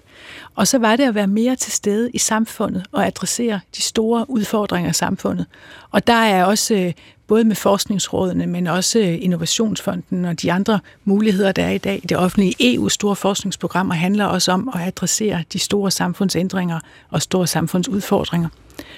Og 0.54 0.68
så 0.68 0.78
var 0.78 0.96
det 0.96 1.04
at 1.04 1.14
være 1.14 1.26
mere 1.26 1.56
til 1.56 1.72
stede 1.72 2.10
i 2.14 2.18
samfundet 2.18 2.86
og 2.92 3.06
adressere 3.06 3.60
de 3.76 3.82
store 3.82 4.30
udfordringer 4.30 4.90
i 4.90 4.94
samfundet. 4.94 5.46
Og 5.90 6.06
der 6.06 6.12
er 6.12 6.44
også 6.44 6.74
øh, 6.74 6.92
både 7.28 7.44
med 7.44 7.56
forskningsrådene, 7.56 8.46
men 8.46 8.66
også 8.66 8.98
øh, 8.98 9.18
Innovationsfonden 9.20 10.24
og 10.24 10.42
de 10.42 10.52
andre 10.52 10.80
muligheder, 11.04 11.52
der 11.52 11.64
er 11.64 11.70
i 11.70 11.78
dag. 11.78 12.02
Det 12.08 12.16
offentlige 12.16 12.54
EU's 12.60 12.88
store 12.88 13.16
forskningsprogrammer 13.16 13.94
handler 13.94 14.24
også 14.24 14.52
om 14.52 14.70
at 14.74 14.80
adressere 14.86 15.44
de 15.52 15.58
store 15.58 15.90
samfundsændringer 15.90 16.80
og 17.10 17.22
store 17.22 17.46
samfundsudfordringer. 17.46 18.48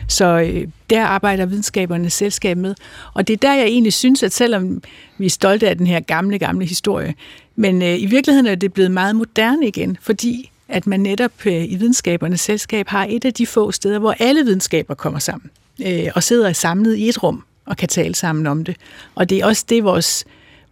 Så 0.09 0.25
øh, 0.41 0.69
der 0.91 1.05
arbejder 1.05 1.47
videnskabernes 1.47 2.13
selskab 2.13 2.57
med. 2.57 2.75
Og 3.15 3.29
det 3.29 3.33
er 3.33 3.39
der, 3.39 3.55
jeg 3.55 3.65
egentlig 3.65 3.93
synes, 3.93 4.23
at 4.23 4.33
selvom 4.33 4.83
vi 5.19 5.27
er 5.27 5.31
stolte 5.31 5.69
af 5.69 5.77
den 5.77 5.87
her 5.87 6.01
gamle, 6.01 6.39
gamle 6.39 6.67
historie, 6.67 7.15
men 7.57 7.83
øh, 7.83 8.03
i 8.03 8.07
virkeligheden 8.07 8.47
er 8.47 8.55
det 8.55 8.73
blevet 8.73 8.91
meget 8.91 9.17
moderne 9.17 9.69
igen, 9.69 9.97
fordi 10.01 10.51
at 10.69 10.87
man 10.87 11.01
netop 11.01 11.47
i 11.47 11.77
videnskabernes 11.77 12.41
selskab 12.41 12.89
har 12.89 13.07
et 13.11 13.25
af 13.25 13.35
de 13.35 13.47
få 13.47 13.73
steder, 13.73 13.99
hvor 13.99 14.15
alle 14.19 14.45
videnskaber 14.45 14.95
kommer 14.95 15.19
sammen 15.19 15.51
øh, 15.87 16.09
og 16.15 16.23
sidder 16.23 16.53
samlet 16.53 16.97
i 16.97 17.09
et 17.09 17.23
rum 17.23 17.45
og 17.71 17.77
kan 17.77 17.89
tale 17.89 18.15
sammen 18.15 18.47
om 18.47 18.65
det. 18.65 18.77
Og 19.15 19.31
det 19.31 19.39
er 19.39 19.47
også 19.47 19.65
det, 19.69 19.85
vores, 19.85 20.25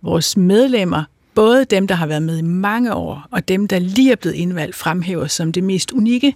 vores 0.02 0.36
medlemmer, 0.36 1.04
både 1.34 1.64
dem, 1.64 1.86
der 1.86 1.94
har 1.94 2.06
været 2.06 2.22
med 2.22 2.38
i 2.38 2.42
mange 2.42 2.94
år, 2.94 3.26
og 3.30 3.48
dem, 3.48 3.68
der 3.68 3.78
lige 3.78 4.12
er 4.12 4.16
blevet 4.16 4.36
indvalgt, 4.36 4.76
fremhæver 4.76 5.26
som 5.26 5.52
det 5.52 5.64
mest 5.64 5.92
unikke, 5.92 6.34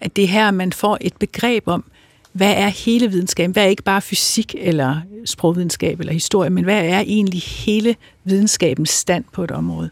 at 0.00 0.16
det 0.16 0.24
er 0.24 0.28
her, 0.28 0.50
man 0.50 0.72
får 0.72 0.98
et 1.00 1.16
begreb 1.16 1.68
om, 1.68 1.84
hvad 2.32 2.54
er 2.56 2.68
hele 2.68 3.10
videnskaben? 3.10 3.52
Hvad 3.52 3.64
er 3.64 3.68
ikke 3.68 3.82
bare 3.82 4.02
fysik 4.02 4.54
eller 4.58 5.00
sprogvidenskab 5.24 6.00
eller 6.00 6.12
historie, 6.12 6.50
men 6.50 6.64
hvad 6.64 6.84
er 6.84 7.00
egentlig 7.00 7.42
hele 7.42 7.96
videnskabens 8.24 8.90
stand 8.90 9.24
på 9.32 9.44
et 9.44 9.50
område? 9.50 9.90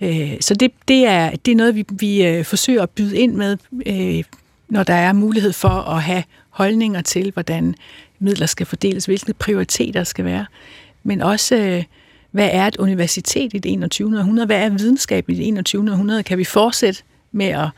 Øh, 0.00 0.36
så 0.40 0.54
det, 0.54 0.70
det, 0.88 1.06
er, 1.06 1.30
det 1.30 1.52
er 1.52 1.56
noget, 1.56 1.74
vi, 1.74 1.84
vi 1.90 2.26
øh, 2.26 2.44
forsøger 2.44 2.82
at 2.82 2.90
byde 2.90 3.18
ind 3.18 3.34
med, 3.34 3.56
øh, 3.86 4.24
når 4.68 4.82
der 4.82 4.94
er 4.94 5.12
mulighed 5.12 5.52
for 5.52 5.68
at 5.68 6.02
have 6.02 6.22
holdninger 6.50 7.00
til, 7.02 7.30
hvordan 7.32 7.74
midler 8.18 8.46
skal 8.46 8.66
fordeles, 8.66 9.06
hvilke 9.06 9.32
prioriteter 9.32 10.04
skal 10.04 10.24
være, 10.24 10.46
men 11.02 11.22
også, 11.22 11.56
øh, 11.56 11.84
hvad 12.30 12.48
er 12.52 12.66
et 12.66 12.76
universitet 12.76 13.54
i 13.54 13.58
det 13.58 13.72
21. 13.72 14.18
århundrede? 14.18 14.46
Hvad 14.46 14.62
er 14.62 14.68
videnskab 14.68 15.30
i 15.30 15.34
det 15.34 15.48
21. 15.48 15.90
århundrede? 15.90 16.22
Kan 16.22 16.38
vi 16.38 16.44
fortsætte 16.44 17.02
med 17.32 17.46
at 17.46 17.68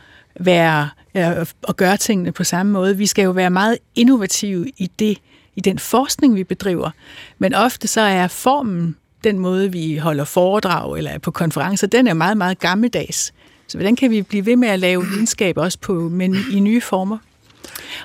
være 0.40 0.88
øh, 1.14 1.46
og 1.62 1.76
gøre 1.76 1.96
tingene 1.96 2.32
på 2.32 2.44
samme 2.44 2.72
måde. 2.72 2.96
Vi 2.96 3.06
skal 3.06 3.22
jo 3.22 3.30
være 3.30 3.50
meget 3.50 3.78
innovative 3.94 4.70
i 4.76 4.90
det, 4.98 5.18
i 5.56 5.60
den 5.60 5.78
forskning, 5.78 6.34
vi 6.34 6.44
bedriver. 6.44 6.90
Men 7.38 7.54
ofte 7.54 7.88
så 7.88 8.00
er 8.00 8.28
formen, 8.28 8.96
den 9.24 9.38
måde, 9.38 9.72
vi 9.72 9.96
holder 9.96 10.24
foredrag 10.24 10.98
eller 10.98 11.10
er 11.10 11.18
på 11.18 11.30
konferencer, 11.30 11.86
den 11.86 12.06
er 12.06 12.14
meget, 12.14 12.36
meget 12.36 12.58
gammeldags. 12.58 13.32
Så 13.66 13.78
hvordan 13.78 13.96
kan 13.96 14.10
vi 14.10 14.22
blive 14.22 14.46
ved 14.46 14.56
med 14.56 14.68
at 14.68 14.78
lave 14.78 15.06
videnskab 15.06 15.58
også 15.58 15.78
på, 15.78 15.92
men 15.92 16.36
i 16.52 16.60
nye 16.60 16.80
former? 16.80 17.18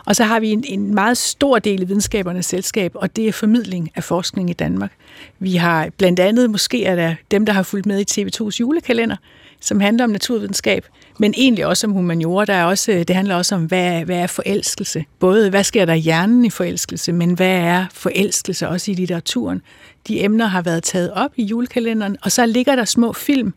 Og 0.06 0.16
så 0.16 0.24
har 0.24 0.40
vi 0.40 0.52
en, 0.52 0.64
en 0.68 0.96
meget 0.96 1.18
stor 1.18 1.60
del 1.60 1.82
af 1.82 1.88
videnskabernes 1.88 2.46
selskab, 2.46 2.92
og 2.96 3.16
det 3.16 3.28
er 3.28 3.32
formidling 3.32 3.92
af 3.96 4.04
forskning 4.04 4.50
i 4.50 4.54
Danmark. 4.54 4.92
Vi 5.40 5.56
har 5.56 5.90
blandt 5.98 6.20
andet, 6.20 6.50
måske 6.50 6.86
er 6.86 6.96
der 6.96 7.16
dem, 7.32 7.46
der 7.46 7.54
har 7.54 7.64
fulgt 7.64 7.86
med 7.86 8.18
i 8.18 8.22
TV2's 8.22 8.58
julekalender, 8.60 9.16
som 9.62 9.80
handler 9.80 10.04
om 10.04 10.10
naturvidenskab, 10.10 10.86
men 11.20 11.34
egentlig 11.38 11.66
også 11.66 11.88
om 11.88 11.94
humaniora. 11.94 12.46
Der 12.46 12.54
er 12.54 12.66
også, 12.66 13.04
det 13.08 13.16
handler 13.16 13.36
også 13.36 13.56
om, 13.56 13.66
hvad, 13.66 14.06
hvad 14.06 14.18
er 14.18 14.28
forelskelse? 14.28 15.06
Både, 15.20 15.50
hvad 15.50 15.64
sker 15.64 15.86
der 15.86 15.94
i 15.94 16.00
hjernen 16.00 16.46
i 16.46 16.50
forelskelse, 16.50 17.12
men 17.12 17.34
hvad 17.34 17.58
er 17.58 17.86
forelskelse 17.94 18.68
også 18.68 18.92
i 18.92 18.94
litteraturen? 18.94 19.62
De 20.08 20.24
emner 20.24 20.46
har 20.46 20.62
været 20.62 20.84
taget 20.84 21.12
op 21.12 21.32
i 21.36 21.44
julekalenderen, 21.44 22.18
og 22.22 22.32
så 22.32 22.46
ligger 22.46 22.76
der 22.76 22.86
små 22.86 23.14
film, 23.14 23.54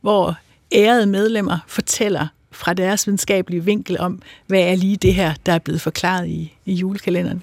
hvor 0.00 0.34
ærede 0.72 1.06
medlemmer 1.06 1.58
fortæller 1.66 2.26
fra 2.56 2.74
deres 2.74 3.06
videnskabelige 3.06 3.64
vinkel 3.64 3.98
om, 3.98 4.22
hvad 4.46 4.60
er 4.60 4.74
lige 4.74 4.96
det 4.96 5.14
her, 5.14 5.34
der 5.46 5.52
er 5.52 5.58
blevet 5.58 5.80
forklaret 5.80 6.28
i, 6.28 6.52
i 6.64 6.74
julekalenderen. 6.74 7.42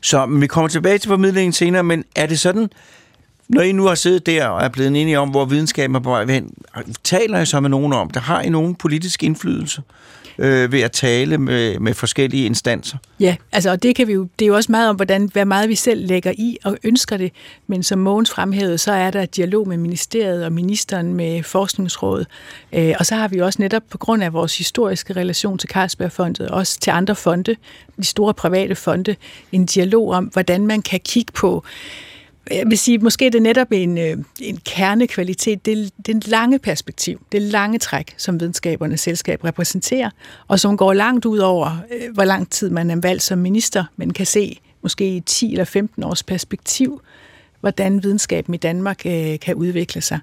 Så 0.00 0.26
vi 0.26 0.46
kommer 0.46 0.68
tilbage 0.68 0.98
til 0.98 1.08
formidlingen 1.08 1.52
senere, 1.52 1.82
men 1.84 2.04
er 2.16 2.26
det 2.26 2.40
sådan, 2.40 2.70
når 3.48 3.62
I 3.62 3.72
nu 3.72 3.86
har 3.86 3.94
siddet 3.94 4.26
der 4.26 4.46
og 4.46 4.64
er 4.64 4.68
blevet 4.68 4.88
enige 4.88 5.18
om, 5.18 5.30
hvor 5.30 5.44
videnskaben 5.44 5.96
er 5.96 6.00
på 6.00 6.10
vej 6.10 6.26
hen, 6.26 6.54
taler 7.04 7.40
I 7.40 7.46
så 7.46 7.60
med 7.60 7.70
nogen 7.70 7.92
om, 7.92 8.10
der 8.10 8.20
har 8.20 8.40
I 8.42 8.48
nogen 8.48 8.74
politisk 8.74 9.22
indflydelse? 9.22 9.82
Øh, 10.40 10.72
ved 10.72 10.80
at 10.80 10.92
tale 10.92 11.38
med, 11.38 11.78
med 11.78 11.94
forskellige 11.94 12.46
instanser. 12.46 12.96
Ja, 13.20 13.36
altså 13.52 13.70
og 13.70 13.82
det 13.82 13.96
kan 13.96 14.06
vi 14.06 14.12
jo, 14.12 14.28
det 14.38 14.44
er 14.44 14.46
jo 14.46 14.54
også 14.54 14.72
meget 14.72 14.88
om, 14.88 14.96
hvordan, 14.96 15.30
hvad 15.32 15.44
meget 15.44 15.68
vi 15.68 15.74
selv 15.74 16.06
lægger 16.06 16.32
i 16.38 16.56
og 16.64 16.78
ønsker 16.84 17.16
det, 17.16 17.32
men 17.66 17.82
som 17.82 17.98
Mogens 17.98 18.30
fremhævede, 18.30 18.78
så 18.78 18.92
er 18.92 19.10
der 19.10 19.26
dialog 19.26 19.68
med 19.68 19.76
ministeriet 19.76 20.44
og 20.44 20.52
ministeren 20.52 21.14
med 21.14 21.42
forskningsrådet, 21.42 22.26
øh, 22.72 22.94
og 22.98 23.06
så 23.06 23.14
har 23.14 23.28
vi 23.28 23.38
også 23.38 23.62
netop 23.62 23.82
på 23.90 23.98
grund 23.98 24.22
af 24.22 24.32
vores 24.32 24.58
historiske 24.58 25.12
relation 25.12 25.58
til 25.58 25.68
Carlsbergfondet, 25.68 26.48
også 26.48 26.80
til 26.80 26.90
andre 26.90 27.14
fonde, 27.14 27.56
de 27.96 28.04
store 28.04 28.34
private 28.34 28.74
fonde, 28.74 29.16
en 29.52 29.66
dialog 29.66 30.10
om, 30.10 30.24
hvordan 30.24 30.66
man 30.66 30.82
kan 30.82 31.00
kigge 31.04 31.32
på 31.32 31.64
jeg 32.50 32.64
vil 32.66 32.78
sige, 32.78 32.98
måske 32.98 33.26
er 33.26 33.30
det 33.30 33.42
netop 33.42 33.72
en, 33.72 33.98
øh, 33.98 34.16
en 34.40 34.56
kernekvalitet, 34.64 35.66
det 35.66 35.90
det 36.06 36.28
lange 36.28 36.58
perspektiv, 36.58 37.26
det 37.32 37.42
lange 37.42 37.78
træk, 37.78 38.14
som 38.16 38.40
videnskabernes 38.40 39.00
selskab 39.00 39.44
repræsenterer, 39.44 40.10
og 40.48 40.60
som 40.60 40.76
går 40.76 40.92
langt 40.92 41.24
ud 41.24 41.38
over, 41.38 41.78
øh, 41.92 42.14
hvor 42.14 42.24
lang 42.24 42.50
tid 42.50 42.70
man 42.70 42.90
er 42.90 42.96
valgt 43.02 43.22
som 43.22 43.38
minister, 43.38 43.84
men 43.96 44.12
kan 44.12 44.26
se 44.26 44.60
måske 44.82 45.16
i 45.16 45.20
10 45.20 45.52
eller 45.52 45.64
15 45.64 46.02
års 46.02 46.22
perspektiv, 46.22 47.00
hvordan 47.60 48.02
videnskaben 48.02 48.54
i 48.54 48.56
Danmark 48.56 49.06
øh, 49.06 49.38
kan 49.38 49.54
udvikle 49.54 50.00
sig. 50.00 50.18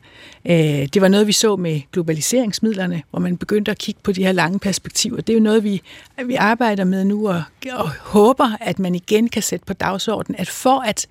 Øh, 0.46 0.56
det 0.94 1.02
var 1.02 1.08
noget, 1.08 1.28
vi 1.28 1.32
så 1.32 1.56
med 1.56 1.82
globaliseringsmidlerne, 1.92 3.04
hvor 3.10 3.20
man 3.20 3.38
begyndte 3.38 3.72
at 3.72 3.78
kigge 3.78 4.02
på 4.04 4.12
de 4.12 4.24
her 4.24 4.32
lange 4.32 4.60
perspektiver. 4.60 5.22
Det 5.22 5.30
er 5.30 5.38
jo 5.38 5.44
noget, 5.44 5.64
vi, 5.64 5.82
vi 6.26 6.36
arbejder 6.36 6.84
med 6.84 7.06
nu 7.06 7.30
og, 7.30 7.44
og 7.72 7.90
håber, 7.90 8.58
at 8.62 8.80
man 8.80 8.96
igen 8.96 9.30
kan 9.30 9.42
sætte 9.42 9.66
på 9.66 9.74
dagsordenen, 9.74 10.40
at 10.40 10.50
for 10.50 10.80
at 10.80 11.08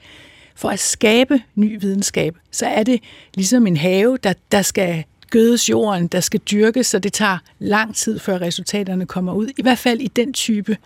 for 0.57 0.69
at 0.69 0.79
skabe 0.79 1.41
ny 1.55 1.81
videnskab, 1.81 2.37
så 2.51 2.67
er 2.67 2.83
det 2.83 3.01
ligesom 3.35 3.67
en 3.67 3.77
have, 3.77 4.19
der, 4.23 4.33
der 4.53 4.63
skal 4.63 5.05
gødes 5.31 5.71
jorden, 5.71 6.07
der 6.07 6.21
skal 6.21 6.41
dyrkes, 6.41 6.87
så 6.87 6.99
det 6.99 7.13
tager 7.13 7.39
lang 7.59 7.95
tid, 7.95 8.19
før 8.19 8.41
resultaterne 8.41 9.07
kommer 9.07 9.33
ud. 9.33 9.49
I 9.59 9.63
hvert 9.63 9.79
fald 9.79 10.01
i 10.01 10.09
den 10.09 10.33
type 10.33 10.77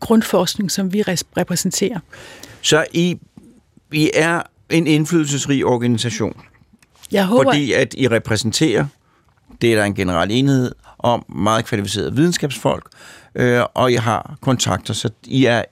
grundforskning, 0.00 0.70
som 0.70 0.92
vi 0.92 1.02
repræsenterer. 1.02 2.00
Så 2.62 2.86
I, 2.92 3.18
I 3.92 4.10
er 4.14 4.42
en 4.70 4.86
indflydelsesrig 4.86 5.64
organisation? 5.64 6.40
Jeg 7.12 7.26
håber, 7.26 7.44
fordi 7.44 7.72
at 7.72 7.94
I 7.98 8.08
repræsenterer, 8.08 8.86
det 9.60 9.72
er 9.72 9.76
der 9.76 9.84
en 9.84 9.94
generel 9.94 10.30
enhed 10.30 10.72
om, 10.98 11.24
meget 11.28 11.64
kvalificerede 11.64 12.16
videnskabsfolk, 12.16 12.88
øh, 13.34 13.62
og 13.74 13.92
I 13.92 13.94
har 13.94 14.38
kontakter, 14.40 14.94
så 14.94 15.10
I 15.24 15.44
er 15.44 15.64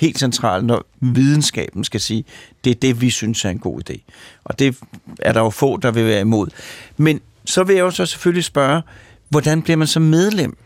helt 0.00 0.18
centralt, 0.18 0.64
når 0.64 0.86
videnskaben 1.00 1.84
skal 1.84 2.00
sige, 2.00 2.24
det 2.64 2.70
er 2.70 2.74
det, 2.74 3.00
vi 3.00 3.10
synes 3.10 3.44
er 3.44 3.50
en 3.50 3.58
god 3.58 3.90
idé. 3.90 3.98
Og 4.44 4.58
det 4.58 4.76
er 5.20 5.32
der 5.32 5.40
jo 5.40 5.50
få, 5.50 5.76
der 5.76 5.90
vil 5.90 6.06
være 6.06 6.20
imod. 6.20 6.48
Men 6.96 7.20
så 7.44 7.64
vil 7.64 7.76
jeg 7.76 7.82
jo 7.82 7.90
så 7.90 8.06
selvfølgelig 8.06 8.44
spørge, 8.44 8.82
hvordan 9.28 9.62
bliver 9.62 9.76
man 9.76 9.86
så 9.86 10.00
medlem 10.00 10.56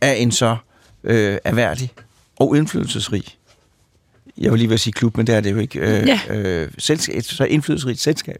af 0.00 0.14
en 0.18 0.32
så 0.32 0.56
øh, 1.04 1.38
erhverdig 1.44 1.90
og 2.36 2.56
indflydelsesrig 2.56 3.38
jeg 4.40 4.52
vil 4.52 4.58
lige 4.58 4.68
vil 4.68 4.78
sige 4.78 4.92
klub, 4.92 5.16
men 5.16 5.26
det 5.26 5.34
er 5.34 5.40
det 5.40 5.50
jo 5.50 5.58
ikke. 5.58 5.78
Øh, 5.78 6.08
ja. 6.08 6.20
øh, 6.30 6.70
selskab, 6.78 7.22
så 7.22 7.44
indflydelsesrigt 7.44 8.00
selskab. 8.00 8.36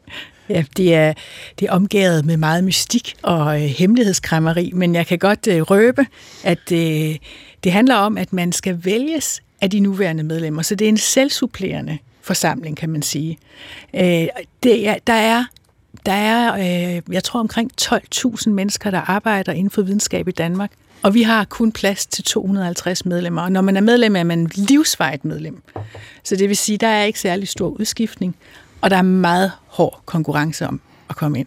Ja, 0.49 0.65
det 0.77 0.95
er, 0.95 1.13
det 1.59 1.69
er 1.69 1.73
omgået 1.73 2.25
med 2.25 2.37
meget 2.37 2.65
mystik 2.65 3.15
og 3.23 3.63
øh, 3.63 3.69
hemmelighedskræmmeri, 3.69 4.71
men 4.75 4.95
jeg 4.95 5.07
kan 5.07 5.19
godt 5.19 5.47
øh, 5.47 5.63
røbe, 5.63 6.07
at 6.45 6.73
øh, 6.73 7.17
det 7.65 7.73
handler 7.73 7.95
om, 7.95 8.19
at 8.19 8.33
man 8.33 8.53
skal 8.53 8.81
vælges 8.85 9.43
af 9.61 9.71
de 9.71 9.81
nuværende 9.81 10.23
medlemmer. 10.23 10.63
Så 10.63 10.75
det 10.75 10.85
er 10.85 10.89
en 10.89 10.97
selvsupplerende 10.97 11.99
forsamling, 12.21 12.77
kan 12.77 12.91
man 12.91 13.03
sige. 13.03 13.39
Øh, 13.95 14.27
det 14.63 14.89
er, 14.89 14.95
der 15.07 15.13
er, 15.13 15.45
der 16.07 16.13
er 16.13 16.55
øh, 16.55 17.03
jeg 17.15 17.25
tror, 17.25 17.41
omkring 17.41 17.71
12.000 17.83 18.51
mennesker, 18.51 18.91
der 18.91 19.01
arbejder 19.01 19.53
inden 19.53 19.71
for 19.71 19.83
videnskab 19.83 20.29
i 20.29 20.33
Danmark, 20.33 20.71
og 21.03 21.15
vi 21.15 21.23
har 21.23 21.45
kun 21.45 21.73
plads 21.73 22.07
til 22.07 22.25
250 22.25 23.05
medlemmer. 23.05 23.43
Og 23.43 23.53
når 23.53 23.61
man 23.61 23.77
er 23.77 23.81
medlem, 23.81 24.17
er 24.17 24.23
man 24.23 24.51
livsvejt 24.55 25.25
medlem. 25.25 25.63
Så 26.25 26.37
det 26.37 26.49
vil 26.49 26.57
sige, 26.57 26.79
der 26.79 26.87
er 26.87 27.05
ikke 27.05 27.21
særlig 27.21 27.49
stor 27.49 27.69
udskiftning, 27.69 28.37
og 28.81 28.91
der 28.91 28.97
er 28.97 29.03
meget 29.03 29.53
hård 29.67 30.03
konkurrence 30.05 30.67
om 30.67 30.81
at 31.11 31.17
komme 31.17 31.39
ind. 31.39 31.47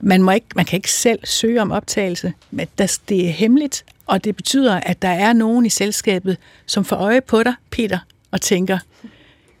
Man, 0.00 0.22
må 0.22 0.30
ikke, 0.30 0.46
man 0.56 0.64
kan 0.64 0.76
ikke 0.76 0.90
selv 0.92 1.18
søge 1.24 1.62
om 1.62 1.70
optagelse, 1.70 2.32
men 2.50 2.66
det 3.08 3.28
er 3.28 3.30
hemmeligt, 3.30 3.84
og 4.08 4.24
det 4.24 4.36
betyder, 4.36 4.74
at 4.74 5.02
der 5.02 5.08
er 5.08 5.32
nogen 5.32 5.66
i 5.66 5.70
selskabet, 5.70 6.36
som 6.66 6.84
får 6.84 6.96
øje 6.96 7.20
på 7.20 7.42
dig, 7.42 7.54
Peter, 7.70 7.98
og 8.30 8.40
tænker, 8.40 8.78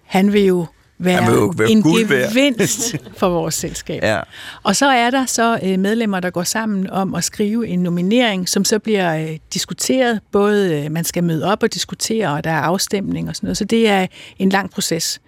han 0.04 0.32
vil 0.32 0.44
jo 0.44 0.66
være, 0.98 1.26
vil 1.26 1.34
jo 1.34 1.52
være 1.56 1.70
en 1.70 1.82
gevinst 1.82 2.96
for 3.16 3.28
vores 3.28 3.54
selskab. 3.54 4.02
Ja. 4.08 4.20
Og 4.62 4.76
så 4.76 4.86
er 4.86 5.10
der 5.10 5.26
så 5.26 5.58
øh, 5.62 5.78
medlemmer, 5.78 6.20
der 6.20 6.30
går 6.30 6.42
sammen 6.42 6.90
om 6.90 7.14
at 7.14 7.24
skrive 7.24 7.68
en 7.68 7.82
nominering, 7.82 8.48
som 8.48 8.64
så 8.64 8.78
bliver 8.78 9.16
øh, 9.16 9.38
diskuteret. 9.54 10.20
Både 10.32 10.84
øh, 10.84 10.92
man 10.92 11.04
skal 11.04 11.24
møde 11.24 11.44
op 11.44 11.62
og 11.62 11.74
diskutere, 11.74 12.32
og 12.32 12.44
der 12.44 12.50
er 12.50 12.60
afstemning 12.60 13.28
og 13.28 13.36
sådan 13.36 13.46
noget. 13.46 13.56
Så 13.56 13.64
det 13.64 13.88
er 13.88 14.06
en 14.38 14.48
lang 14.48 14.70
proces. 14.70 15.20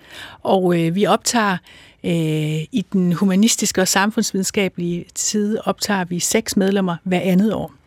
Og 0.43 0.73
vi 0.73 1.07
optager 1.07 1.57
i 2.03 2.87
den 2.93 3.13
humanistiske 3.13 3.81
og 3.81 3.89
samfundsvidenskabelige 3.89 5.05
side 5.17 5.61
optager 5.65 6.05
vi 6.05 6.21
seks 6.21 6.57
medlemmer 6.57 6.97
hver 7.05 7.21
andet 7.21 7.55
år. 7.55 7.80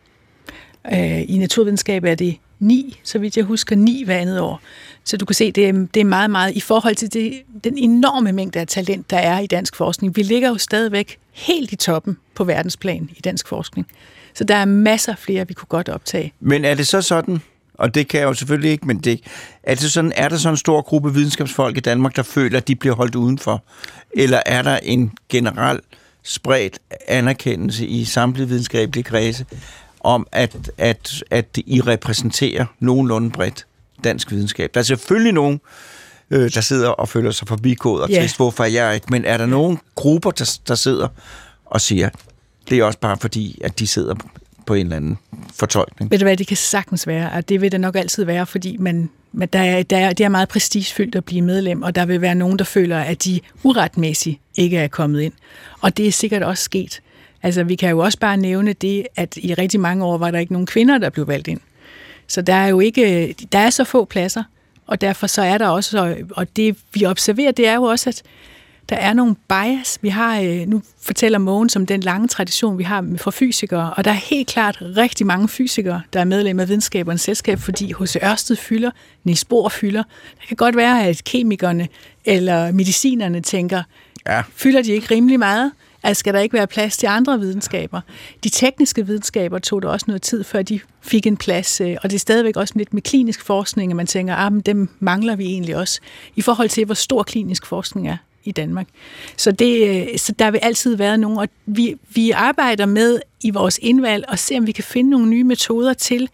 Øh, 0.92 1.22
I 1.30 1.38
naturvidenskab 1.38 2.04
er 2.04 2.14
det 2.14 2.36
ni, 2.60 3.00
så 3.02 3.18
vidt 3.18 3.36
jeg 3.36 3.44
husker, 3.44 3.76
ni 3.76 4.02
hver 4.04 4.18
andet 4.18 4.40
år. 4.40 4.60
Så 5.04 5.16
du 5.16 5.24
kan 5.24 5.34
se, 5.34 5.52
det 5.52 5.68
er, 5.68 5.72
det 5.94 6.00
er 6.00 6.04
meget, 6.04 6.30
meget 6.30 6.56
i 6.56 6.60
forhold 6.60 6.94
til 6.94 7.12
det, 7.12 7.42
den 7.64 7.78
enorme 7.78 8.32
mængde 8.32 8.60
af 8.60 8.66
talent, 8.66 9.10
der 9.10 9.18
er 9.18 9.38
i 9.38 9.46
dansk 9.46 9.76
forskning. 9.76 10.16
Vi 10.16 10.22
ligger 10.22 10.48
jo 10.48 10.58
stadigvæk 10.58 11.18
helt 11.32 11.72
i 11.72 11.76
toppen 11.76 12.16
på 12.34 12.44
verdensplan 12.44 13.10
i 13.16 13.20
dansk 13.20 13.48
forskning. 13.48 13.86
Så 14.34 14.44
der 14.44 14.54
er 14.54 14.64
masser 14.64 15.14
flere, 15.16 15.48
vi 15.48 15.54
kunne 15.54 15.68
godt 15.68 15.88
optage. 15.88 16.32
Men 16.40 16.64
er 16.64 16.74
det 16.74 16.86
så 16.86 17.02
sådan, 17.02 17.40
og 17.74 17.94
det 17.94 18.08
kan 18.08 18.20
jeg 18.20 18.26
jo 18.26 18.34
selvfølgelig 18.34 18.70
ikke, 18.70 18.86
men 18.86 18.98
det, 18.98 19.20
er, 19.62 19.74
det 19.74 19.92
sådan, 19.92 20.12
er 20.16 20.28
der 20.28 20.36
så 20.36 20.48
en 20.48 20.56
stor 20.56 20.82
gruppe 20.82 21.14
videnskabsfolk 21.14 21.76
i 21.76 21.80
Danmark, 21.80 22.16
der 22.16 22.22
føler, 22.22 22.58
at 22.58 22.68
de 22.68 22.76
bliver 22.76 22.94
holdt 22.94 23.14
udenfor? 23.14 23.64
Eller 24.12 24.42
er 24.46 24.62
der 24.62 24.76
en 24.76 25.12
generel 25.28 25.80
spredt 26.22 26.78
anerkendelse 27.08 27.86
i 27.86 28.04
samtlige 28.04 28.48
videnskabelige 28.48 29.04
kredse 29.04 29.46
om, 30.04 30.26
at, 30.32 30.70
at, 30.78 31.24
at 31.30 31.58
I 31.66 31.80
repræsenterer 31.80 32.66
nogenlunde 32.80 33.30
bredt 33.30 33.66
dansk 34.04 34.30
videnskab. 34.30 34.70
Der 34.74 34.80
er 34.80 34.84
selvfølgelig 34.84 35.32
nogen, 35.32 35.60
øh, 36.30 36.50
der 36.54 36.60
sidder 36.60 36.88
og 36.88 37.08
føler 37.08 37.30
sig 37.30 37.48
forbigået 37.48 38.02
og 38.02 38.08
yeah. 38.10 38.22
trist, 38.22 38.36
hvorfor 38.36 38.64
jeg 38.64 38.94
ikke, 38.94 39.06
men 39.10 39.24
er 39.24 39.36
der 39.36 39.46
nogen 39.46 39.78
grupper, 39.94 40.30
der, 40.30 40.58
der 40.68 40.74
sidder 40.74 41.08
og 41.66 41.80
siger, 41.80 42.08
det 42.70 42.78
er 42.78 42.84
også 42.84 42.98
bare 42.98 43.16
fordi, 43.16 43.60
at 43.64 43.78
de 43.78 43.86
sidder 43.86 44.14
på 44.66 44.74
en 44.74 44.86
eller 44.86 44.96
anden 44.96 45.18
fortolkning. 45.54 46.10
Ved 46.10 46.18
du 46.18 46.24
hvad, 46.24 46.36
det 46.36 46.46
kan 46.46 46.56
sagtens 46.56 47.06
være, 47.06 47.32
og 47.32 47.48
det 47.48 47.60
vil 47.60 47.72
det 47.72 47.80
nok 47.80 47.96
altid 47.96 48.24
være, 48.24 48.46
fordi 48.46 48.76
man, 48.76 49.10
man 49.32 49.48
der 49.52 49.58
er, 49.58 49.82
der 49.82 49.96
er, 49.96 50.12
det 50.12 50.24
er 50.24 50.28
meget 50.28 50.48
prestigefyldt 50.48 51.14
at 51.14 51.24
blive 51.24 51.42
medlem, 51.42 51.82
og 51.82 51.94
der 51.94 52.06
vil 52.06 52.20
være 52.20 52.34
nogen, 52.34 52.58
der 52.58 52.64
føler, 52.64 52.98
at 52.98 53.24
de 53.24 53.40
uretmæssigt 53.62 54.40
ikke 54.56 54.78
er 54.78 54.88
kommet 54.88 55.20
ind. 55.20 55.32
Og 55.80 55.96
det 55.96 56.08
er 56.08 56.12
sikkert 56.12 56.42
også 56.42 56.64
sket. 56.64 57.00
Altså, 57.44 57.64
vi 57.64 57.74
kan 57.74 57.90
jo 57.90 57.98
også 57.98 58.18
bare 58.18 58.36
nævne 58.36 58.72
det, 58.72 59.06
at 59.16 59.36
i 59.36 59.54
rigtig 59.54 59.80
mange 59.80 60.04
år 60.04 60.18
var 60.18 60.30
der 60.30 60.38
ikke 60.38 60.52
nogen 60.52 60.66
kvinder, 60.66 60.98
der 60.98 61.10
blev 61.10 61.28
valgt 61.28 61.48
ind. 61.48 61.60
Så 62.26 62.42
der 62.42 62.54
er 62.54 62.66
jo 62.68 62.80
ikke, 62.80 63.34
der 63.52 63.58
er 63.58 63.70
så 63.70 63.84
få 63.84 64.04
pladser, 64.04 64.42
og 64.86 65.00
derfor 65.00 65.26
så 65.26 65.42
er 65.42 65.58
der 65.58 65.68
også, 65.68 66.16
og 66.30 66.56
det 66.56 66.76
vi 66.94 67.06
observerer, 67.06 67.52
det 67.52 67.66
er 67.66 67.74
jo 67.74 67.82
også, 67.82 68.10
at 68.10 68.22
der 68.88 68.96
er 68.96 69.12
nogle 69.12 69.36
bias. 69.48 69.98
Vi 70.02 70.08
har, 70.08 70.40
øh, 70.40 70.66
nu 70.68 70.82
fortæller 71.00 71.38
Mogens 71.38 71.76
om 71.76 71.86
den 71.86 72.00
lange 72.00 72.28
tradition, 72.28 72.78
vi 72.78 72.82
har 72.82 73.06
for 73.16 73.30
fysikere, 73.30 73.94
og 73.96 74.04
der 74.04 74.10
er 74.10 74.14
helt 74.14 74.48
klart 74.48 74.78
rigtig 74.80 75.26
mange 75.26 75.48
fysikere, 75.48 76.02
der 76.12 76.20
er 76.20 76.24
medlem 76.24 76.60
af 76.60 76.68
videnskabernes 76.68 77.20
selskab, 77.20 77.58
fordi 77.58 77.92
hos 77.92 78.16
Ørsted 78.22 78.56
fylder, 78.56 78.90
Niels 79.24 79.44
Bohr 79.44 79.68
fylder. 79.68 80.02
Der 80.40 80.46
kan 80.48 80.56
godt 80.56 80.76
være, 80.76 81.06
at 81.06 81.24
kemikerne 81.24 81.88
eller 82.24 82.72
medicinerne 82.72 83.40
tænker, 83.40 83.82
ja. 84.26 84.42
fylder 84.54 84.82
de 84.82 84.92
ikke 84.92 85.14
rimelig 85.14 85.38
meget? 85.38 85.72
Altså 86.04 86.20
skal 86.20 86.34
der 86.34 86.40
ikke 86.40 86.52
være 86.52 86.66
plads 86.66 86.96
til 86.96 87.06
andre 87.06 87.40
videnskaber? 87.40 88.00
De 88.44 88.48
tekniske 88.48 89.06
videnskaber 89.06 89.58
tog 89.58 89.82
det 89.82 89.90
også 89.90 90.04
noget 90.08 90.22
tid, 90.22 90.44
før 90.44 90.62
de 90.62 90.80
fik 91.00 91.26
en 91.26 91.36
plads, 91.36 91.80
øh, 91.80 91.96
og 92.02 92.10
det 92.10 92.16
er 92.16 92.20
stadigvæk 92.20 92.56
også 92.56 92.74
lidt 92.76 92.94
med 92.94 93.02
klinisk 93.02 93.42
forskning, 93.42 93.92
at 93.92 93.96
man 93.96 94.06
tænker, 94.06 94.34
at 94.34 94.52
ah, 94.52 94.60
dem 94.66 94.88
mangler 95.00 95.36
vi 95.36 95.44
egentlig 95.44 95.76
også, 95.76 96.00
i 96.36 96.42
forhold 96.42 96.68
til, 96.68 96.84
hvor 96.84 96.94
stor 96.94 97.22
klinisk 97.22 97.66
forskning 97.66 98.08
er 98.08 98.16
i 98.44 98.52
Danmark. 98.52 98.88
Så, 99.36 99.52
det, 99.52 99.88
øh, 99.88 100.18
så 100.18 100.32
der 100.32 100.50
vil 100.50 100.58
altid 100.62 100.96
være 100.96 101.18
nogen, 101.18 101.38
og 101.38 101.48
vi, 101.66 101.94
vi 102.14 102.30
arbejder 102.30 102.86
med 102.86 103.20
i 103.40 103.50
vores 103.50 103.78
indvalg 103.82 104.24
og 104.28 104.38
se, 104.38 104.58
om 104.58 104.66
vi 104.66 104.72
kan 104.72 104.84
finde 104.84 105.10
nogle 105.10 105.26
nye 105.26 105.44
metoder 105.44 105.94
til 105.94 106.28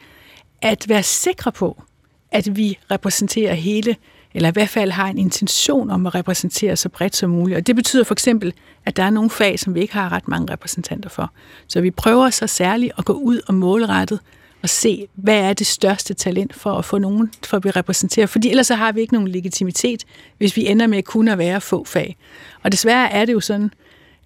at 0.62 0.88
være 0.88 1.03
sikre 1.03 1.53
på, 1.53 1.82
at 2.30 2.57
vi 2.57 2.78
repræsenterer 2.90 3.55
hele 3.55 3.97
eller 4.35 4.49
i 4.49 4.53
hvert 4.53 4.68
fald 4.68 4.91
har 4.91 5.09
en 5.09 5.18
intention 5.18 5.91
om 5.91 6.07
at 6.07 6.14
repræsentere 6.14 6.76
så 6.76 6.89
bredt 6.89 7.16
som 7.16 7.31
muligt. 7.31 7.57
Og 7.57 7.66
det 7.66 7.76
betyder 7.76 8.05
for 8.05 8.14
eksempel, 8.14 8.53
at 8.87 8.97
der 8.97 9.03
er 9.03 9.11
nogle 9.11 9.31
fag, 9.31 9.59
som 9.59 9.74
vi 9.74 9.81
ikke 9.81 9.95
har 9.95 10.12
ret 10.12 10.28
mange 10.28 10.53
repræsentanter 10.53 11.09
for. 11.09 11.33
Så 11.66 11.81
vi 11.81 11.91
prøver 11.91 12.31
så 12.31 12.47
særligt 12.47 12.93
at 12.99 13.05
gå 13.05 13.12
ud 13.12 13.41
og 13.47 13.55
målrettet 13.55 14.20
og 14.62 14.68
se, 14.68 15.07
hvad 15.14 15.39
er 15.39 15.53
det 15.53 15.66
største 15.66 16.14
talent 16.14 16.55
for 16.55 16.72
at 16.72 16.85
få 16.85 16.99
nogen 16.99 17.33
for 17.47 17.57
at 17.57 17.61
blive 17.61 17.72
repræsenteret. 17.72 18.31
Fordi 18.31 18.51
ellers 18.51 18.66
så 18.66 18.74
har 18.74 18.93
vi 18.93 19.01
ikke 19.01 19.14
nogen 19.14 19.28
legitimitet, 19.28 20.05
hvis 20.39 20.57
vi 20.57 20.66
ender 20.66 20.87
med 20.87 21.03
kun 21.03 21.28
at 21.28 21.39
være 21.39 21.61
få 21.61 21.85
fag. 21.85 22.16
Og 22.62 22.72
desværre 22.72 23.12
er 23.12 23.24
det 23.24 23.33
jo 23.33 23.41
sådan, 23.41 23.70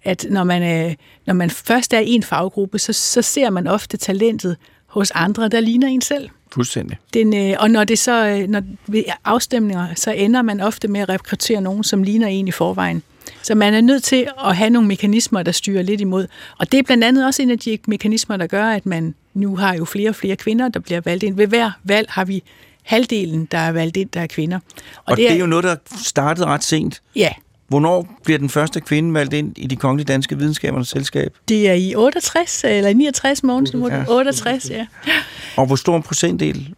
at 0.03 0.25
når 0.29 0.43
man, 0.43 0.87
øh, 0.87 0.95
når 1.25 1.33
man 1.33 1.49
først 1.49 1.93
er 1.93 1.99
i 1.99 2.09
en 2.09 2.23
faggruppe, 2.23 2.79
så, 2.79 2.93
så 2.93 3.21
ser 3.21 3.49
man 3.49 3.67
ofte 3.67 3.97
talentet 3.97 4.57
hos 4.85 5.11
andre, 5.11 5.47
der 5.47 5.59
ligner 5.59 5.87
en 5.87 6.01
selv. 6.01 6.29
Fuldstændig. 6.55 6.97
Den, 7.13 7.35
øh, 7.35 7.55
og 7.59 7.71
når 7.71 7.83
det 7.83 7.99
så, 7.99 8.27
øh, 8.27 8.47
når 8.47 8.61
ved 8.87 9.03
afstemninger, 9.25 9.87
så 9.95 10.11
ender 10.11 10.41
man 10.41 10.61
ofte 10.61 10.87
med 10.87 11.01
at 11.01 11.09
rekruttere 11.09 11.61
nogen, 11.61 11.83
som 11.83 12.03
ligner 12.03 12.27
en 12.27 12.47
i 12.47 12.51
forvejen. 12.51 13.03
Så 13.41 13.55
man 13.55 13.73
er 13.73 13.81
nødt 13.81 14.03
til 14.03 14.27
at 14.45 14.55
have 14.55 14.69
nogle 14.69 14.87
mekanismer, 14.87 15.43
der 15.43 15.51
styrer 15.51 15.81
lidt 15.81 16.01
imod. 16.01 16.27
Og 16.57 16.71
det 16.71 16.77
er 16.77 16.83
blandt 16.83 17.03
andet 17.03 17.25
også 17.25 17.41
en 17.41 17.51
af 17.51 17.59
de 17.59 17.77
mekanismer, 17.87 18.37
der 18.37 18.47
gør, 18.47 18.65
at 18.65 18.85
man 18.85 19.15
nu 19.33 19.55
har 19.55 19.73
jo 19.73 19.85
flere 19.85 20.09
og 20.09 20.15
flere 20.15 20.35
kvinder, 20.35 20.69
der 20.69 20.79
bliver 20.79 21.01
valgt 21.05 21.23
ind. 21.23 21.35
Ved 21.35 21.47
hver 21.47 21.71
valg 21.83 22.07
har 22.09 22.25
vi 22.25 22.43
halvdelen, 22.83 23.47
der 23.51 23.57
er 23.57 23.71
valgt 23.71 23.97
ind, 23.97 24.09
der 24.09 24.21
er 24.21 24.27
kvinder. 24.27 24.57
Og, 24.57 25.03
og 25.05 25.17
det, 25.17 25.25
er, 25.25 25.29
det 25.29 25.35
er 25.35 25.39
jo 25.39 25.45
noget, 25.45 25.63
der 25.63 25.75
startede 26.03 26.45
ret 26.45 26.63
sent. 26.63 27.01
Ja. 27.15 27.29
Hvornår 27.67 28.19
bliver 28.23 28.37
den 28.37 28.49
første 28.49 28.81
kvinde 28.81 29.13
valgt 29.13 29.33
ind 29.33 29.57
i 29.57 29.67
de 29.67 29.75
kongelige 29.75 30.05
danske 30.05 30.37
videnskabernes 30.37 30.87
selskab? 30.87 31.33
Det 31.49 31.69
er 31.69 31.73
i 31.73 31.95
68 31.95 32.63
eller 32.63 32.93
69 32.93 33.43
måneder. 33.43 33.77
68, 33.77 34.09
68 34.09 34.69
ja. 34.69 34.87
Og 35.57 35.65
hvor 35.65 35.75
stor 35.75 35.97
en 35.97 36.03
procentdel 36.03 36.75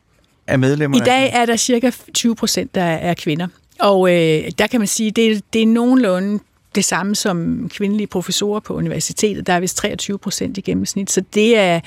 af 0.47 0.59
medlemmerne? 0.59 1.03
I 1.03 1.05
dag 1.05 1.31
er 1.33 1.45
der 1.45 1.55
cirka 1.55 1.91
20 2.13 2.35
procent, 2.35 2.75
der 2.75 2.83
er 2.83 3.13
kvinder. 3.13 3.47
Og 3.79 4.09
øh, 4.09 4.51
der 4.59 4.67
kan 4.67 4.79
man 4.79 4.87
sige, 4.87 5.11
det, 5.11 5.43
det 5.53 5.61
er 5.61 5.67
nogenlunde 5.67 6.39
det 6.75 6.85
samme 6.85 7.15
som 7.15 7.69
kvindelige 7.73 8.07
professorer 8.07 8.59
på 8.59 8.73
universitetet. 8.73 9.47
Der 9.47 9.53
er 9.53 9.59
vist 9.59 9.77
23 9.77 10.17
procent 10.17 10.57
i 10.57 10.61
gennemsnit, 10.61 11.11
så 11.11 11.21
det 11.33 11.57
er 11.57 11.79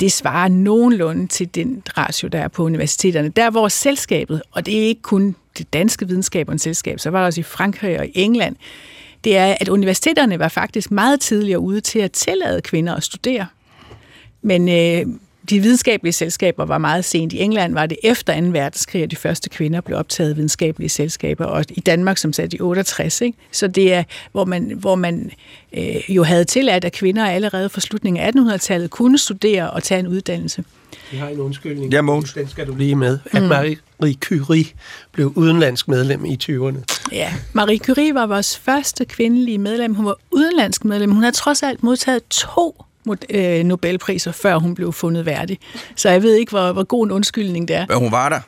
det 0.00 0.12
svarer 0.12 0.48
nogenlunde 0.48 1.26
til 1.26 1.54
den 1.54 1.82
ratio, 1.98 2.28
der 2.28 2.38
er 2.38 2.48
på 2.48 2.64
universiteterne. 2.64 3.28
Der 3.28 3.50
hvor 3.50 3.68
selskabet, 3.68 4.42
og 4.50 4.66
det 4.66 4.78
er 4.78 4.86
ikke 4.86 5.02
kun 5.02 5.36
det 5.58 5.72
danske 5.72 6.08
videnskabernes 6.08 6.62
selskab, 6.62 7.00
så 7.00 7.10
var 7.10 7.18
det 7.18 7.26
også 7.26 7.40
i 7.40 7.42
Frankrig 7.42 7.98
og 7.98 8.06
i 8.06 8.10
England, 8.14 8.56
det 9.24 9.36
er, 9.36 9.56
at 9.60 9.68
universiteterne 9.68 10.38
var 10.38 10.48
faktisk 10.48 10.90
meget 10.90 11.20
tidligere 11.20 11.58
ude 11.58 11.80
til 11.80 11.98
at 11.98 12.12
tillade 12.12 12.60
kvinder 12.60 12.94
at 12.94 13.02
studere. 13.02 13.46
Men 14.42 14.68
øh, 14.68 15.14
de 15.50 15.60
videnskabelige 15.60 16.12
selskaber 16.12 16.64
var 16.64 16.78
meget 16.78 17.04
sent. 17.04 17.32
I 17.32 17.38
England 17.38 17.74
var 17.74 17.86
det 17.86 17.98
efter 18.02 18.40
2. 18.40 18.46
verdenskrig, 18.46 19.02
at 19.02 19.10
de 19.10 19.16
første 19.16 19.48
kvinder 19.48 19.80
blev 19.80 19.98
optaget 19.98 20.32
i 20.32 20.34
videnskabelige 20.34 20.88
selskaber, 20.88 21.44
og 21.44 21.64
i 21.70 21.80
Danmark 21.80 22.18
som 22.18 22.32
sagt 22.32 22.54
i 22.54 22.60
68. 22.60 23.20
Ikke? 23.20 23.38
Så 23.52 23.68
det 23.68 23.92
er, 23.94 24.04
hvor 24.32 24.44
man, 24.44 24.72
hvor 24.76 24.94
man 24.94 25.30
øh, 25.72 26.10
jo 26.10 26.22
havde 26.22 26.44
tilladt, 26.44 26.84
at 26.84 26.92
kvinder 26.92 27.26
allerede 27.26 27.68
fra 27.68 27.80
slutningen 27.80 28.22
af 28.22 28.30
1800-tallet 28.30 28.90
kunne 28.90 29.18
studere 29.18 29.70
og 29.70 29.82
tage 29.82 30.00
en 30.00 30.06
uddannelse. 30.06 30.64
Vi 31.10 31.16
har 31.16 31.28
en 31.28 31.40
undskyldning. 31.40 31.92
Ja, 31.92 32.02
Måns. 32.02 32.32
Den 32.32 32.48
skal 32.48 32.66
du 32.66 32.74
lige 32.74 32.94
med. 32.94 33.18
At 33.32 33.42
mm. 33.42 33.48
Marie 33.48 34.14
Curie 34.14 34.64
blev 35.12 35.32
udenlandsk 35.36 35.88
medlem 35.88 36.24
i 36.24 36.38
20'erne. 36.42 36.78
Ja, 37.12 37.32
Marie 37.52 37.78
Curie 37.78 38.14
var 38.14 38.26
vores 38.26 38.58
første 38.58 39.04
kvindelige 39.04 39.58
medlem. 39.58 39.94
Hun 39.94 40.06
var 40.06 40.16
udenlandsk 40.30 40.84
medlem. 40.84 41.10
Hun 41.10 41.22
har 41.22 41.30
trods 41.30 41.62
alt 41.62 41.82
modtaget 41.82 42.22
to 42.30 42.84
Nobelpriser, 43.64 44.32
før 44.32 44.56
hun 44.56 44.74
blev 44.74 44.92
fundet 44.92 45.26
værdig. 45.26 45.58
Så 45.96 46.10
jeg 46.10 46.22
ved 46.22 46.34
ikke, 46.34 46.50
hvor, 46.50 46.72
hvor 46.72 46.84
god 46.84 47.06
en 47.06 47.12
undskyldning 47.12 47.68
det 47.68 47.76
er. 47.76 47.86
Men 47.88 47.98
hun 47.98 48.12
var 48.12 48.28
der. 48.28 48.40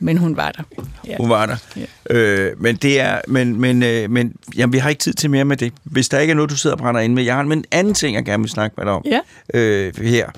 Men 0.00 0.18
hun 0.18 0.36
var 0.36 0.52
der. 0.52 0.62
Ja. 1.06 1.16
Hun 1.16 1.30
var 1.30 1.46
der. 1.46 1.56
Ja. 1.76 2.14
Øh, 2.16 2.60
men 2.60 2.76
det 2.76 3.00
er, 3.00 3.20
men, 3.28 3.60
men, 3.60 3.82
øh, 3.82 4.10
men 4.10 4.34
jamen, 4.56 4.72
vi 4.72 4.78
har 4.78 4.88
ikke 4.88 5.00
tid 5.00 5.12
til 5.12 5.30
mere 5.30 5.44
med 5.44 5.56
det. 5.56 5.72
Hvis 5.84 6.08
der 6.08 6.18
ikke 6.18 6.30
er 6.30 6.34
noget, 6.34 6.50
du 6.50 6.56
sidder 6.56 6.76
og 6.76 6.80
brænder 6.80 7.00
ind 7.00 7.14
med. 7.14 7.22
Jeg 7.24 7.34
har 7.34 7.42
en 7.42 7.64
anden 7.70 7.94
ting, 7.94 8.14
jeg 8.14 8.24
gerne 8.24 8.42
vil 8.42 8.50
snakke 8.50 8.74
med 8.78 8.84
dig 8.84 8.92
om. 8.92 9.04
Ja. 9.04 9.20
Øh, 9.54 9.96
her. 9.96 10.30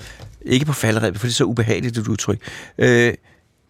Ikke 0.42 0.66
på 0.66 0.72
falderæbet, 0.72 1.20
for 1.20 1.26
det 1.26 1.32
er 1.32 1.36
så 1.36 1.44
ubehageligt, 1.44 1.96
det 1.96 2.08
udtryk. 2.08 2.38
Øh, 2.78 3.14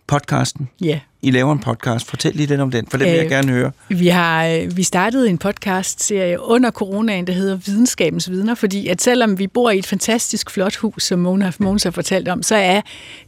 podcasten. 0.07 0.69
Ja. 0.81 1.01
I 1.23 1.31
laver 1.31 1.53
en 1.53 1.59
podcast. 1.59 2.07
Fortæl 2.07 2.33
lige 2.35 2.47
lidt 2.47 2.61
om 2.61 2.71
den, 2.71 2.87
for 2.87 2.99
det 2.99 3.07
vil 3.07 3.15
jeg 3.15 3.25
øh, 3.25 3.31
gerne 3.31 3.53
høre. 3.53 3.73
Vi 3.89 4.09
har 4.09 4.47
øh, 4.47 4.77
vi 4.77 4.83
startede 4.83 5.29
en 5.29 5.39
podcast-serie 5.39 6.41
under 6.41 6.71
coronaen, 6.71 7.27
der 7.27 7.33
hedder 7.33 7.57
Videnskabens 7.57 8.31
Vidner, 8.31 8.55
fordi 8.55 8.87
at 8.87 9.03
selvom 9.03 9.39
vi 9.39 9.47
bor 9.47 9.71
i 9.71 9.79
et 9.79 9.87
fantastisk 9.87 10.51
flot 10.51 10.77
hus, 10.77 11.03
som 11.03 11.19
Mona, 11.19 11.53
Mogens 11.59 11.85
har 11.85 11.91
fortalt 11.91 12.29
om, 12.29 12.43
så 12.43 12.55
er 12.55 12.81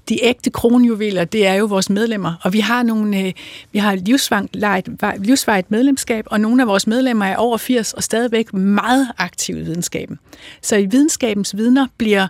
de 0.09 0.25
ægte 0.25 0.51
kronjuveler, 0.51 1.25
det 1.25 1.47
er 1.47 1.55
jo 1.55 1.65
vores 1.65 1.91
medlemmer. 1.91 2.35
Og 2.43 2.53
vi 2.53 2.61
har 2.61 2.83
nogle, 2.83 3.21
øh, 3.21 3.33
vi 3.73 3.79
har 3.79 3.95
livsvejet 5.19 5.71
medlemskab, 5.71 6.25
og 6.27 6.41
nogle 6.41 6.63
af 6.63 6.69
vores 6.69 6.87
medlemmer 6.87 7.27
er 7.27 7.37
over 7.37 7.57
80 7.57 7.93
og 7.93 8.03
stadigvæk 8.03 8.55
meget 8.55 9.09
aktive 9.19 9.61
i 9.61 9.63
videnskaben. 9.63 10.19
Så 10.63 10.77
i 10.77 10.87
Videnskabens 10.87 11.57
Vidner 11.57 11.87
bliver 11.99 12.27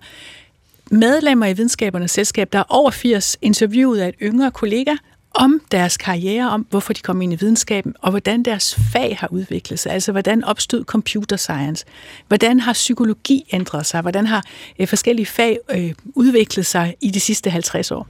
medlemmer 0.91 1.47
i 1.47 1.53
videnskabernes 1.53 2.11
selskab, 2.11 2.53
der 2.53 2.59
er 2.59 2.65
over 2.69 2.91
80, 2.91 3.37
interviewet 3.43 4.01
af 4.01 4.09
et 4.09 4.15
yngre 4.23 4.51
kollega 4.51 4.95
om 5.43 5.61
deres 5.71 5.97
karriere, 5.97 6.51
om 6.51 6.67
hvorfor 6.71 6.93
de 6.93 7.01
kom 7.01 7.23
ind 7.23 7.33
i 7.33 7.37
videnskaben, 7.37 7.95
og 8.01 8.11
hvordan 8.11 8.43
deres 8.43 8.75
fag 8.93 9.17
har 9.21 9.29
udviklet 9.29 9.79
sig. 9.79 9.93
Altså, 9.93 10.13
hvordan 10.13 10.45
opstod 10.45 10.85
computer 10.85 11.37
science? 11.37 11.85
Hvordan 12.29 12.61
har 12.61 12.73
psykologi 12.73 13.45
ændret 13.53 13.87
sig? 13.87 14.01
Hvordan 14.01 14.27
har 14.27 14.45
øh, 14.79 14.89
forskellige 14.89 15.27
fag 15.27 15.59
øh, 15.71 15.93
udviklet 16.15 16.67
sig 16.67 16.95
i 17.01 17.11
de 17.11 17.21
sidste 17.21 17.51
50 17.51 17.91
år? 17.91 18.09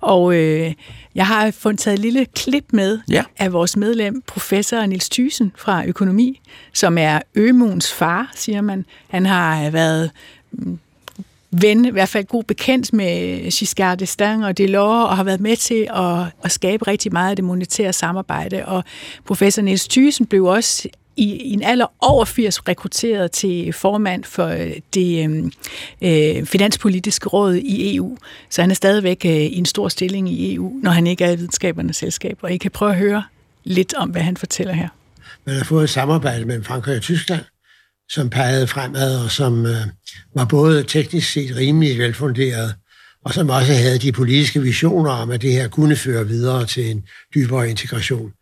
Og 0.00 0.34
øh, 0.34 0.74
jeg 1.14 1.26
har 1.26 1.50
fundet 1.50 1.78
taget 1.78 1.94
et 1.94 2.00
lille 2.00 2.26
klip 2.26 2.64
med 2.72 2.98
ja. 3.10 3.24
af 3.38 3.52
vores 3.52 3.76
medlem, 3.76 4.22
professor 4.26 4.86
Nils 4.86 5.08
Thyssen 5.08 5.52
fra 5.56 5.86
økonomi, 5.86 6.40
som 6.72 6.98
er 6.98 7.20
Ømuns 7.34 7.92
far, 7.92 8.30
siger 8.34 8.60
man. 8.60 8.84
Han 9.08 9.26
har 9.26 9.70
været 9.70 10.10
mm, 10.52 10.78
ven, 11.52 11.84
i 11.84 11.90
hvert 11.90 12.08
fald 12.08 12.24
god 12.24 12.44
bekendt 12.44 12.92
med 12.92 13.42
Giscard 13.50 14.02
d'Estaing 14.02 14.44
og 14.44 14.58
Delors, 14.58 15.10
og 15.10 15.16
har 15.16 15.24
været 15.24 15.40
med 15.40 15.56
til 15.56 15.88
at, 15.94 16.44
at 16.44 16.52
skabe 16.52 16.86
rigtig 16.86 17.12
meget 17.12 17.30
af 17.30 17.36
det 17.36 17.44
monetære 17.44 17.92
samarbejde. 17.92 18.66
Og 18.66 18.84
professor 19.26 19.62
Niels 19.62 19.88
Thyssen 19.88 20.26
blev 20.26 20.44
også 20.44 20.88
i, 21.16 21.36
i 21.36 21.52
en 21.52 21.62
alder 21.62 21.86
over 22.00 22.24
80 22.24 22.68
rekrutteret 22.68 23.32
til 23.32 23.72
formand 23.72 24.24
for 24.24 24.46
øh, 24.46 24.72
det 24.94 25.30
øh, 25.30 26.38
øh, 26.38 26.46
finanspolitiske 26.46 27.28
råd 27.28 27.54
i 27.54 27.96
EU. 27.96 28.16
Så 28.50 28.60
han 28.60 28.70
er 28.70 28.74
stadigvæk 28.74 29.22
øh, 29.24 29.32
i 29.32 29.56
en 29.58 29.66
stor 29.66 29.88
stilling 29.88 30.28
i 30.28 30.54
EU, 30.54 30.72
når 30.82 30.90
han 30.90 31.06
ikke 31.06 31.24
er 31.24 31.30
i 31.30 31.36
videnskabernes 31.36 31.96
selskab. 31.96 32.38
Og 32.42 32.52
I 32.52 32.56
kan 32.56 32.70
prøve 32.70 32.90
at 32.90 32.98
høre 32.98 33.22
lidt 33.64 33.94
om, 33.94 34.10
hvad 34.10 34.22
han 34.22 34.36
fortæller 34.36 34.72
her. 34.72 34.88
Man 35.44 35.56
har 35.56 35.64
fået 35.64 35.84
et 35.84 35.90
samarbejde 35.90 36.44
mellem 36.44 36.64
Frankrig 36.64 36.96
og 36.96 37.02
Tyskland, 37.02 37.42
som 38.10 38.30
pegede 38.30 38.66
fremad, 38.66 39.24
og 39.24 39.30
som 39.30 39.66
øh, 39.66 39.86
var 40.34 40.44
både 40.44 40.82
teknisk 40.82 41.32
set 41.32 41.56
rimelig 41.56 41.98
velfunderet, 41.98 42.74
og 43.24 43.34
som 43.34 43.50
også 43.50 43.72
havde 43.72 43.98
de 43.98 44.12
politiske 44.12 44.62
visioner 44.62 45.10
om, 45.10 45.30
at 45.30 45.42
det 45.42 45.52
her 45.52 45.68
kunne 45.68 45.96
føre 45.96 46.26
videre 46.26 46.66
til 46.66 46.90
en 46.90 47.02
dybere 47.34 47.70
integration. 47.70 48.32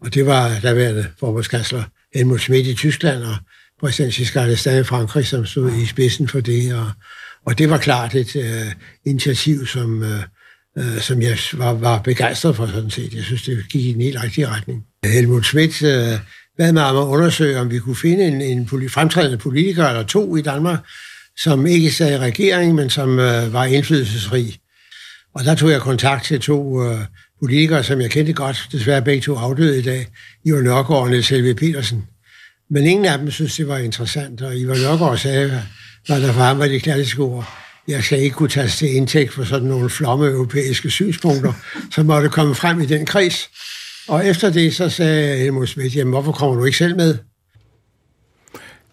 Og 0.00 0.14
det 0.14 0.26
var 0.26 0.60
daværende 0.62 1.06
forbundskansler 1.20 1.82
Helmut 2.14 2.40
Schmidt 2.40 2.66
i 2.66 2.74
Tyskland 2.74 3.22
og 3.22 3.36
præsident 3.80 4.14
Giscard 4.14 4.48
d'Estaing 4.48 4.80
i 4.80 4.82
Frankrig, 4.82 5.26
som 5.26 5.46
stod 5.46 5.72
i 5.72 5.86
spidsen 5.86 6.28
for 6.28 6.40
det. 6.40 6.74
Og, 6.74 6.90
og 7.46 7.58
det 7.58 7.70
var 7.70 7.78
klart 7.78 8.14
et 8.14 8.36
øh, 8.36 8.72
initiativ, 9.06 9.66
som, 9.66 10.02
øh, 10.02 10.22
øh 10.78 11.00
som 11.00 11.22
jeg 11.22 11.38
var, 11.52 11.72
var 11.72 11.98
begejstret 11.98 12.56
for 12.56 12.66
sådan 12.66 12.90
set. 12.90 13.14
Jeg 13.14 13.24
synes, 13.24 13.42
det 13.42 13.64
gik 13.70 13.84
i 13.84 13.90
en 13.90 14.00
helt 14.00 14.22
rigtig 14.22 14.48
retning. 14.48 14.84
Helmut 15.04 15.44
Schmidt 15.44 15.82
øh, 15.82 16.18
bad 16.58 16.72
mig 16.72 16.84
om 16.84 16.96
at 16.96 17.12
undersøge, 17.14 17.60
om 17.60 17.70
vi 17.70 17.78
kunne 17.78 17.96
finde 17.96 18.24
en, 18.24 18.40
en 18.40 18.68
fremtrædende 18.88 19.38
politiker 19.38 19.86
eller 19.86 20.02
to 20.02 20.36
i 20.36 20.42
Danmark, 20.42 20.78
som 21.38 21.66
ikke 21.66 21.90
sad 21.90 22.12
i 22.12 22.18
regeringen, 22.18 22.76
men 22.76 22.90
som 22.90 23.18
øh, 23.18 23.52
var 23.52 23.64
indflydelsesrig. 23.64 24.58
Og 25.34 25.44
der 25.44 25.54
tog 25.54 25.70
jeg 25.70 25.80
kontakt 25.80 26.24
til 26.24 26.40
to 26.40 26.84
øh, 26.84 26.98
politikere, 27.40 27.84
som 27.84 28.00
jeg 28.00 28.10
kendte 28.10 28.32
godt, 28.32 28.68
desværre 28.72 29.02
begge 29.02 29.20
to 29.20 29.36
afdøde 29.36 29.78
i 29.78 29.82
dag, 29.82 30.06
Ivar 30.44 30.60
Nørgaard 30.60 31.02
og 31.02 31.10
Niels 31.10 31.28
Helve 31.28 31.54
Petersen. 31.54 32.04
Men 32.70 32.86
ingen 32.86 33.06
af 33.06 33.18
dem 33.18 33.30
synes, 33.30 33.56
det 33.56 33.68
var 33.68 33.78
interessant, 33.78 34.42
og 34.42 34.56
Ivar 34.56 34.76
Nørgaard 34.76 35.18
sagde, 35.18 35.62
hvad 36.06 36.22
der 36.22 36.32
for 36.32 36.40
ham 36.40 36.58
var 36.58 36.68
de 36.68 36.80
klassiske 36.80 37.22
ord, 37.22 37.48
jeg 37.88 38.04
skal 38.04 38.20
ikke 38.20 38.36
kunne 38.36 38.48
tage 38.48 38.68
til 38.68 38.94
indtægt 38.94 39.32
for 39.32 39.44
sådan 39.44 39.68
nogle 39.68 39.90
flomme 39.90 40.26
europæiske 40.26 40.90
synspunkter, 40.90 41.52
som 41.94 42.06
måtte 42.06 42.28
komme 42.28 42.54
frem 42.54 42.80
i 42.80 42.86
den 42.86 43.06
kreds. 43.06 43.48
Og 44.08 44.26
efter 44.26 44.50
det, 44.50 44.74
så 44.74 44.88
sagde 44.88 45.36
Helmut 45.36 45.68
Schmidt, 45.68 45.96
jamen 45.96 46.12
hvorfor 46.12 46.32
kommer 46.32 46.56
du 46.56 46.64
ikke 46.64 46.78
selv 46.78 46.96
med? 46.96 47.18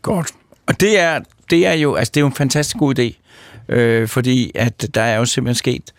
Godt. 0.01 0.31
Og 0.65 0.79
det 0.79 0.99
er, 0.99 1.19
det 1.49 1.67
er 1.67 1.73
jo, 1.73 1.95
altså 1.95 2.11
det 2.11 2.19
er 2.19 2.21
jo 2.21 2.27
en 2.27 2.33
fantastisk 2.33 2.77
god 2.77 2.99
idé, 2.99 3.21
øh, 3.69 4.07
fordi 4.07 4.51
at 4.55 4.95
der 4.95 5.01
er 5.01 5.17
jo 5.17 5.25
simpelthen 5.25 5.55
sket 5.55 5.93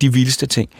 de 0.00 0.12
vildeste 0.12 0.46
ting. 0.46 0.70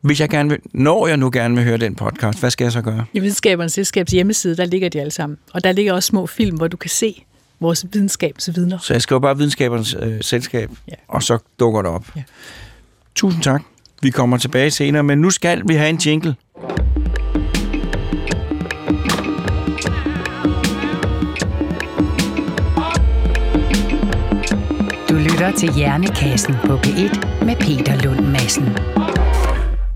Hvis 0.00 0.20
jeg 0.20 0.28
gerne 0.28 0.48
vil, 0.48 0.58
når 0.72 1.06
jeg 1.06 1.16
nu 1.16 1.30
gerne 1.32 1.54
vil 1.54 1.64
høre 1.64 1.76
den 1.76 1.94
podcast, 1.94 2.40
hvad 2.40 2.50
skal 2.50 2.64
jeg 2.64 2.72
så 2.72 2.82
gøre? 2.82 3.04
I 3.12 3.20
Videnskabernes 3.20 3.72
Selskabs 3.72 4.12
hjemmeside, 4.12 4.56
der 4.56 4.64
ligger 4.64 4.88
de 4.88 5.00
alle 5.00 5.10
sammen. 5.10 5.38
Og 5.52 5.64
der 5.64 5.72
ligger 5.72 5.92
også 5.92 6.06
små 6.06 6.26
film, 6.26 6.56
hvor 6.56 6.68
du 6.68 6.76
kan 6.76 6.90
se 6.90 7.24
vores 7.60 7.86
videnskabsvidner. 7.92 8.78
Så 8.78 8.94
jeg 8.94 9.02
skriver 9.02 9.20
bare 9.20 9.36
Videnskabernes 9.36 9.96
øh, 10.00 10.18
Selskab, 10.20 10.70
ja. 10.88 10.94
og 11.08 11.22
så 11.22 11.38
dukker 11.60 11.82
det 11.82 11.90
op. 11.90 12.06
Ja. 12.16 12.22
Tusind 13.14 13.42
tak. 13.42 13.62
Vi 14.02 14.10
kommer 14.10 14.38
tilbage 14.38 14.70
senere, 14.70 15.02
men 15.02 15.18
nu 15.18 15.30
skal 15.30 15.62
vi 15.68 15.74
have 15.74 15.90
en 15.90 15.96
jingle. 15.96 16.34
Lytter 25.12 25.52
til 25.58 25.72
Hjernekassen 25.74 26.54
på 26.66 26.76
P1 26.76 27.44
med 27.44 27.56
Peter 27.56 28.02
Lund 28.04 28.26
Madsen. 28.26 28.68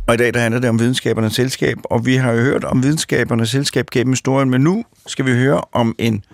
Og 0.07 0.15
i 0.15 0.17
dag 0.17 0.35
der 0.35 0.41
handler 0.41 0.61
det 0.61 0.71
om 0.71 0.79
videnskabernes 0.79 1.33
selskab, 1.35 1.77
og 1.85 2.07
vi 2.07 2.17
har 2.17 2.33
jo 2.33 2.39
hørt 2.41 2.65
om 2.65 2.83
videnskabernes 2.83 3.51
selskab 3.51 3.87
gennem 3.91 4.13
historien, 4.13 4.51
men 4.51 4.61
nu 4.61 4.85
skal 5.07 5.25
vi 5.27 5.31
høre 5.33 5.61
om 5.73 5.95
en 5.99 6.25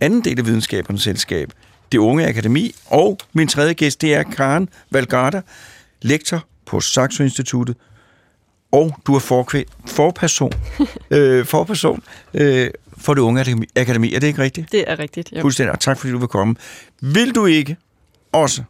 anden 0.00 0.20
del 0.24 0.38
af 0.38 0.46
videnskabernes 0.46 1.02
selskab, 1.02 1.48
det 1.92 1.98
unge 1.98 2.26
akademi. 2.26 2.74
Og 2.86 3.18
min 3.32 3.48
tredje 3.48 3.72
gæst, 3.72 4.00
det 4.02 4.14
er 4.14 4.22
Karen 4.22 4.68
Valgarda, 4.90 5.40
lektor 6.02 6.44
på 6.66 6.80
Saxo 6.80 7.22
Instituttet. 7.22 7.76
Og 8.72 8.96
du 9.06 9.14
er 9.14 9.18
forkvæ- 9.20 9.72
forperson, 9.86 10.52
øh, 11.10 11.46
forperson 11.46 12.02
øh, 12.34 12.70
for 12.98 13.14
det 13.14 13.20
unge 13.22 13.40
akademi. 13.40 13.66
akademi. 13.76 14.14
Er 14.14 14.20
det 14.20 14.26
ikke 14.26 14.42
rigtigt? 14.42 14.72
Det 14.72 14.84
er 14.86 14.98
rigtigt, 14.98 15.32
jo. 15.36 15.40
Fuldstændig. 15.40 15.72
Og 15.72 15.80
tak 15.80 15.98
fordi 15.98 16.12
du 16.12 16.18
vil 16.18 16.28
komme. 16.28 16.54
Vil 17.00 17.34
du 17.34 17.46
ikke 17.46 17.76
også 18.32 18.62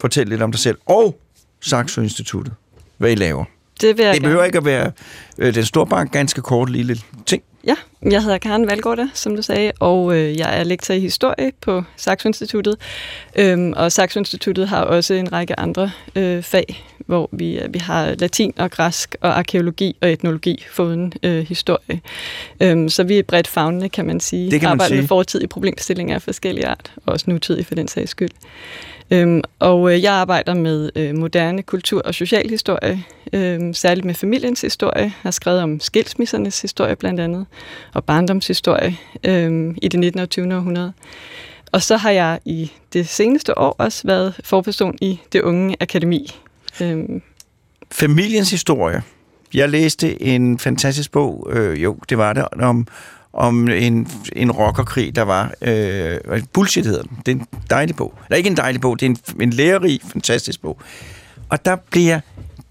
fortælle 0.00 0.30
lidt 0.30 0.42
om 0.42 0.52
dig 0.52 0.60
selv 0.60 0.78
og 0.86 1.20
Saxo 1.60 2.00
Instituttet, 2.00 2.54
hvad 2.98 3.12
I 3.12 3.14
laver? 3.14 3.44
Det 3.80 3.96
vil 3.96 4.04
jeg 4.04 4.14
Det 4.14 4.20
gerne. 4.22 4.28
behøver 4.28 4.44
ikke 4.44 4.58
at 4.58 4.64
være 4.64 4.92
øh, 5.38 5.54
den 5.54 5.64
store 5.64 5.86
bank, 5.86 6.12
ganske 6.12 6.40
kort 6.42 6.70
lille 6.70 6.96
ting. 7.26 7.42
Ja, 7.66 7.74
jeg 8.10 8.22
hedder 8.22 8.38
Karen 8.38 8.66
Valgårda, 8.66 9.08
som 9.14 9.36
du 9.36 9.42
sagde, 9.42 9.72
og 9.80 10.16
øh, 10.16 10.38
jeg 10.38 10.60
er 10.60 10.64
lektor 10.64 10.94
i 10.94 11.00
historie 11.00 11.52
på 11.60 11.82
Saxo 11.96 12.28
Instituttet. 12.28 12.76
Øhm, 13.36 13.72
og 13.76 13.92
Saxo 13.92 14.18
Instituttet 14.18 14.68
har 14.68 14.82
også 14.82 15.14
en 15.14 15.32
række 15.32 15.60
andre 15.60 15.90
øh, 16.16 16.42
fag, 16.42 16.84
hvor 16.98 17.28
vi, 17.32 17.58
øh, 17.58 17.74
vi 17.74 17.78
har 17.78 18.14
latin 18.18 18.52
og 18.56 18.70
græsk 18.70 19.16
og 19.20 19.38
arkeologi 19.38 19.96
og 20.00 20.12
etnologi 20.12 20.64
foruden 20.70 21.12
øh, 21.22 21.46
historie. 21.48 22.00
Øhm, 22.60 22.88
så 22.88 23.04
vi 23.04 23.18
er 23.18 23.22
bredt 23.22 23.48
fagnende, 23.48 23.88
kan 23.88 24.06
man 24.06 24.20
sige. 24.20 24.50
Det 24.50 24.60
kan 24.60 24.66
man 24.66 24.72
Arbejder 24.72 24.88
sige. 24.88 25.00
med 25.00 25.08
fortidige 25.08 25.48
problemstillinger 25.48 26.14
af 26.14 26.22
forskellige 26.22 26.66
art, 26.66 26.92
og 26.96 27.12
også 27.12 27.24
nutidige 27.28 27.64
for 27.64 27.74
den 27.74 27.88
sags 27.88 28.10
skyld. 28.10 28.30
Øhm, 29.10 29.42
og 29.58 29.92
øh, 29.92 30.02
jeg 30.02 30.12
arbejder 30.12 30.54
med 30.54 30.90
øh, 30.96 31.14
moderne 31.14 31.62
kultur- 31.62 32.02
og 32.04 32.14
socialhistorie, 32.14 33.04
øh, 33.32 33.74
særligt 33.74 34.04
med 34.04 34.14
familiens 34.14 34.60
historie. 34.60 35.02
Jeg 35.02 35.12
har 35.22 35.30
skrevet 35.30 35.62
om 35.62 35.80
skilsmissernes 35.80 36.60
historie 36.60 36.96
blandt 36.96 37.20
andet, 37.20 37.46
og 37.92 38.04
barndomshistorie 38.04 38.96
øh, 39.24 39.74
i 39.82 39.88
det 39.88 40.00
19. 40.00 40.20
og 40.20 40.30
20. 40.30 40.54
århundrede. 40.54 40.92
Og 41.72 41.82
så 41.82 41.96
har 41.96 42.10
jeg 42.10 42.38
i 42.44 42.72
det 42.92 43.08
seneste 43.08 43.58
år 43.58 43.76
også 43.78 44.06
været 44.06 44.40
forperson 44.44 44.98
i 45.00 45.20
det 45.32 45.42
unge 45.42 45.76
akademi. 45.80 46.40
Øh, 46.80 47.04
Familiens 47.92 48.50
historie. 48.50 49.02
Jeg 49.54 49.68
læste 49.68 50.22
en 50.22 50.58
fantastisk 50.58 51.12
bog, 51.12 51.48
øh, 51.52 51.82
jo, 51.82 51.96
det 52.08 52.18
var 52.18 52.32
det, 52.32 52.44
om, 52.62 52.86
om 53.36 53.68
en, 53.68 54.08
en 54.32 54.50
rockerkrig, 54.50 55.16
der 55.16 55.22
var... 55.22 55.52
Øh, 55.62 56.42
bullshit 56.52 56.86
hedder 56.86 57.02
den. 57.02 57.18
Det 57.26 57.32
er 57.32 57.36
en 57.36 57.46
dejlig 57.70 57.96
bog. 57.96 58.18
Eller 58.26 58.36
ikke 58.36 58.50
en 58.50 58.56
dejlig 58.56 58.80
bog, 58.80 59.00
det 59.00 59.06
er 59.06 59.10
en, 59.10 59.18
en 59.40 59.50
lærerig, 59.50 60.00
fantastisk 60.12 60.62
bog. 60.62 60.80
Og 61.48 61.64
der 61.64 61.76
blev 61.76 62.02
jeg 62.02 62.20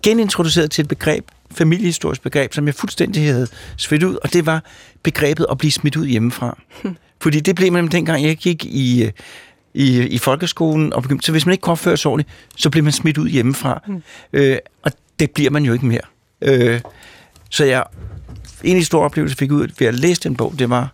genintroduceret 0.04 0.72
til 0.72 0.82
et 0.82 0.88
begreb, 0.88 1.26
familiehistorisk 1.52 2.22
begreb, 2.22 2.54
som 2.54 2.66
jeg 2.66 2.76
fuldstændig 2.76 3.26
havde 3.26 3.48
smidt 3.78 4.04
ud, 4.04 4.18
og 4.24 4.34
det 4.34 4.46
var 4.46 4.64
begrebet 5.04 5.46
at 5.52 5.58
blive 5.58 5.72
smidt 5.72 5.96
ud 5.96 6.06
hjemmefra. 6.06 6.58
Fordi 7.22 7.40
det 7.40 7.56
blev 7.56 7.72
man 7.72 7.88
dengang, 7.88 8.24
jeg 8.24 8.38
gik 8.38 8.66
i, 8.66 9.04
øh, 9.04 9.12
i, 9.74 10.08
i 10.08 10.18
folkeskolen, 10.18 10.94
og 10.94 11.02
begyndte, 11.02 11.26
så 11.26 11.32
hvis 11.32 11.46
man 11.46 11.54
ikke 11.54 11.62
kunne 11.62 11.72
opføre 11.72 11.98
sig 11.98 12.12
ordentligt, 12.12 12.30
så 12.56 12.70
blev 12.70 12.84
man 12.84 12.94
smidt 12.94 13.18
ud 13.18 13.30
hjemmefra. 13.30 13.84
Mm. 13.88 14.04
Øh, 14.34 14.58
og 14.84 14.92
det 15.20 15.32
bliver 15.32 15.50
man 15.50 15.64
jo 15.64 15.74
ikke 15.74 15.86
mere. 15.86 16.02
Øh, 16.42 16.82
så 17.50 17.66
jeg, 17.66 17.84
en 18.66 18.76
af 18.76 18.82
de 18.82 18.86
store 18.86 19.02
oplevelser, 19.06 19.34
jeg 19.34 19.38
fik 19.40 19.52
ud 19.52 19.68
ved 19.80 19.88
at 19.88 19.94
læse 19.96 20.22
den 20.22 20.36
bog, 20.36 20.54
det 20.60 20.70
var, 20.70 20.90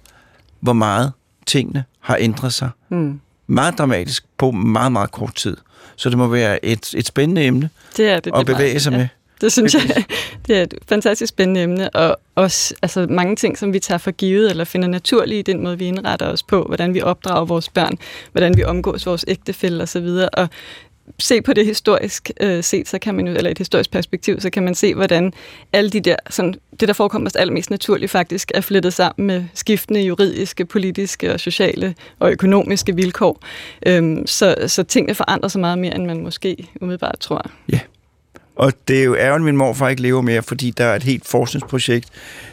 hvor 0.60 0.74
meget 0.74 1.12
tingene 1.46 1.84
har 2.00 2.18
ændret 2.20 2.54
sig. 2.54 2.70
mm. 2.90 3.20
Meget 3.48 3.78
dramatisk 3.78 4.26
på 4.38 4.52
meget, 4.52 4.92
meget 4.92 5.12
kort 5.12 5.36
tid. 5.36 5.58
Så 5.96 6.10
det 6.10 6.18
må 6.18 6.28
være 6.28 6.66
et, 6.66 6.94
et 6.98 7.06
spændende 7.08 7.44
emne 7.44 7.70
Det 7.98 8.10
er 8.10 8.20
det. 8.20 8.32
at 8.34 8.38
det 8.40 8.46
bevæge 8.46 8.70
meget- 8.70 8.82
sig 8.82 8.92
ja. 8.92 8.98
med. 8.98 9.08
Det 9.42 9.52
synes 9.52 9.74
jeg, 9.74 10.04
det 10.48 10.58
er 10.58 10.64
et 10.64 10.74
fantastisk 10.90 11.30
spændende 11.30 11.62
emne, 11.64 11.90
og 11.90 12.18
også 12.36 12.76
altså, 12.82 13.08
mange 13.10 13.36
ting, 13.36 13.58
som 13.58 13.74
vi 13.74 13.80
tager 13.80 13.98
for 13.98 14.12
givet, 14.12 14.50
eller 14.50 14.64
finder 14.64 14.88
naturlige 14.88 15.40
i 15.40 15.42
den 15.42 15.64
måde, 15.64 15.78
vi 15.78 15.86
indretter 15.86 16.28
os 16.28 16.44
på, 16.44 16.64
hvordan 16.64 16.94
vi 16.94 17.02
opdrager 17.02 17.46
vores 17.46 17.70
børn, 17.70 17.98
hvordan 18.32 18.58
vi 18.58 18.64
omgås 18.64 19.06
vores 19.06 19.26
ægtefælde 19.28 19.84
osv., 19.84 20.08
og 20.34 20.50
se 21.20 21.42
på 21.42 21.54
det 21.54 21.66
historisk 21.66 22.32
øh, 22.40 22.64
set, 22.64 22.88
så 22.90 23.00
kan 23.00 23.16
man 23.16 23.28
jo, 23.28 23.34
eller 23.34 23.52
et 23.52 23.58
historisk 23.58 23.92
perspektiv, 23.92 24.40
så 24.42 24.50
kan 24.50 24.64
man 24.64 24.76
se, 24.76 24.94
hvordan 24.96 25.34
alle 25.74 25.90
de 25.90 26.00
der, 26.00 26.16
sådan, 26.30 26.56
det 26.82 26.88
der 26.88 26.94
forekommer 26.94 27.30
os 27.30 27.36
allermest 27.36 27.70
naturligt 27.70 28.12
faktisk, 28.12 28.52
er 28.56 28.62
flettet 28.62 28.94
sammen 28.94 29.28
med 29.28 29.44
skiftende 29.54 30.02
juridiske, 30.02 30.66
politiske 30.66 31.34
og 31.34 31.40
sociale 31.40 31.96
og 32.20 32.32
økonomiske 32.32 32.96
vilkår. 32.96 33.44
Øhm, 33.86 34.28
så, 34.28 34.56
så 34.68 34.84
tingene 34.84 35.16
forandrer 35.16 35.50
sig 35.50 35.62
meget 35.62 35.78
mere, 35.80 35.96
end 35.96 36.06
man 36.06 36.24
måske 36.24 36.68
umiddelbart 36.82 37.20
tror. 37.20 37.52
Og 38.56 38.74
det 38.88 39.00
er 39.00 39.04
jo 39.04 39.16
ærgerligt, 39.16 39.46
min 39.46 39.58
morfar 39.58 39.90
ikke 39.90 40.02
lever 40.02 40.22
mere, 40.22 40.44
fordi 40.44 40.72
der 40.72 40.86
er 40.86 40.96
et 40.96 41.04
helt 41.04 41.28
forskningsprojekt 41.28 42.10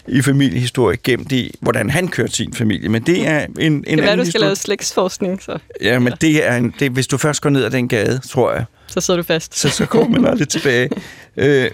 i 0.09 0.23
familiehistorie 0.23 0.97
gemt 1.05 1.33
i, 1.33 1.55
hvordan 1.61 1.91
han 1.91 2.09
kørte 2.09 2.33
sin 2.33 2.55
familie. 2.55 2.89
Men 2.89 3.03
det 3.03 3.27
er 3.27 3.41
en, 3.41 3.51
en 3.59 3.85
Det 3.85 3.97
være, 3.99 4.07
anden 4.11 4.19
du 4.19 4.25
skal 4.25 4.25
historie. 4.25 4.45
lave 4.45 4.57
slægtsforskning, 4.57 5.43
så, 5.43 5.59
Ja, 5.83 5.99
men 5.99 6.13
det 6.21 6.47
er 6.49 6.57
en, 6.57 6.75
det, 6.79 6.91
hvis 6.91 7.07
du 7.07 7.17
først 7.19 7.41
går 7.43 7.51
ned 7.51 7.65
ad 7.65 7.71
den 7.71 7.89
gade, 7.89 8.21
tror 8.29 8.53
jeg, 8.53 8.65
så 8.87 9.01
sidder 9.01 9.21
du 9.21 9.25
fast. 9.25 9.59
så, 9.59 9.69
så 9.69 9.87
kommer 9.87 10.21
man 10.21 10.31
aldrig 10.31 10.49
tilbage. 10.49 10.91
Øh, 11.37 11.71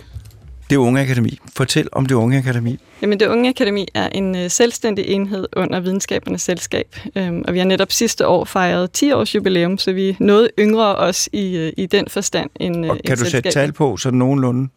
det 0.71 0.77
unge 0.77 1.01
akademi. 1.01 1.39
Fortæl 1.57 1.89
om 1.93 2.07
det 2.07 2.15
unge 2.15 2.39
akademi. 2.39 2.79
Jamen, 3.03 3.21
det 3.21 3.27
Unge 3.27 3.49
Akademi 3.49 3.89
er 3.95 4.09
en 4.09 4.37
øh, 4.37 4.51
selvstændig 4.51 5.07
enhed 5.07 5.47
under 5.57 5.81
Videnskabernes 5.81 6.43
Selskab, 6.43 6.97
øhm, 7.17 7.45
og 7.49 7.55
vi 7.55 7.59
har 7.59 7.67
netop 7.67 7.93
sidste 7.93 8.27
år 8.27 8.45
fejret 8.45 8.93
10 8.93 9.12
års 9.12 9.35
jubilæum, 9.35 9.79
så 9.79 9.93
vi 9.93 10.09
er 10.09 10.15
noget 10.21 10.51
yngre 10.59 10.97
os 10.97 11.29
i, 11.33 11.57
øh, 11.57 11.73
i 11.77 11.87
den 11.87 12.09
forstand 12.09 12.51
end, 12.61 12.85
øh, 12.85 12.91
Og 12.91 12.99
kan 13.07 13.12
end 13.12 13.25
du 13.25 13.31
sætte 13.31 13.51
tal 13.51 13.73
på, 13.73 13.97
så 13.97 14.11
nogenlunde? 14.11 14.69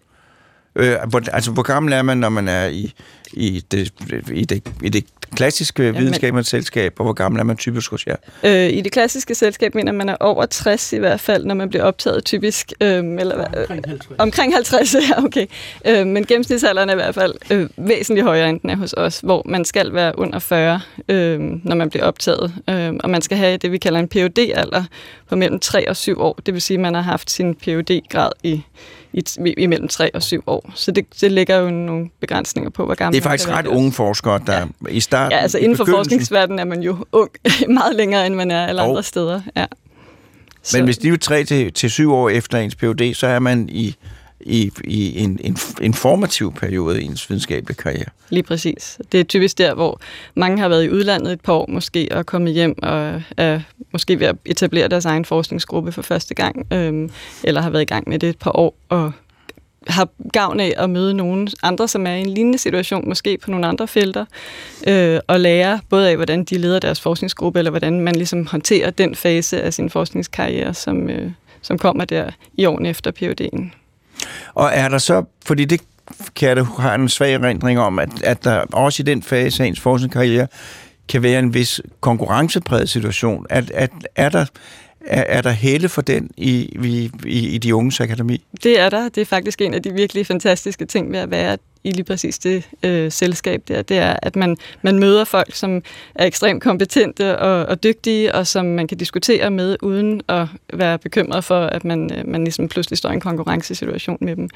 Øh, 0.78 0.96
hvor, 1.10 1.22
altså, 1.34 1.52
hvor 1.52 1.64
gammel 1.64 1.94
er 1.94 2.02
man, 2.02 2.18
når 2.18 2.30
man 2.30 2.48
er 2.48 2.66
i, 2.66 2.94
i, 3.34 3.64
det, 3.72 3.94
i, 4.34 4.46
det, 4.46 4.64
i 4.84 4.90
det 4.90 5.06
klassiske 5.36 5.84
ja, 5.84 5.92
men- 5.92 6.02
videnskabernes 6.02 6.48
selskab, 6.48 6.94
og 6.98 7.04
hvor 7.04 7.14
gammel 7.14 7.40
er 7.40 7.44
man 7.44 7.58
typisk 7.58 7.92
hos 7.92 8.08
jer? 8.08 8.16
Øh, 8.44 8.70
I 8.70 8.82
det 8.82 8.92
klassiske 8.92 9.36
selskab 9.36 9.76
mener 9.76 9.92
man 9.92 10.10
er 10.10 10.16
over 10.20 10.46
60 10.46 10.94
i 10.94 10.98
hvert 10.98 11.20
fald, 11.20 11.46
når 11.46 11.56
man 11.56 11.70
bliver 11.70 11.84
optaget 11.84 12.26
typisk. 12.26 12.74
Øhm, 12.82 13.20
eller, 13.20 13.46
Omkring 13.46 13.88
50. 13.88 14.16
Omkring 14.18 14.54
50, 14.54 14.94
ja, 15.10 15.24
okay. 15.26 15.46
Øh, 15.88 16.08
men 16.08 16.26
gennemsnitsalderen 16.26 16.90
er 16.90 16.94
i 16.94 16.96
hvert 16.96 17.16
fald 17.16 17.34
øh, 17.52 17.70
væsentligt 17.78 18.26
højere, 18.26 18.50
end 18.50 18.60
den 18.60 18.70
er 18.70 18.76
hos 18.76 18.94
os, 18.98 19.20
hvor 19.20 19.42
man 19.46 19.66
skal 19.66 19.94
være 19.94 20.20
under 20.20 20.40
40, 20.40 20.82
øh, 21.10 21.40
når 21.40 21.76
man 21.76 21.90
bliver 21.90 22.06
optaget. 22.06 22.54
Øh, 22.70 22.94
og 23.00 23.10
man 23.10 23.22
skal 23.22 23.38
have 23.38 23.58
det, 23.58 23.72
vi 23.72 23.78
kalder 23.78 24.00
en 24.00 24.10
phd 24.10 24.52
alder 24.56 24.84
på 25.30 25.36
mellem 25.36 25.60
3 25.60 25.90
og 25.90 25.96
7 25.96 26.20
år. 26.22 26.40
Det 26.46 26.54
vil 26.54 26.62
sige, 26.62 26.76
at 26.76 26.82
man 26.82 26.94
har 26.94 27.02
haft 27.02 27.32
sin 27.32 27.56
phd 27.56 28.02
grad 28.10 28.32
i, 28.44 28.62
i, 29.14 29.24
i 29.58 29.66
mellem 29.66 29.88
3 29.88 30.16
og 30.16 30.24
7 30.24 30.43
år. 30.47 30.72
Så 30.76 30.91
det, 30.91 31.05
det 31.22 31.32
lægger 31.32 31.55
jo 31.58 31.70
nogle 31.70 32.10
begrænsninger 32.22 32.70
på, 32.70 32.86
hvor 32.86 32.95
gammel 32.95 33.14
Det 33.22 33.26
er 33.26 33.30
faktisk 33.30 33.47
være 33.49 33.58
ret 33.58 33.68
også. 33.68 33.78
unge 33.78 33.91
forskere, 33.91 34.39
der 34.47 34.58
ja. 34.60 34.66
i 34.89 34.99
starten... 34.99 35.32
Ja, 35.32 35.38
altså 35.41 35.58
inden 35.58 35.78
for 35.78 35.86
forskningsverdenen 35.86 36.60
er 36.60 36.64
man 36.66 36.82
jo 36.82 37.05
ung 37.12 37.30
meget 37.70 37.95
længere, 37.95 38.26
end 38.26 38.36
man 38.36 38.51
er 38.51 38.68
alle 38.68 38.82
Og- 38.82 38.89
andre 38.89 39.03
steder. 39.03 39.41
Ja. 39.55 39.66
Men 40.74 40.84
hvis 40.86 40.97
de 40.97 41.08
er 41.08 41.12
jo 41.12 41.18
3 41.18 41.43
til, 41.43 41.74
til 41.74 41.91
7 41.91 42.14
år 42.14 42.30
efter 42.30 42.58
ens 42.58 42.76
PhD, 42.76 43.14
så 43.14 43.28
er 43.28 43.39
man 43.39 43.70
i, 43.70 43.95
i, 44.40 44.72
i 44.84 45.20
en, 45.20 45.40
en, 45.44 45.58
en 45.82 45.94
formativ 45.94 46.54
periode 46.54 47.02
i 47.02 47.06
ens 47.06 47.30
videnskabelige 47.30 47.78
karriere. 47.78 48.10
Lige 48.30 48.44
præcis. 48.44 49.00
Det 49.12 49.20
er 49.20 49.24
typisk 49.24 49.58
der, 49.58 49.74
hvor 49.74 50.00
mange 50.36 50.60
har 50.60 50.70
været 50.70 50.84
i 50.84 50.90
udlandet 50.90 51.34
et 51.34 51.42
par 51.42 51.54
år 51.54 51.66
måske, 51.70 52.08
og 52.12 52.26
kommet 52.26 52.54
hjem 52.54 52.76
og 52.84 53.22
er 53.38 53.60
måske 53.92 54.20
ved 54.20 54.28
at 54.28 54.36
etablere 54.46 54.88
deres 54.88 55.06
egen 55.06 55.26
forskningsgruppe 55.26 55.92
for 55.92 56.02
første 56.02 56.36
gang, 56.36 56.74
øhm, 56.74 57.10
eller 57.44 57.62
har 57.62 57.70
været 57.70 57.82
i 57.82 57.86
gang 57.86 58.10
med 58.10 58.20
det 58.20 58.30
et 58.30 58.40
par 58.40 58.58
år, 58.58 58.76
og 58.90 59.12
har 59.88 60.10
gavn 60.34 60.60
af 60.60 60.74
at 60.78 60.90
møde 60.90 61.14
nogen 61.14 61.50
andre, 61.64 61.88
som 61.88 62.08
er 62.08 62.12
i 62.12 62.22
en 62.22 62.30
lignende 62.30 62.58
situation, 62.58 63.10
måske 63.10 63.38
på 63.38 63.52
nogle 63.52 63.68
andre 63.68 63.88
felter, 63.88 64.26
øh, 64.88 65.20
og 65.28 65.40
lære 65.40 65.80
både 65.90 66.10
af, 66.10 66.16
hvordan 66.16 66.44
de 66.44 66.58
leder 66.58 66.80
deres 66.80 67.02
forskningsgruppe, 67.02 67.60
eller 67.60 67.72
hvordan 67.72 68.00
man 68.00 68.16
ligesom 68.16 68.48
håndterer 68.48 68.90
den 68.90 69.16
fase 69.16 69.62
af 69.62 69.74
sin 69.74 69.90
forskningskarriere, 69.90 70.74
som, 70.74 71.10
øh, 71.10 71.32
som 71.62 71.78
kommer 71.78 72.06
der 72.06 72.32
i 72.54 72.66
årene 72.66 72.90
efter 72.90 73.12
PhD'en. 73.12 73.87
Og 74.54 74.70
er 74.74 74.90
der 74.90 74.98
så, 74.98 75.24
fordi 75.46 75.66
det 75.66 75.82
kan 76.36 76.50
jeg 76.50 76.56
da 76.56 76.64
have 76.64 76.96
en 76.96 77.10
svag 77.10 77.34
erindring 77.34 77.80
om, 77.80 78.00
at, 78.00 78.10
at 78.24 78.44
der 78.44 78.60
også 78.60 79.04
i 79.04 79.06
den 79.06 79.24
fase 79.24 79.64
af 79.64 79.68
ens 79.68 79.80
forskningskarriere 79.80 80.48
kan 81.10 81.24
være 81.24 81.40
en 81.40 81.54
vis 81.54 81.82
konkurrencepræget 82.02 82.90
situation. 82.90 83.46
At, 83.50 83.72
at, 83.72 83.92
er 84.16 84.30
der 84.30 84.46
er, 85.08 85.24
er 85.28 85.42
der 85.42 85.50
helle 85.50 85.90
for 85.90 86.02
den 86.02 86.30
i, 86.38 86.52
i, 86.84 87.12
i, 87.26 87.48
i 87.48 87.58
de 87.58 87.76
unges 87.76 88.00
akademi? 88.00 88.46
Det 88.64 88.80
er 88.80 88.90
der. 88.90 89.10
Det 89.10 89.22
er 89.22 89.26
faktisk 89.26 89.62
en 89.62 89.74
af 89.74 89.84
de 89.84 89.94
virkelig 89.94 90.28
fantastiske 90.28 90.86
ting 90.86 91.12
ved 91.12 91.20
at 91.20 91.32
være 91.32 91.58
i 91.88 91.92
lige 91.92 92.04
præcis 92.04 92.40
det 92.40 92.64
øh, 92.84 93.12
selskab 93.12 93.62
der. 93.68 93.82
Det 93.82 93.98
er, 93.98 94.16
at 94.22 94.36
man, 94.36 94.58
man 94.82 95.00
møder 95.00 95.24
folk, 95.24 95.56
som 95.56 95.82
er 96.16 96.26
ekstremt 96.26 96.64
kompetente 96.64 97.40
og, 97.40 97.66
og 97.66 97.84
dygtige, 97.84 98.36
og 98.36 98.48
som 98.48 98.66
man 98.66 98.88
kan 98.88 98.98
diskutere 98.98 99.52
med, 99.52 99.78
uden 99.82 100.22
at 100.28 100.48
være 100.74 100.98
bekymret 100.98 101.44
for, 101.44 101.60
at 101.60 101.86
man, 101.86 102.12
øh, 102.18 102.28
man 102.28 102.44
ligesom 102.44 102.68
pludselig 102.68 102.98
står 102.98 103.10
i 103.10 103.14
en 103.14 103.20
konkurrencesituation 103.20 104.18
med 104.22 104.36
dem. 104.36 104.50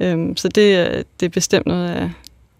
Øhm, 0.00 0.36
så 0.36 0.48
det, 0.48 0.88
øh, 0.88 1.04
det 1.20 1.26
er 1.26 1.30
bestemt 1.30 1.66
noget 1.66 1.88
af, 1.90 2.10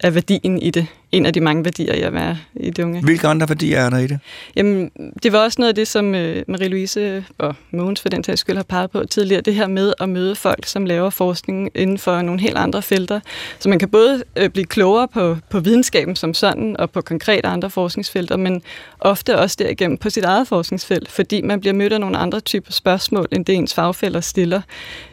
af 0.01 0.15
værdien 0.15 0.63
i 0.63 0.71
det, 0.71 0.87
en 1.13 1.27
af 1.27 1.33
de 1.33 1.41
mange 1.41 1.65
værdier 1.65 2.07
at 2.07 2.13
være 2.13 2.39
i 2.57 2.71
det 2.71 2.85
unge. 2.85 3.03
Hvilke 3.03 3.29
andre 3.29 3.49
værdier 3.49 3.81
er 3.81 3.91
der 3.91 3.99
i 3.99 4.07
det? 4.07 4.19
Jamen, 4.57 4.91
det 5.23 5.33
var 5.33 5.39
også 5.39 5.61
noget 5.61 5.69
af 5.69 5.75
det, 5.75 5.89
som 5.89 6.15
øh, 6.15 6.43
Marie-Louise 6.49 7.23
og 7.39 7.55
Mogens 7.71 8.01
for 8.01 8.09
den 8.09 8.23
tages 8.23 8.41
skyld 8.41 8.57
har 8.57 8.63
peget 8.63 8.91
på 8.91 9.05
tidligere, 9.05 9.41
det 9.41 9.55
her 9.55 9.67
med 9.67 9.93
at 10.01 10.09
møde 10.09 10.35
folk, 10.35 10.67
som 10.67 10.85
laver 10.87 11.11
forskning 11.11 11.71
inden 11.75 11.99
for 11.99 12.23
nogle 12.23 12.41
helt 12.41 12.57
andre 12.57 12.83
felter. 12.83 13.21
Så 13.59 13.69
man 13.69 13.79
kan 13.79 13.89
både 13.89 14.23
øh, 14.37 14.51
blive 14.51 14.67
klogere 14.67 15.09
på, 15.09 15.37
på 15.51 15.61
videnskaben 15.61 16.17
som 16.17 16.35
sådan, 16.35 16.77
og 16.79 16.91
på 16.91 17.01
konkrete 17.01 17.47
andre 17.47 17.71
forskningsfelter, 17.71 18.37
men 18.37 18.63
ofte 19.01 19.39
også 19.39 19.57
derigennem 19.59 19.99
på 19.99 20.11
sit 20.11 20.25
eget 20.25 20.49
forskningsfelt, 20.49 21.11
fordi 21.11 21.43
man 21.43 21.61
bliver 21.61 21.75
mødt 21.75 21.93
af 21.93 22.01
nogle 22.01 22.19
andre 22.19 22.41
typer 22.41 22.73
spørgsmål, 22.73 23.29
end 23.33 23.45
det 23.45 23.55
ens 23.55 23.75
fagfælder 23.75 24.21
stiller. 24.21 24.61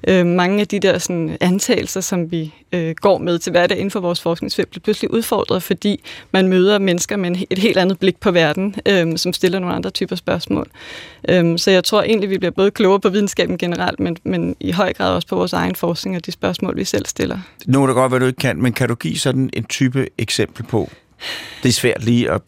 Øh, 0.07 0.25
mange 0.25 0.61
af 0.61 0.67
de 0.67 0.79
der 0.79 0.97
sådan, 0.97 1.37
antagelser, 1.41 2.01
som 2.01 2.31
vi 2.31 2.53
øh, 2.71 2.95
går 2.95 3.17
med 3.17 3.39
til 3.39 3.51
hverdag 3.51 3.77
inden 3.77 3.91
for 3.91 3.99
vores 3.99 4.21
forskningsfelt, 4.21 4.69
bliver 4.69 4.81
pludselig 4.81 5.11
udfordret, 5.11 5.63
fordi 5.63 5.84
man 6.31 6.47
møder 6.47 6.79
mennesker 6.79 7.17
med 7.17 7.35
et 7.49 7.57
helt 7.57 7.77
andet 7.77 7.99
blik 7.99 8.19
på 8.19 8.31
verden, 8.31 8.75
øhm, 8.85 9.17
som 9.17 9.33
stiller 9.33 9.59
nogle 9.59 9.75
andre 9.75 9.89
typer 9.89 10.15
spørgsmål. 10.15 10.67
Øhm, 11.29 11.57
så 11.57 11.71
jeg 11.71 11.83
tror 11.83 12.03
egentlig, 12.03 12.29
vi 12.29 12.37
bliver 12.37 12.51
både 12.51 12.71
klogere 12.71 12.99
på 12.99 13.09
videnskaben 13.09 13.57
generelt, 13.57 13.99
men, 13.99 14.17
men 14.23 14.55
i 14.59 14.71
høj 14.71 14.93
grad 14.93 15.15
også 15.15 15.27
på 15.27 15.35
vores 15.35 15.53
egen 15.53 15.75
forskning 15.75 16.15
og 16.15 16.25
de 16.25 16.31
spørgsmål, 16.31 16.77
vi 16.77 16.83
selv 16.83 17.05
stiller. 17.05 17.39
Nu 17.65 17.83
er 17.83 17.87
det 17.87 17.95
godt, 17.95 18.11
hvad 18.11 18.19
du 18.19 18.25
ikke 18.25 18.39
kan, 18.39 18.61
men 18.61 18.73
kan 18.73 18.89
du 18.89 18.95
give 18.95 19.17
sådan 19.17 19.49
en 19.53 19.63
type 19.63 20.07
eksempel 20.17 20.63
på? 20.63 20.89
Det 21.63 21.69
er 21.69 21.73
svært 21.73 22.03
lige 22.03 22.31
at 22.31 22.41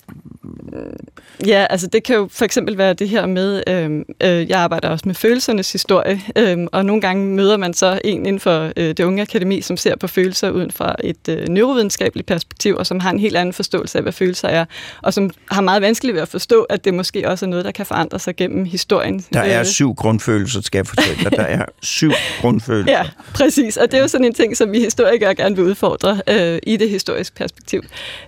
Ja, 1.48 1.66
altså 1.70 1.88
det 1.88 2.04
kan 2.04 2.16
jo 2.16 2.30
for 2.32 2.46
eksempel 2.46 2.78
være 2.78 2.94
det 2.94 3.10
her 3.10 3.26
med, 3.26 3.64
øh, 3.68 3.92
øh, 4.24 4.50
jeg 4.50 4.60
arbejder 4.60 4.90
også 4.90 5.04
med 5.06 5.16
følelsernes 5.16 5.72
historie, 5.72 6.22
øh, 6.36 6.58
og 6.72 6.86
nogle 6.86 7.02
gange 7.02 7.26
møder 7.26 7.58
man 7.58 7.74
så 7.74 8.00
en 8.04 8.26
inden 8.26 8.40
for 8.40 8.72
øh, 8.78 8.88
det 8.88 9.00
unge 9.00 9.22
akademi, 9.22 9.62
som 9.62 9.78
ser 9.78 9.96
på 9.96 10.08
følelser 10.08 10.50
uden 10.50 10.72
fra 10.72 10.96
et 11.04 11.30
øh, 11.30 11.48
neurovidenskabeligt 11.48 12.28
perspektiv, 12.28 12.76
og 12.76 12.88
som 12.88 13.00
har 13.00 13.12
en 13.12 13.20
helt 13.20 13.38
anden 13.38 13.54
forståelse 13.54 13.98
af, 13.98 14.02
hvad 14.02 14.12
følelser 14.12 14.48
er, 14.48 14.66
og 15.02 15.14
som 15.14 15.32
har 15.52 15.62
meget 15.62 15.82
vanskeligt 15.82 16.16
ved 16.16 16.22
at 16.22 16.28
forstå, 16.28 16.64
at 16.64 16.86
det 16.86 16.94
måske 16.94 17.30
også 17.30 17.46
er 17.46 17.50
noget, 17.50 17.66
der 17.66 17.72
kan 17.72 17.86
forandre 17.86 18.20
sig 18.20 18.36
gennem 18.36 18.66
historien. 18.66 19.26
Der 19.34 19.40
er 19.40 19.60
øh. 19.60 19.66
syv 19.66 19.94
grundfølelser, 19.94 20.62
skal 20.62 20.80
jeg 20.80 20.88
fortælle 20.88 21.24
dig. 21.24 21.32
Der 21.32 21.44
er 21.44 21.66
syv 21.82 22.12
grundfølelser. 22.42 22.92
Ja, 22.98 23.04
præcis, 23.34 23.78
og 23.78 23.92
det 23.92 23.98
er 23.98 24.02
jo 24.02 24.08
sådan 24.08 24.26
en 24.26 24.34
ting, 24.34 24.58
som 24.58 24.72
vi 24.72 24.80
historikere 24.80 25.36
gerne 25.36 25.56
vil 25.56 25.66
udfordre 25.66 26.22
øh, 26.30 26.60
i 26.64 26.78
det 26.78 26.90
historiske 26.90 27.36
perspektiv. 27.36 27.84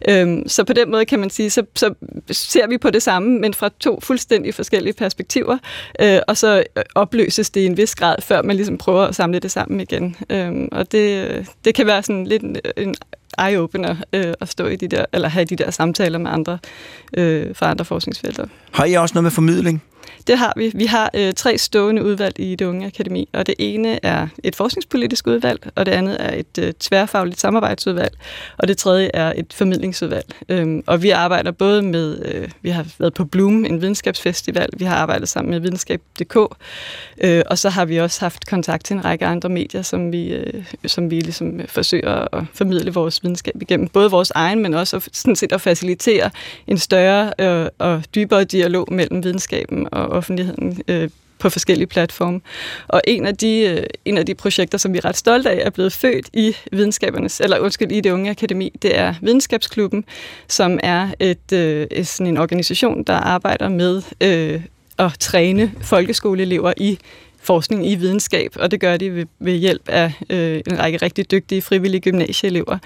Øh, 0.10 0.29
Øhm, 0.30 0.48
så 0.48 0.64
på 0.64 0.74
den 0.74 0.92
måde 0.92 1.06
kan 1.06 1.20
man 1.20 1.30
sige, 1.30 1.50
så, 1.50 1.64
så 1.76 1.94
ser 2.32 2.68
vi 2.68 2.78
på 2.78 2.90
det 2.90 3.04
samme, 3.04 3.40
men 3.40 3.54
fra 3.54 3.70
to 3.80 4.00
fuldstændig 4.04 4.54
forskellige 4.56 4.94
perspektiver, 4.94 5.58
øh, 6.02 6.20
og 6.28 6.38
så 6.38 6.64
øh, 6.78 6.84
opløses 6.96 7.50
det 7.50 7.62
i 7.62 7.66
en 7.66 7.78
vis 7.78 7.96
grad, 7.96 8.16
før 8.22 8.42
man 8.42 8.56
ligesom 8.56 8.78
prøver 8.78 9.04
at 9.04 9.16
samle 9.16 9.40
det 9.40 9.52
sammen 9.52 9.80
igen. 9.80 10.16
Øh, 10.30 10.68
og 10.72 10.92
det, 10.92 11.28
øh, 11.30 11.46
det 11.66 11.76
kan 11.76 11.88
være 11.88 12.04
sådan 12.04 12.28
lidt 12.28 12.44
en, 12.44 12.58
en 12.78 12.96
eye-opener 13.40 13.96
øh, 14.14 14.34
at 14.42 14.50
stå 14.50 14.66
i 14.66 14.76
de 14.76 14.88
der, 14.88 15.06
eller 15.14 15.28
have 15.28 15.46
de 15.46 15.56
der 15.56 15.72
samtaler 15.72 16.20
med 16.20 16.32
andre 16.32 16.58
øh, 17.18 17.56
fra 17.56 17.70
andre 17.70 17.86
forskningsfelter. 17.86 18.46
Har 18.72 18.86
I 18.86 18.94
også 18.94 19.14
noget 19.14 19.24
med 19.24 19.32
formidling? 19.32 19.84
Det 20.28 20.38
har 20.38 20.54
vi. 20.58 20.72
Vi 20.76 20.86
har 20.86 21.10
øh, 21.14 21.34
tre 21.34 21.58
stående 21.58 22.04
udvalg 22.04 22.40
i 22.40 22.56
det 22.56 22.66
unge 22.66 22.86
akademi, 22.86 23.30
og 23.34 23.48
det 23.48 23.56
ene 23.60 24.06
er 24.06 24.28
et 24.44 24.56
forskningspolitisk 24.56 25.28
udvalg, 25.28 25.60
og 25.76 25.86
det 25.86 25.92
andet 25.92 26.18
er 26.20 26.34
et 26.34 26.58
øh, 26.60 26.74
tværfagligt 26.74 27.40
samarbejdsudvalg, 27.40 28.14
og 28.58 28.68
det 28.68 28.78
tredje 28.78 29.10
er 29.14 29.34
et 29.36 29.54
formidlingsudvalg. 29.54 30.26
Øhm, 30.50 30.84
og 30.88 31.04
vi 31.04 31.10
arbejder 31.10 31.52
både 31.52 31.82
med, 31.82 32.26
øh, 32.26 32.50
vi 32.62 32.70
har 32.70 32.86
været 33.00 33.14
på 33.14 33.26
Bloom, 33.26 33.66
en 33.66 33.82
videnskabsfestival, 33.82 34.70
vi 34.78 34.86
har 34.86 34.96
arbejdet 34.96 35.30
sammen 35.30 35.52
med 35.52 35.60
videnskab.dk, 35.60 36.38
øh, 37.22 37.44
og 37.50 37.58
så 37.58 37.70
har 37.70 37.86
vi 37.86 37.98
også 37.98 38.22
haft 38.22 38.48
kontakt 38.48 38.86
til 38.86 38.94
en 38.94 39.06
række 39.06 39.26
andre 39.26 39.50
medier, 39.50 39.82
som 39.82 40.12
vi, 40.12 40.28
øh, 40.28 40.66
som 40.86 41.12
vi 41.12 41.20
ligesom 41.20 41.60
øh, 41.60 41.68
forsøger 41.68 42.36
at 42.36 42.44
formidle 42.54 42.94
vores 42.94 43.24
videnskab 43.24 43.62
igennem. 43.62 43.88
Både 43.88 44.12
vores 44.12 44.32
egen, 44.36 44.60
men 44.60 44.74
også 44.74 45.10
sådan 45.14 45.36
set 45.36 45.52
at 45.52 45.62
facilitere 45.62 46.30
en 46.68 46.78
større 46.78 47.34
øh, 47.40 47.68
og 47.80 48.04
dybere 48.16 48.44
dialog 48.44 48.88
mellem 48.92 49.24
videnskaben 49.24 49.88
og 49.92 50.08
offentligheden 50.08 50.82
øh, 50.88 51.10
på 51.40 51.50
forskellige 51.50 51.88
platforme. 51.88 52.42
Og 52.88 53.02
en 53.08 53.26
af, 53.26 53.38
de, 53.38 53.60
øh, 53.60 53.84
en 54.06 54.18
af 54.18 54.26
de 54.26 54.36
projekter, 54.36 54.78
som 54.78 54.94
vi 54.94 54.98
er 54.98 55.06
ret 55.06 55.18
stolte 55.18 55.50
af, 55.50 55.62
er 55.66 55.70
blevet 55.70 55.94
født 55.94 56.30
i 56.34 56.56
videnskabernes, 56.72 57.40
eller 57.40 57.60
undskyld, 57.60 57.92
i 57.92 58.02
det 58.02 58.12
unge 58.12 58.30
akademi, 58.30 58.72
det 58.82 58.98
er 58.98 59.14
Videnskabsklubben, 59.22 60.06
som 60.48 60.80
er 60.84 61.10
et, 61.20 61.52
øh, 61.54 61.88
sådan 62.04 62.28
en 62.28 62.38
organisation, 62.38 63.04
der 63.04 63.14
arbejder 63.14 63.70
med 63.70 64.02
øh, 64.22 64.62
at 65.00 65.12
træne 65.20 65.72
folkeskoleelever 65.82 66.74
i 66.78 67.00
forskning 67.42 67.88
i 67.88 67.96
videnskab, 67.96 68.52
og 68.56 68.72
det 68.72 68.80
gør 68.80 68.98
de 68.98 69.16
ved, 69.16 69.26
ved 69.40 69.54
hjælp 69.54 69.90
af 69.90 70.14
øh, 70.30 70.62
en 70.68 70.80
række 70.80 70.98
rigtig 70.98 71.32
dygtige 71.32 71.62
frivillige 71.62 72.02
gymnasieelever. 72.02 72.78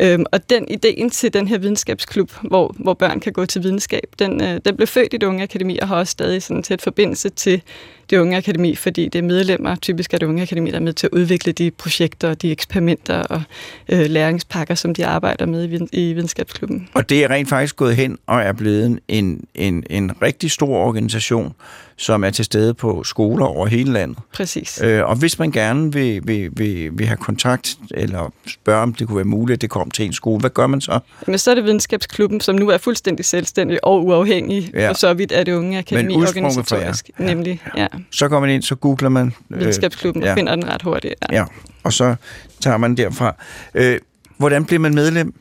Øhm, 0.00 0.24
og 0.32 0.50
den 0.50 0.68
ideen 0.68 1.10
til 1.10 1.32
den 1.32 1.48
her 1.48 1.58
videnskabsklub, 1.58 2.32
hvor, 2.42 2.74
hvor 2.78 2.94
børn 2.94 3.20
kan 3.20 3.32
gå 3.32 3.46
til 3.46 3.62
videnskab, 3.62 4.06
den, 4.18 4.42
øh, 4.42 4.60
den 4.64 4.76
blev 4.76 4.86
født 4.86 5.14
i 5.14 5.16
det 5.16 5.26
unge 5.26 5.42
akademi 5.42 5.78
og 5.78 5.88
har 5.88 5.96
også 5.96 6.10
stadig 6.10 6.42
sådan 6.42 6.62
tæt 6.62 6.82
forbindelse 6.82 7.28
til 7.28 7.62
det 8.10 8.18
unge 8.18 8.36
akademi, 8.36 8.76
fordi 8.76 9.08
det 9.08 9.18
er 9.18 9.22
medlemmer, 9.22 9.76
typisk 9.76 10.14
er 10.14 10.18
det 10.18 10.26
unge 10.26 10.42
akademi, 10.42 10.70
der 10.70 10.76
er 10.76 10.80
med 10.80 10.92
til 10.92 11.06
at 11.06 11.12
udvikle 11.12 11.52
de 11.52 11.70
projekter, 11.70 12.34
de 12.34 12.52
eksperimenter 12.52 13.22
og 13.22 13.42
øh, 13.88 14.06
læringspakker, 14.10 14.74
som 14.74 14.94
de 14.94 15.06
arbejder 15.06 15.46
med 15.46 15.88
i, 15.92 16.08
i 16.08 16.12
videnskabsklubben. 16.12 16.88
Og 16.94 17.08
det 17.08 17.24
er 17.24 17.30
rent 17.30 17.48
faktisk 17.48 17.76
gået 17.76 17.96
hen 17.96 18.18
og 18.26 18.40
er 18.40 18.52
blevet 18.52 18.98
en, 19.08 19.44
en, 19.54 19.84
en 19.90 20.22
rigtig 20.22 20.50
stor 20.50 20.76
organisation, 20.76 21.54
som 21.96 22.24
er 22.24 22.30
til 22.30 22.44
stede 22.44 22.74
på 22.74 23.04
skoler 23.04 23.46
over 23.46 23.66
hele 23.66 23.92
landet. 23.92 24.18
Præcis. 24.32 24.80
Øh, 24.84 25.04
og 25.04 25.16
hvis 25.16 25.38
man 25.38 25.50
gerne 25.50 25.92
vil, 25.92 26.20
vil, 26.24 26.50
vil, 26.52 26.98
vil 26.98 27.06
have 27.06 27.16
kontakt, 27.16 27.76
eller 27.90 28.32
spørge, 28.46 28.82
om 28.82 28.94
det 28.94 29.06
kunne 29.06 29.16
være 29.16 29.24
muligt, 29.24 29.56
at 29.56 29.62
det 29.62 29.70
kom 29.70 29.90
til 29.90 30.04
en 30.04 30.12
skole, 30.12 30.40
hvad 30.40 30.50
gør 30.50 30.66
man 30.66 30.80
så? 30.80 30.98
Men 31.26 31.38
så 31.38 31.50
er 31.50 31.54
det 31.54 31.64
videnskabsklubben, 31.64 32.40
som 32.40 32.54
nu 32.54 32.68
er 32.68 32.78
fuldstændig 32.78 33.24
selvstændig 33.24 33.84
og 33.84 34.04
uafhængig, 34.04 34.70
ja. 34.74 34.88
og 34.88 34.96
så 34.96 35.14
vidt 35.14 35.32
er 35.32 35.44
det 35.44 35.52
unge 35.52 35.78
akademi 35.78 36.14
organisatorisk. 36.14 37.10
Ja. 37.18 37.24
Nemlig, 37.24 37.62
ja. 37.76 37.86
Så 38.10 38.28
går 38.28 38.40
man 38.40 38.50
ind, 38.50 38.62
så 38.62 38.74
googler 38.74 39.08
man... 39.08 39.32
Øh, 39.50 39.60
videnskabsklubben 39.60 40.22
ja. 40.22 40.30
og 40.30 40.36
finder 40.36 40.54
den 40.54 40.68
ret 40.68 40.82
hurtigt. 40.82 41.14
Ja. 41.30 41.36
ja, 41.36 41.44
og 41.82 41.92
så 41.92 42.14
tager 42.60 42.76
man 42.76 42.96
derfra. 42.96 43.34
Øh, 43.74 43.98
hvordan 44.36 44.64
bliver 44.64 44.80
man 44.80 44.94
medlem? 44.94 45.34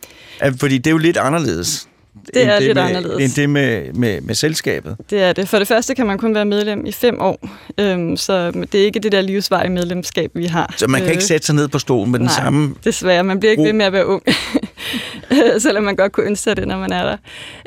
Fordi 0.59 0.77
det 0.77 0.87
er 0.87 0.91
jo 0.91 0.97
lidt 0.97 1.17
anderledes 1.17 1.87
det 2.33 2.45
er 2.45 2.55
det 2.55 2.63
lidt 2.63 2.75
med, 2.75 2.83
anderledes. 2.83 3.23
End 3.23 3.41
det 3.41 3.49
med, 3.49 3.93
med, 3.93 4.21
med 4.21 4.35
selskabet. 4.35 4.95
Det 5.09 5.21
er 5.21 5.33
det. 5.33 5.49
For 5.49 5.59
det 5.59 5.67
første 5.67 5.95
kan 5.95 6.05
man 6.05 6.17
kun 6.17 6.35
være 6.35 6.45
medlem 6.45 6.85
i 6.85 6.91
fem 6.91 7.21
år, 7.21 7.49
øhm, 7.77 8.17
så 8.17 8.51
det 8.51 8.81
er 8.81 8.85
ikke 8.85 8.99
det 8.99 9.11
der 9.11 9.21
livsvarige 9.21 9.71
medlemskab, 9.71 10.31
vi 10.33 10.45
har. 10.45 10.73
Så 10.77 10.87
man 10.87 11.01
kan 11.01 11.07
øh, 11.07 11.11
ikke 11.11 11.23
sætte 11.23 11.45
sig 11.45 11.55
ned 11.55 11.67
på 11.67 11.79
stolen 11.79 12.11
med 12.11 12.19
nej, 12.19 12.27
den 12.27 12.35
samme... 12.35 12.75
desværre. 12.83 13.23
Man 13.23 13.39
bliver 13.39 13.51
ikke 13.51 13.63
ved 13.63 13.73
med 13.73 13.85
at 13.85 13.93
være 13.93 14.05
ung, 14.05 14.23
selvom 15.59 15.83
man 15.83 15.95
godt 15.95 16.11
kunne 16.11 16.25
ønske 16.25 16.43
sig 16.43 16.57
det, 16.57 16.67
når 16.67 16.77
man 16.77 16.91
er 16.91 17.03
der. 17.03 17.17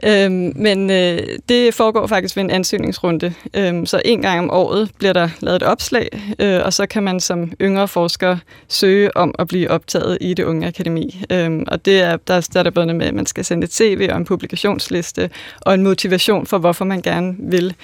Øhm, 0.04 0.52
men 0.56 0.90
øh, 0.90 1.18
det 1.48 1.74
foregår 1.74 2.06
faktisk 2.06 2.36
ved 2.36 2.44
en 2.44 2.50
ansøgningsrunde. 2.50 3.34
Øhm, 3.56 3.86
så 3.86 4.02
en 4.04 4.22
gang 4.22 4.38
om 4.38 4.50
året 4.50 4.90
bliver 4.98 5.12
der 5.12 5.28
lavet 5.40 5.56
et 5.56 5.62
opslag, 5.62 6.08
øh, 6.38 6.60
og 6.64 6.72
så 6.72 6.86
kan 6.86 7.02
man 7.02 7.20
som 7.20 7.52
yngre 7.60 7.88
forsker 7.88 8.36
søge 8.68 9.16
om 9.16 9.34
at 9.38 9.48
blive 9.48 9.70
optaget 9.70 10.18
i 10.20 10.34
det 10.34 10.44
unge 10.44 10.66
akademi. 10.66 11.24
Øhm, 11.32 11.64
og 11.68 11.84
det 11.84 12.00
er, 12.00 12.16
der, 12.16 12.48
der 12.52 12.58
er 12.58 12.62
der 12.62 12.70
både 12.70 12.94
med, 12.94 13.06
at 13.06 13.14
man 13.14 13.26
skal 13.26 13.44
sende 13.44 13.64
et 13.64 13.74
CV 13.74 14.08
og 14.10 14.16
en 14.16 14.24
publikationsliste, 14.24 15.30
og 15.60 15.74
en 15.74 15.82
motivation 15.82 16.46
for, 16.46 16.58
hvorfor 16.58 16.84
man 16.84 17.02
gerne 17.02 17.36
vil 17.38 17.74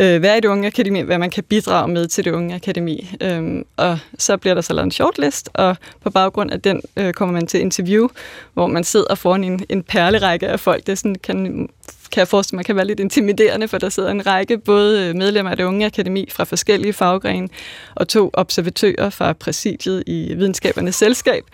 øh, 0.00 0.22
være 0.22 0.38
i 0.38 0.40
det 0.40 0.48
unge 0.48 0.66
akademi, 0.66 1.00
hvad 1.00 1.18
man 1.18 1.30
kan 1.30 1.44
bidrage 1.44 1.88
med 1.88 2.06
til 2.06 2.24
det 2.24 2.30
unge 2.30 2.54
akademi. 2.54 3.10
Øhm, 3.20 3.64
og 3.76 3.98
så 4.18 4.36
bliver 4.36 4.54
der 4.54 4.60
så 4.60 4.72
lavet 4.72 4.84
en 4.84 4.90
shortlist, 4.90 5.50
og 5.54 5.76
på 6.02 6.10
baggrund 6.10 6.50
af 6.50 6.60
den 6.60 6.80
øh, 6.96 7.12
kommer 7.12 7.32
man 7.32 7.46
til 7.46 7.60
interview, 7.60 8.08
hvor 8.54 8.66
man 8.72 8.84
sidder 8.84 9.14
foran 9.14 9.44
en, 9.44 9.60
en 9.68 9.82
perlerække 9.82 10.48
af 10.48 10.60
folk. 10.60 10.86
Det 10.86 10.98
sådan, 10.98 11.14
kan 11.14 11.68
kan 12.12 12.20
jeg 12.20 12.28
forestille 12.28 12.56
mig, 12.56 12.64
kan 12.64 12.76
være 12.76 12.86
lidt 12.86 13.00
intimiderende, 13.00 13.68
for 13.68 13.78
der 13.78 13.88
sidder 13.88 14.10
en 14.10 14.26
række 14.26 14.58
både 14.58 15.14
medlemmer 15.14 15.50
af 15.50 15.56
det 15.56 15.64
unge 15.64 15.86
akademi 15.86 16.28
fra 16.32 16.44
forskellige 16.44 16.92
faggrene 16.92 17.48
og 17.94 18.08
to 18.08 18.30
observatører 18.32 19.10
fra 19.10 19.32
præsidiet 19.32 20.02
i 20.06 20.34
videnskabernes 20.34 20.94
selskab. 20.94 21.44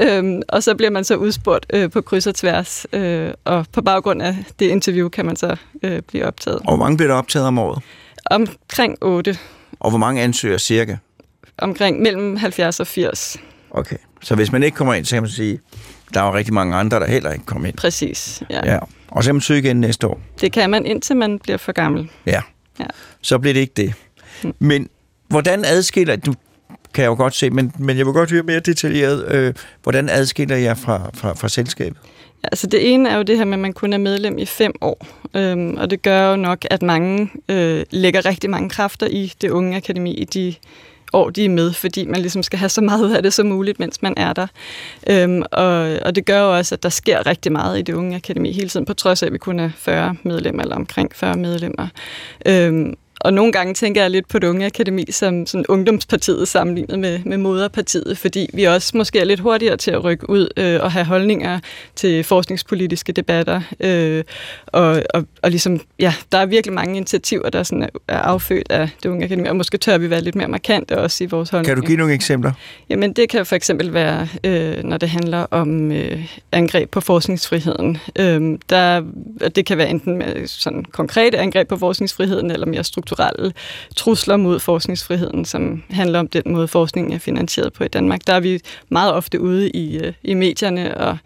Øhm, 0.00 0.42
og 0.48 0.62
så 0.62 0.74
bliver 0.74 0.90
man 0.90 1.04
så 1.04 1.16
udspurgt 1.16 1.66
øh, 1.72 1.90
på 1.90 2.00
kryds 2.00 2.26
og 2.26 2.34
tværs, 2.34 2.86
øh, 2.92 3.30
og 3.44 3.66
på 3.72 3.82
baggrund 3.82 4.22
af 4.22 4.36
det 4.58 4.66
interview 4.66 5.08
kan 5.08 5.26
man 5.26 5.36
så 5.36 5.56
øh, 5.82 6.02
blive 6.02 6.26
optaget. 6.26 6.58
Og 6.58 6.76
hvor 6.76 6.84
mange 6.84 6.96
bliver 6.96 7.08
der 7.08 7.18
optaget 7.18 7.46
om 7.46 7.58
året? 7.58 7.82
Omkring 8.30 8.98
8. 9.00 9.38
Og 9.80 9.90
hvor 9.90 9.98
mange 9.98 10.22
ansøger 10.22 10.58
cirka? 10.58 10.96
Omkring 11.58 12.02
mellem 12.02 12.36
70 12.36 12.80
og 12.80 12.86
80. 12.86 13.36
Okay, 13.70 13.96
så 14.22 14.34
hvis 14.34 14.52
man 14.52 14.62
ikke 14.62 14.76
kommer 14.76 14.94
ind, 14.94 15.04
så 15.04 15.16
kan 15.16 15.22
man 15.22 15.30
sige, 15.30 15.60
der 16.14 16.20
er 16.20 16.26
jo 16.26 16.34
rigtig 16.34 16.54
mange 16.54 16.76
andre, 16.76 17.00
der 17.00 17.06
heller 17.06 17.32
ikke 17.32 17.44
kommer 17.44 17.68
ind. 17.68 17.76
Præcis, 17.76 18.42
ja. 18.50 18.72
ja. 18.72 18.78
Og 19.08 19.24
så 19.24 19.28
kan 19.28 19.34
man 19.34 19.40
søge 19.40 19.60
igen 19.60 19.80
næste 19.80 20.06
år. 20.06 20.20
Det 20.40 20.52
kan 20.52 20.70
man, 20.70 20.86
indtil 20.86 21.16
man 21.16 21.38
bliver 21.38 21.56
for 21.56 21.72
gammel. 21.72 22.10
Ja, 22.26 22.42
ja. 22.80 22.84
så 23.22 23.38
bliver 23.38 23.54
det 23.54 23.60
ikke 23.60 23.72
det. 23.76 23.94
Hmm. 24.42 24.54
Men 24.58 24.88
hvordan 25.28 25.64
adskiller, 25.64 26.16
du 26.16 26.34
kan 26.94 27.02
jeg 27.02 27.08
jo 27.08 27.14
godt 27.14 27.34
se, 27.34 27.50
men, 27.50 27.72
men 27.78 27.98
jeg 27.98 28.06
vil 28.06 28.12
godt 28.12 28.30
høre 28.30 28.42
mere 28.42 28.60
detaljeret, 28.60 29.34
øh, 29.34 29.54
hvordan 29.82 30.08
adskiller 30.08 30.56
jeg 30.56 30.78
fra, 30.78 31.10
fra, 31.14 31.32
fra 31.32 31.48
selskabet? 31.48 31.98
Ja, 32.42 32.48
altså 32.52 32.66
det 32.66 32.94
ene 32.94 33.08
er 33.08 33.16
jo 33.16 33.22
det 33.22 33.38
her 33.38 33.44
med, 33.44 33.52
at 33.52 33.58
man 33.58 33.72
kun 33.72 33.92
er 33.92 33.98
medlem 33.98 34.38
i 34.38 34.46
fem 34.46 34.72
år, 34.80 35.06
øhm, 35.34 35.76
og 35.76 35.90
det 35.90 36.02
gør 36.02 36.30
jo 36.30 36.36
nok, 36.36 36.58
at 36.70 36.82
mange 36.82 37.30
øh, 37.48 37.84
lægger 37.90 38.26
rigtig 38.26 38.50
mange 38.50 38.70
kræfter 38.70 39.06
i 39.06 39.32
det 39.40 39.50
unge 39.50 39.76
akademi 39.76 40.14
i 40.14 40.24
de 40.24 40.54
år, 41.12 41.30
de 41.30 41.44
er 41.44 41.48
med, 41.48 41.72
fordi 41.72 42.06
man 42.06 42.20
ligesom 42.20 42.42
skal 42.42 42.58
have 42.58 42.68
så 42.68 42.80
meget 42.80 43.04
ud 43.04 43.10
af 43.10 43.22
det 43.22 43.32
som 43.32 43.46
muligt, 43.46 43.78
mens 43.78 44.02
man 44.02 44.14
er 44.16 44.32
der. 44.32 44.46
Øhm, 45.10 45.42
og, 45.52 45.98
og 46.02 46.14
det 46.14 46.24
gør 46.24 46.40
jo 46.40 46.56
også, 46.56 46.74
at 46.74 46.82
der 46.82 46.88
sker 46.88 47.26
rigtig 47.26 47.52
meget 47.52 47.78
i 47.78 47.82
det 47.82 47.92
unge 47.92 48.16
akademi 48.16 48.52
hele 48.52 48.68
tiden, 48.68 48.86
på 48.86 48.94
trods 48.94 49.22
af, 49.22 49.26
at 49.26 49.32
vi 49.32 49.38
kun 49.38 49.60
er 49.60 49.70
40 49.76 50.16
medlemmer, 50.22 50.62
eller 50.62 50.76
omkring 50.76 51.10
40 51.14 51.36
medlemmer. 51.36 51.88
Øhm, 52.46 52.94
og 53.20 53.34
nogle 53.34 53.52
gange 53.52 53.74
tænker 53.74 54.00
jeg 54.00 54.10
lidt 54.10 54.28
på 54.28 54.38
det 54.38 54.46
unge 54.46 54.66
akademi 54.66 55.04
som 55.10 55.46
sådan 55.46 55.64
ungdomspartiet 55.68 56.48
sammenlignet 56.48 56.98
med, 56.98 57.18
med 57.24 57.38
moderpartiet, 57.38 58.18
fordi 58.18 58.50
vi 58.54 58.64
også 58.64 58.96
måske 58.96 59.18
er 59.18 59.24
lidt 59.24 59.40
hurtigere 59.40 59.76
til 59.76 59.90
at 59.90 60.04
rykke 60.04 60.30
ud 60.30 60.48
øh, 60.56 60.80
og 60.82 60.92
have 60.92 61.04
holdninger 61.04 61.60
til 61.96 62.24
forskningspolitiske 62.24 63.12
debatter. 63.12 63.60
Øh, 63.80 64.24
og, 64.66 65.02
og, 65.14 65.24
og 65.42 65.50
ligesom, 65.50 65.80
ja, 65.98 66.14
der 66.32 66.38
er 66.38 66.46
virkelig 66.46 66.74
mange 66.74 66.96
initiativer, 66.96 67.50
der 67.50 67.62
sådan 67.62 67.82
er, 67.82 67.88
er 68.08 68.18
affødt 68.18 68.66
af 68.70 68.90
det 69.02 69.08
unge 69.08 69.24
akademi, 69.24 69.48
og 69.48 69.56
måske 69.56 69.78
tør 69.78 69.98
vi 69.98 70.10
være 70.10 70.20
lidt 70.20 70.34
mere 70.34 70.48
markante 70.48 70.98
også 70.98 71.24
i 71.24 71.26
vores 71.26 71.50
holdninger. 71.50 71.74
Kan 71.74 71.82
du 71.82 71.86
give 71.86 71.98
nogle 71.98 72.14
eksempler? 72.14 72.52
Jamen, 72.88 73.12
det 73.12 73.28
kan 73.28 73.46
for 73.46 73.56
eksempel 73.56 73.94
være, 73.94 74.28
øh, 74.44 74.84
når 74.84 74.96
det 74.96 75.08
handler 75.08 75.46
om 75.50 75.92
øh, 75.92 76.24
angreb 76.52 76.90
på 76.90 77.00
forskningsfriheden. 77.00 77.98
Øh, 78.18 78.58
der, 78.70 79.04
det 79.54 79.66
kan 79.66 79.78
være 79.78 79.90
enten 79.90 80.16
med 80.16 80.46
sådan 80.46 80.84
konkrete 80.84 81.38
angreb 81.38 81.68
på 81.68 81.76
forskningsfriheden, 81.76 82.50
eller 82.50 82.66
mere 82.66 82.84
strukturelle 82.84 83.09
strukturelle 83.10 83.52
trusler 83.96 84.36
mod 84.36 84.58
forskningsfriheden, 84.58 85.44
som 85.44 85.82
handler 85.90 86.18
om 86.18 86.28
den 86.28 86.42
måde, 86.46 86.68
forskningen 86.68 87.12
er 87.12 87.18
finansieret 87.18 87.72
på 87.72 87.84
i 87.84 87.88
Danmark. 87.88 88.20
Der 88.26 88.34
er 88.34 88.40
vi 88.40 88.60
meget 88.88 89.12
ofte 89.12 89.40
ude 89.40 89.70
i, 89.70 89.98
øh, 89.98 90.12
i 90.22 90.34
medierne 90.34 90.96
og, 90.96 91.18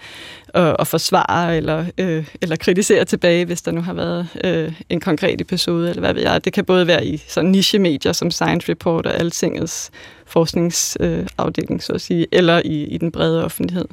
og, 0.54 0.80
og 0.80 0.86
forsvare 0.86 1.56
eller, 1.56 1.84
øh, 1.98 2.26
eller 2.42 2.56
kritisere 2.56 3.04
tilbage, 3.04 3.44
hvis 3.44 3.62
der 3.62 3.72
nu 3.72 3.80
har 3.80 3.92
været 3.92 4.28
øh, 4.44 4.72
en 4.88 5.00
konkret 5.00 5.40
episode, 5.40 5.88
eller 5.88 6.00
hvad 6.00 6.14
ved 6.14 6.22
jeg. 6.22 6.44
Det 6.44 6.52
kan 6.52 6.64
både 6.64 6.86
være 6.86 7.06
i 7.06 7.22
sådan 7.28 7.50
niche-medier 7.50 8.12
som 8.12 8.30
Science 8.30 8.68
Report 8.68 9.06
og 9.06 9.14
Altingets 9.14 9.90
forskningsafdeling, 10.26 11.78
øh, 11.78 11.80
så 11.80 11.92
at 11.92 12.00
sige, 12.00 12.26
eller 12.32 12.62
i, 12.64 12.84
i 12.84 12.98
den 12.98 13.12
brede 13.12 13.44
offentlighed. 13.44 13.86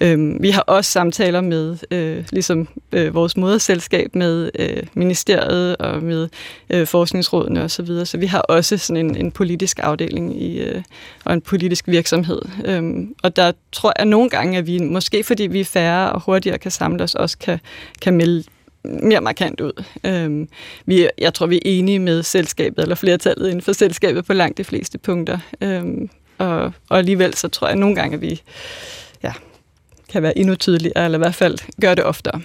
Øhm, 0.00 0.36
vi 0.40 0.50
har 0.50 0.60
også 0.60 0.90
samtaler 0.90 1.40
med, 1.40 1.76
øh, 1.90 2.24
ligesom 2.32 2.68
øh, 2.92 3.14
vores 3.14 3.36
moderselskab, 3.36 4.14
med 4.14 4.50
øh, 4.58 4.82
ministeriet 4.94 5.76
og 5.76 6.02
med 6.02 6.28
øh, 6.70 6.86
forskningsrådene 6.86 7.62
osv., 7.62 7.68
så, 7.68 7.82
videre. 7.82 8.06
så 8.06 8.18
vi 8.18 8.26
har 8.26 8.40
også 8.40 8.78
sådan 8.78 9.06
en, 9.06 9.16
en 9.16 9.32
politisk 9.32 9.78
afdeling 9.82 10.42
i, 10.42 10.60
øh, 10.60 10.82
og 11.24 11.34
en 11.34 11.40
politisk 11.40 11.88
virksomhed. 11.88 12.42
Øhm, 12.64 13.14
og 13.22 13.36
der 13.36 13.52
tror 13.72 13.92
jeg 13.98 14.06
nogle 14.06 14.30
gange, 14.30 14.58
at 14.58 14.66
vi, 14.66 14.78
måske 14.78 15.24
fordi 15.24 15.42
vi 15.42 15.60
er 15.60 15.64
færre 15.64 16.12
og 16.12 16.20
hurtigere 16.20 16.58
kan 16.58 16.70
samle 16.70 17.02
os, 17.02 17.14
også 17.14 17.38
kan, 17.38 17.58
kan 18.02 18.14
melde 18.14 18.44
mere 18.84 19.20
markant 19.20 19.60
ud. 19.60 19.84
Øhm, 20.04 20.48
vi, 20.86 21.08
jeg 21.18 21.34
tror, 21.34 21.46
vi 21.46 21.56
er 21.56 21.60
enige 21.64 21.98
med 21.98 22.22
selskabet, 22.22 22.82
eller 22.82 22.94
flertallet 22.94 23.46
inden 23.46 23.62
for 23.62 23.72
selskabet 23.72 24.24
på 24.24 24.32
langt 24.32 24.58
de 24.58 24.64
fleste 24.64 24.98
punkter. 24.98 25.38
Øhm, 25.60 26.10
og, 26.38 26.72
og 26.88 26.98
alligevel 26.98 27.34
så 27.34 27.48
tror 27.48 27.66
jeg 27.68 27.76
nogle 27.76 27.94
gange, 27.94 28.14
at 28.14 28.20
vi 28.20 28.42
ja, 29.22 29.32
kan 30.14 30.22
være 30.22 30.38
endnu 30.38 30.54
tydeligere, 30.54 31.04
eller 31.04 31.18
i 31.18 31.22
hvert 31.24 31.34
fald 31.34 31.58
gøre 31.80 31.94
det 31.94 32.04
oftere. 32.04 32.40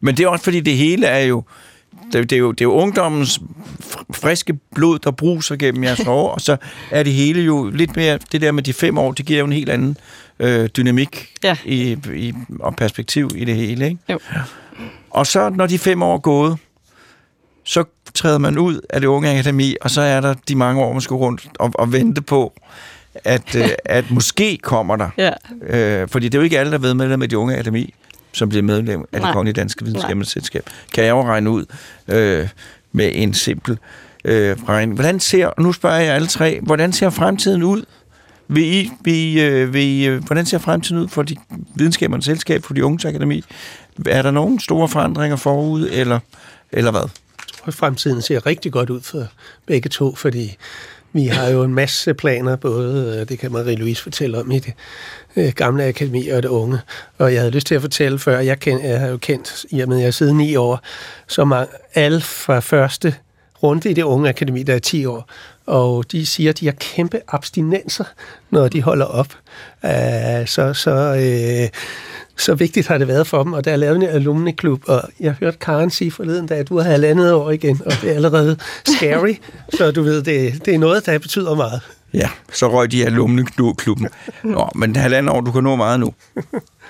Men 0.00 0.16
det 0.16 0.24
er 0.24 0.28
også 0.28 0.44
fordi, 0.44 0.60
det 0.60 0.76
hele 0.76 1.06
er 1.06 1.24
jo, 1.24 1.44
det, 2.12 2.30
det, 2.30 2.36
er 2.36 2.40
jo, 2.40 2.50
det 2.52 2.60
er 2.60 2.64
jo 2.64 2.72
ungdommens 2.72 3.40
friske 4.14 4.58
blod, 4.74 4.98
der 4.98 5.10
bruser 5.10 5.56
gennem 5.56 5.84
jeres 5.84 6.06
år, 6.18 6.30
og 6.30 6.40
så 6.40 6.56
er 6.90 7.02
det 7.02 7.12
hele 7.12 7.42
jo 7.42 7.70
lidt 7.70 7.96
mere, 7.96 8.18
det 8.32 8.40
der 8.40 8.52
med 8.52 8.62
de 8.62 8.72
fem 8.72 8.98
år, 8.98 9.12
det 9.12 9.26
giver 9.26 9.38
jo 9.38 9.44
en 9.44 9.52
helt 9.52 9.68
anden 9.68 9.96
øh, 10.38 10.68
dynamik 10.76 11.28
ja. 11.44 11.56
i, 11.64 11.98
i, 12.14 12.34
og 12.60 12.76
perspektiv 12.76 13.30
i 13.36 13.44
det 13.44 13.56
hele. 13.56 13.86
Ikke? 13.86 13.98
Jo. 14.10 14.18
Og 15.10 15.26
så, 15.26 15.48
når 15.48 15.66
de 15.66 15.78
fem 15.78 16.02
år 16.02 16.14
er 16.14 16.18
gået, 16.18 16.58
så 17.64 17.84
træder 18.14 18.38
man 18.38 18.58
ud 18.58 18.80
af 18.90 19.00
det 19.00 19.08
unge 19.08 19.30
akademi, 19.30 19.76
og 19.80 19.90
så 19.90 20.00
er 20.00 20.20
der 20.20 20.34
de 20.48 20.56
mange 20.56 20.82
år, 20.82 20.92
man 20.92 21.00
skal 21.00 21.14
rundt 21.14 21.48
og, 21.58 21.70
og 21.74 21.92
vente 21.92 22.22
på, 22.22 22.52
at, 23.24 23.54
øh, 23.54 23.68
at 23.84 24.10
måske 24.10 24.58
kommer 24.62 24.96
der. 24.96 25.10
Ja. 25.18 25.30
Øh, 25.66 26.08
fordi 26.08 26.28
det 26.28 26.34
er 26.34 26.38
jo 26.38 26.44
ikke 26.44 26.58
alle, 26.58 26.72
der 26.72 26.78
ved 26.78 26.94
medlem 26.94 27.22
af 27.22 27.28
det 27.28 27.36
unge 27.36 27.54
akademi, 27.54 27.94
som 28.32 28.48
bliver 28.48 28.62
medlem 28.62 29.04
af 29.12 29.20
det 29.20 29.32
kongelige 29.32 29.52
danske 29.52 29.84
videnskabsselskab. 29.84 30.70
Kan 30.94 31.04
jeg 31.04 31.10
jo 31.10 31.24
regne 31.24 31.50
ud 31.50 31.64
øh, 32.08 32.48
med 32.92 33.10
en 33.14 33.34
simpel 33.34 33.78
øh, 34.24 34.56
regning. 34.68 34.94
Hvordan 34.94 35.20
ser, 35.20 35.50
nu 35.58 35.72
spørger 35.72 35.98
jeg 35.98 36.14
alle 36.14 36.28
tre, 36.28 36.60
hvordan 36.62 36.92
ser 36.92 37.10
fremtiden 37.10 37.62
ud? 37.62 37.84
Vil 38.48 38.64
I, 38.64 38.90
vil 39.04 39.14
I, 39.14 39.40
øh, 39.40 39.72
vil 39.72 39.82
I, 39.82 40.06
øh, 40.06 40.24
hvordan 40.24 40.46
ser 40.46 40.58
fremtiden 40.58 41.02
ud 41.02 41.08
for 41.08 41.22
de 41.22 41.36
videnskabernes 41.74 42.24
selskab, 42.24 42.64
for 42.64 42.74
de 42.74 42.84
unge 42.84 43.08
akademi? 43.08 43.44
Er 44.06 44.22
der 44.22 44.30
nogle 44.30 44.60
store 44.60 44.88
forandringer 44.88 45.36
forud, 45.36 45.88
eller, 45.92 46.18
eller 46.72 46.90
hvad? 46.90 47.00
Jeg 47.00 47.58
tror, 47.58 47.66
at 47.66 47.74
fremtiden 47.74 48.22
ser 48.22 48.46
rigtig 48.46 48.72
godt 48.72 48.90
ud 48.90 49.00
for 49.00 49.26
begge 49.66 49.88
to, 49.88 50.14
fordi 50.14 50.56
vi 51.14 51.26
har 51.26 51.48
jo 51.48 51.62
en 51.62 51.74
masse 51.74 52.14
planer, 52.14 52.56
både, 52.56 53.18
øh, 53.20 53.28
det 53.28 53.38
kan 53.38 53.50
Marie-Louise 53.50 54.02
fortælle 54.02 54.40
om 54.40 54.50
i 54.50 54.58
det 54.58 54.72
øh, 55.36 55.52
gamle 55.52 55.84
akademi 55.84 56.28
og 56.28 56.42
det 56.42 56.48
unge. 56.48 56.78
Og 57.18 57.32
jeg 57.32 57.40
havde 57.40 57.50
lyst 57.50 57.66
til 57.66 57.74
at 57.74 57.80
fortælle 57.80 58.18
før, 58.18 58.38
jeg, 58.38 58.58
kend, 58.60 58.82
jeg 58.82 59.00
har 59.00 59.08
jo 59.08 59.16
kendt, 59.16 59.66
i 59.70 59.80
og 59.80 59.88
med 59.88 59.96
jeg 59.96 60.06
har 60.06 60.10
siddet 60.10 60.36
ni 60.36 60.56
år, 60.56 60.80
så 61.28 61.66
alle 61.94 62.20
fra 62.20 62.60
første 62.60 63.14
runde 63.62 63.90
i 63.90 63.92
det 63.92 64.02
unge 64.02 64.28
akademi, 64.28 64.62
der 64.62 64.74
er 64.74 64.78
10 64.78 65.06
år, 65.06 65.28
og 65.66 66.12
de 66.12 66.26
siger, 66.26 66.50
at 66.50 66.60
de 66.60 66.66
har 66.66 66.74
kæmpe 66.80 67.20
abstinenser, 67.28 68.04
når 68.50 68.68
de 68.68 68.82
holder 68.82 69.06
op. 69.06 69.34
Uh, 69.82 69.90
så 70.46 70.72
så 70.74 71.12
uh, 71.12 71.80
så 72.36 72.54
vigtigt 72.54 72.86
har 72.86 72.98
det 72.98 73.08
været 73.08 73.26
for 73.26 73.42
dem, 73.42 73.52
og 73.52 73.64
der 73.64 73.72
er 73.72 73.76
lavet 73.76 73.96
en 73.96 74.02
alumneklub, 74.02 74.82
og 74.86 75.02
jeg 75.20 75.32
hørte 75.40 75.58
Karen 75.60 75.90
sige 75.90 76.10
forleden, 76.10 76.52
at 76.52 76.68
du 76.68 76.78
har 76.78 76.90
halvandet 76.90 77.32
år 77.32 77.50
igen, 77.50 77.80
og 77.86 77.92
det 78.02 78.10
er 78.10 78.14
allerede 78.14 78.56
scary, 78.88 79.34
så 79.78 79.90
du 79.90 80.02
ved, 80.02 80.22
det, 80.22 80.66
det 80.66 80.74
er 80.74 80.78
noget, 80.78 81.06
der 81.06 81.18
betyder 81.18 81.54
meget. 81.54 81.80
Ja, 82.14 82.28
så 82.52 82.72
røg 82.72 82.92
de 82.92 83.06
alumni-klubben. 83.06 84.08
Nå, 84.42 84.68
men 84.74 84.96
halvandet 84.96 85.32
år, 85.34 85.40
du 85.40 85.52
kan 85.52 85.62
nå 85.62 85.76
meget 85.76 86.00
nu. 86.00 86.14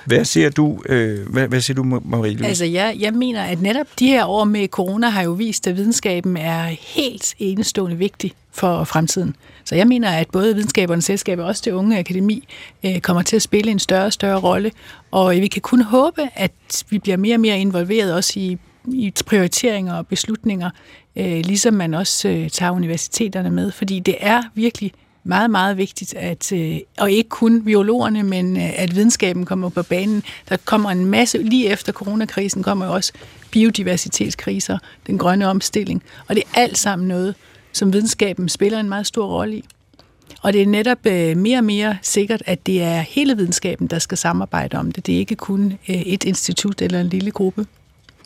Hvad 0.06 0.24
siger 0.24 0.50
du, 0.50 0.82
øh, 0.86 1.28
hvad, 1.28 1.48
hvad 1.48 1.60
siger 1.60 1.74
du, 1.74 2.00
Marie? 2.04 2.46
Altså, 2.46 2.64
jeg, 2.64 2.96
jeg 2.98 3.12
mener, 3.12 3.42
at 3.42 3.62
netop 3.62 3.86
de 3.98 4.06
her 4.06 4.26
år 4.26 4.44
med 4.44 4.68
corona 4.68 5.08
har 5.08 5.22
jo 5.22 5.30
vist, 5.30 5.66
at 5.66 5.76
videnskaben 5.76 6.36
er 6.36 6.62
helt 6.80 7.34
enestående 7.38 7.96
vigtig 7.96 8.32
for 8.52 8.84
fremtiden. 8.84 9.36
Så 9.64 9.74
jeg 9.74 9.86
mener, 9.86 10.10
at 10.10 10.26
både 10.32 10.54
videnskabernes 10.54 11.04
selskab 11.04 11.38
og 11.38 11.44
også 11.44 11.62
det 11.64 11.72
unge 11.72 11.98
akademi 11.98 12.48
øh, 12.84 13.00
kommer 13.00 13.22
til 13.22 13.36
at 13.36 13.42
spille 13.42 13.70
en 13.70 13.78
større 13.78 14.04
og 14.04 14.12
større 14.12 14.40
rolle, 14.40 14.70
og 15.10 15.30
vi 15.30 15.48
kan 15.48 15.62
kun 15.62 15.82
håbe, 15.82 16.28
at 16.34 16.84
vi 16.90 16.98
bliver 16.98 17.16
mere 17.16 17.36
og 17.36 17.40
mere 17.40 17.58
involveret 17.58 18.14
også 18.14 18.40
i, 18.40 18.58
i 18.92 19.12
prioriteringer 19.26 19.94
og 19.94 20.06
beslutninger, 20.06 20.70
øh, 21.16 21.40
ligesom 21.44 21.74
man 21.74 21.94
også 21.94 22.28
øh, 22.28 22.50
tager 22.50 22.72
universiteterne 22.72 23.50
med, 23.50 23.72
fordi 23.72 24.00
det 24.00 24.16
er 24.20 24.42
virkelig 24.54 24.92
meget, 25.24 25.50
meget 25.50 25.76
vigtigt, 25.76 26.14
at, 26.14 26.52
øh, 26.52 26.78
og 26.98 27.10
ikke 27.10 27.28
kun 27.28 27.64
biologerne, 27.64 28.22
men 28.22 28.56
øh, 28.56 28.80
at 28.80 28.94
videnskaben 28.94 29.44
kommer 29.44 29.68
på 29.68 29.82
banen. 29.82 30.22
Der 30.48 30.56
kommer 30.64 30.90
en 30.90 31.06
masse, 31.06 31.38
lige 31.38 31.68
efter 31.68 31.92
coronakrisen 31.92 32.62
kommer 32.62 32.86
jo 32.86 32.92
også 32.92 33.12
biodiversitetskriser, 33.50 34.78
den 35.06 35.18
grønne 35.18 35.48
omstilling, 35.48 36.02
og 36.28 36.34
det 36.34 36.44
er 36.54 36.60
alt 36.60 36.78
sammen 36.78 37.08
noget, 37.08 37.34
som 37.72 37.92
videnskaben 37.92 38.48
spiller 38.48 38.80
en 38.80 38.88
meget 38.88 39.06
stor 39.06 39.26
rolle 39.26 39.56
i. 39.56 39.64
Og 40.42 40.52
det 40.52 40.62
er 40.62 40.66
netop 40.66 41.06
øh, 41.06 41.36
mere 41.36 41.58
og 41.58 41.64
mere 41.64 41.98
sikkert, 42.02 42.42
at 42.46 42.66
det 42.66 42.82
er 42.82 43.00
hele 43.00 43.36
videnskaben, 43.36 43.86
der 43.86 43.98
skal 43.98 44.18
samarbejde 44.18 44.76
om 44.76 44.92
det. 44.92 45.06
Det 45.06 45.14
er 45.14 45.18
ikke 45.18 45.36
kun 45.36 45.72
øh, 45.88 45.96
et 45.96 46.24
institut 46.24 46.82
eller 46.82 47.00
en 47.00 47.08
lille 47.08 47.30
gruppe. 47.30 47.66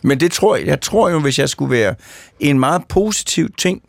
Men 0.01 0.19
det 0.19 0.31
tror 0.31 0.55
jeg, 0.55 0.67
jeg 0.67 0.81
tror 0.81 1.09
jo, 1.09 1.19
hvis 1.19 1.39
jeg 1.39 1.49
skulle 1.49 1.71
være 1.71 1.95
en 2.39 2.59
meget 2.59 2.81
positiv 2.89 3.49
ting 3.57 3.81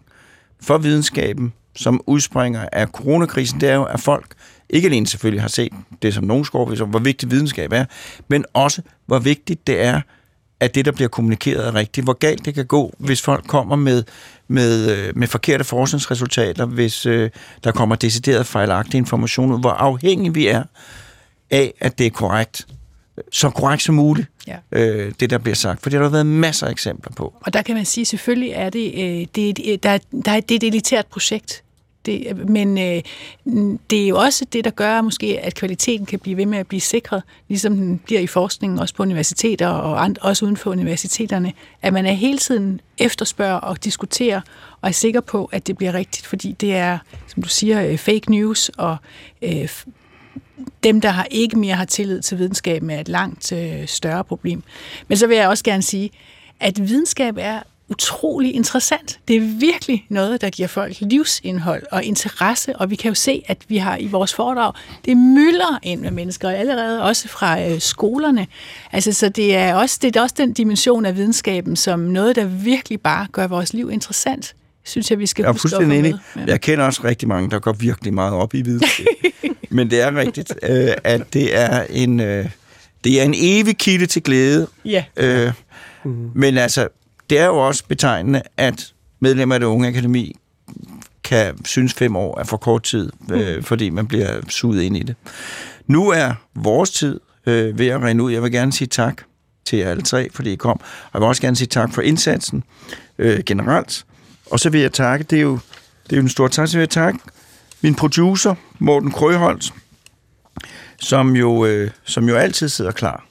for 0.62 0.78
videnskaben, 0.78 1.52
som 1.77 2.01
udspringer 2.07 2.68
af 2.73 2.87
coronakrisen, 2.87 3.61
det 3.61 3.68
er 3.68 3.75
jo, 3.75 3.85
at 3.85 4.01
folk 4.01 4.35
ikke 4.71 4.87
alene 4.89 5.07
selvfølgelig 5.07 5.43
har 5.43 5.49
set 5.49 5.73
det, 6.03 6.14
som 6.14 6.25
nogen 6.25 6.45
skorpiser, 6.45 6.85
hvor 6.85 6.99
vigtig 6.99 7.31
videnskab 7.31 7.73
er, 7.73 7.85
men 8.29 8.45
også, 8.55 8.83
hvor 9.07 9.18
vigtigt 9.18 9.66
det 9.66 9.83
er, 9.83 10.01
at 10.61 10.75
det, 10.75 10.85
der 10.85 10.93
bliver 10.93 11.09
kommunikeret, 11.09 11.66
er 11.66 11.75
rigtigt. 11.75 12.05
Hvor 12.07 12.12
galt 12.12 12.45
det 12.45 12.55
kan 12.55 12.66
gå, 12.66 12.95
hvis 12.99 13.23
folk 13.23 13.47
kommer 13.47 13.77
med, 13.77 14.05
med, 14.49 14.97
øh, 14.97 15.16
med 15.16 15.29
forkerte 15.29 15.64
forskningsresultater, 15.64 16.66
hvis 16.66 17.07
øh, 17.07 17.31
der 17.64 17.73
kommer 17.73 17.97
decideret 17.97 18.47
fejlagtig 18.47 18.99
information 18.99 19.53
ud. 19.53 19.61
Hvor 19.61 19.71
afhængige 19.71 20.35
vi 20.35 20.47
er 20.47 20.62
af, 21.51 21.75
at 21.81 21.99
det 21.99 22.07
er 22.07 22.11
korrekt. 22.11 22.66
Så 23.33 23.51
korrekt 23.51 23.83
som 23.83 23.95
muligt, 23.95 24.29
ja. 24.72 24.80
øh, 24.80 25.12
det 25.20 25.30
der 25.30 25.38
bliver 25.38 25.55
sagt. 25.55 25.82
For 25.82 25.90
det 25.90 25.96
har 25.98 26.05
der 26.05 26.11
været 26.11 26.26
masser 26.26 26.66
af 26.66 26.70
eksempler 26.70 27.12
på. 27.12 27.34
Og 27.40 27.53
der 27.53 27.62
kan 27.62 27.74
man 27.74 27.84
sige, 27.84 28.05
selvfølgelig 28.05 28.51
er 28.51 28.70
det, 28.70 28.92
øh, 28.94 29.26
det, 29.34 29.82
der, 29.82 29.98
der 30.24 30.32
er, 30.32 30.40
det 30.40 30.55
er 30.55 30.57
et 30.57 30.62
elitært 30.62 31.07
projekt. 31.07 31.62
Det, 32.07 32.48
men 32.48 32.78
øh, 32.78 33.03
det 33.90 34.05
er 34.05 34.09
jo 34.09 34.18
også 34.18 34.44
det, 34.53 34.64
der 34.64 34.70
gør 34.70 35.01
måske, 35.01 35.40
at 35.40 35.55
kvaliteten 35.55 36.07
kan 36.07 36.18
blive 36.18 36.36
ved 36.36 36.46
med 36.46 36.59
at 36.59 36.66
blive 36.66 36.80
sikret, 36.80 37.22
ligesom 37.48 37.76
den 37.76 37.98
bliver 37.98 38.20
i 38.20 38.26
forskningen, 38.26 38.78
også 38.78 38.94
på 38.94 39.03
universiteter 39.03 39.68
og 39.68 40.05
and, 40.05 40.16
også 40.20 40.44
uden 40.44 40.57
for 40.57 40.70
universiteterne, 40.70 41.53
at 41.82 41.92
man 41.92 42.07
er 42.07 42.12
hele 42.12 42.38
tiden 42.38 42.80
efterspørger 42.98 43.57
og 43.57 43.84
diskuterer 43.84 44.40
og 44.80 44.88
er 44.88 44.92
sikker 44.92 45.20
på, 45.20 45.44
at 45.53 45.66
det 45.66 45.76
bliver 45.76 45.94
rigtigt, 45.94 46.26
fordi 46.26 46.53
det 46.53 46.74
er, 46.74 46.98
som 47.26 47.42
du 47.42 47.48
siger, 47.48 47.86
øh, 47.86 47.98
fake 47.98 48.30
news, 48.30 48.68
og 48.68 48.96
øh, 49.42 49.68
dem, 50.82 51.00
der 51.00 51.08
har 51.08 51.26
ikke 51.30 51.58
mere 51.58 51.74
har 51.74 51.84
tillid 51.84 52.20
til 52.22 52.38
videnskaben, 52.38 52.90
er 52.90 53.00
et 53.00 53.08
langt 53.08 53.52
øh, 53.52 53.88
større 53.88 54.24
problem. 54.24 54.62
Men 55.08 55.18
så 55.18 55.26
vil 55.26 55.36
jeg 55.36 55.48
også 55.48 55.64
gerne 55.64 55.82
sige, 55.82 56.11
at 56.61 56.88
videnskab 56.88 57.34
er 57.38 57.61
utrolig 57.90 58.54
interessant. 58.54 59.18
Det 59.28 59.36
er 59.36 59.40
virkelig 59.40 60.06
noget, 60.08 60.40
der 60.40 60.50
giver 60.50 60.68
folk 60.68 60.96
livsindhold 61.00 61.82
og 61.90 62.04
interesse, 62.04 62.76
og 62.76 62.90
vi 62.90 62.96
kan 62.96 63.08
jo 63.08 63.14
se, 63.14 63.42
at 63.46 63.58
vi 63.68 63.76
har 63.76 63.96
i 63.96 64.06
vores 64.06 64.34
foredrag, 64.34 64.72
det 65.04 65.16
mylder 65.16 65.78
ind 65.82 66.00
med 66.00 66.11
mennesker, 66.11 66.50
allerede 66.50 67.02
også 67.02 67.28
fra 67.28 67.61
øh, 67.62 67.80
skolerne. 67.80 68.46
Altså, 68.92 69.12
så 69.12 69.28
det 69.28 69.56
er, 69.56 69.74
også, 69.74 69.98
det 70.02 70.16
er 70.16 70.22
også 70.22 70.34
den 70.38 70.52
dimension 70.52 71.06
af 71.06 71.16
videnskaben, 71.16 71.76
som 71.76 72.00
noget, 72.00 72.36
der 72.36 72.44
virkelig 72.44 73.00
bare 73.00 73.26
gør 73.32 73.46
vores 73.46 73.72
liv 73.72 73.90
interessant 73.90 74.54
synes 74.91 75.11
jeg, 75.11 75.18
vi 75.18 75.26
skal 75.26 75.43
jeg 75.43 75.53
huske 75.53 75.76
at 75.76 75.82
enig. 75.82 76.14
Jeg 76.47 76.61
kender 76.61 76.84
også 76.84 77.05
rigtig 77.05 77.28
mange, 77.28 77.51
der 77.51 77.59
går 77.59 77.72
virkelig 77.72 78.14
meget 78.14 78.32
op 78.32 78.55
i 78.55 78.62
videnskab. 78.62 79.07
Men 79.70 79.91
det 79.91 80.01
er 80.01 80.16
rigtigt, 80.16 80.55
øh, 80.62 80.88
at 81.05 81.32
det 81.32 81.59
er 81.59 81.86
en 81.91 82.20
øh, 82.20 82.51
det 83.05 83.20
er 83.20 83.24
en 83.24 83.34
evig 83.36 83.78
kilde 83.78 84.07
til 84.07 84.22
glæde. 84.22 84.66
Ja. 84.84 85.05
Øh, 85.16 85.53
Men 86.34 86.59
altså, 86.59 86.88
det 87.30 87.38
er 87.38 87.47
jo 87.47 87.66
også 87.66 87.84
betegnende, 87.88 88.43
at 88.57 88.93
medlemmer 89.20 89.55
af 89.55 89.61
det 89.61 89.66
unge 89.66 89.88
akademi 89.88 90.36
kan 91.24 91.64
synes 91.64 91.95
fem 91.95 92.16
år 92.16 92.38
er 92.41 92.45
for 92.45 92.57
kort 92.57 92.82
tid, 92.82 93.12
øh, 93.32 93.62
fordi 93.62 93.91
man 93.91 94.07
bliver 94.07 94.41
suget 94.49 94.82
ind 94.82 94.97
i 94.97 95.03
det. 95.03 95.14
Nu 95.86 96.09
er 96.09 96.32
vores 96.55 96.91
tid 96.91 97.20
øh, 97.47 97.78
ved 97.78 97.86
at 97.86 98.03
rende 98.03 98.24
ud. 98.24 98.32
Jeg 98.32 98.43
vil 98.43 98.53
gerne 98.53 98.72
sige 98.72 98.88
tak 98.88 99.22
til 99.64 99.78
jer 99.78 99.91
alle 99.91 100.03
tre, 100.03 100.28
fordi 100.34 100.53
I 100.53 100.57
kom. 100.57 100.80
Og 100.80 101.11
jeg 101.14 101.20
vil 101.20 101.28
også 101.28 101.43
gerne 101.43 101.57
sige 101.57 101.68
tak 101.68 101.95
for 101.95 102.03
indsatsen 102.03 102.64
øh, 103.18 103.41
generelt. 103.47 104.05
Og 104.51 104.61
så 104.61 104.70
vil 104.70 104.80
jeg 104.80 104.92
takke, 104.92 105.24
det 105.24 105.36
er 105.36 105.42
jo, 105.42 105.59
det 106.05 106.12
er 106.12 106.16
jo 106.16 106.22
en 106.22 106.28
stor 106.28 106.48
tak, 106.48 106.68
så 106.68 106.76
vil 106.76 106.80
jeg 106.80 106.90
takke 106.90 107.18
min 107.82 107.94
producer, 107.94 108.55
Morten 108.78 109.11
Krøholt, 109.11 109.74
som 111.01 111.36
jo, 111.36 111.64
øh, 111.64 111.90
som 112.05 112.28
jo 112.28 112.36
altid 112.36 112.68
sidder 112.68 112.92
klar 112.92 113.26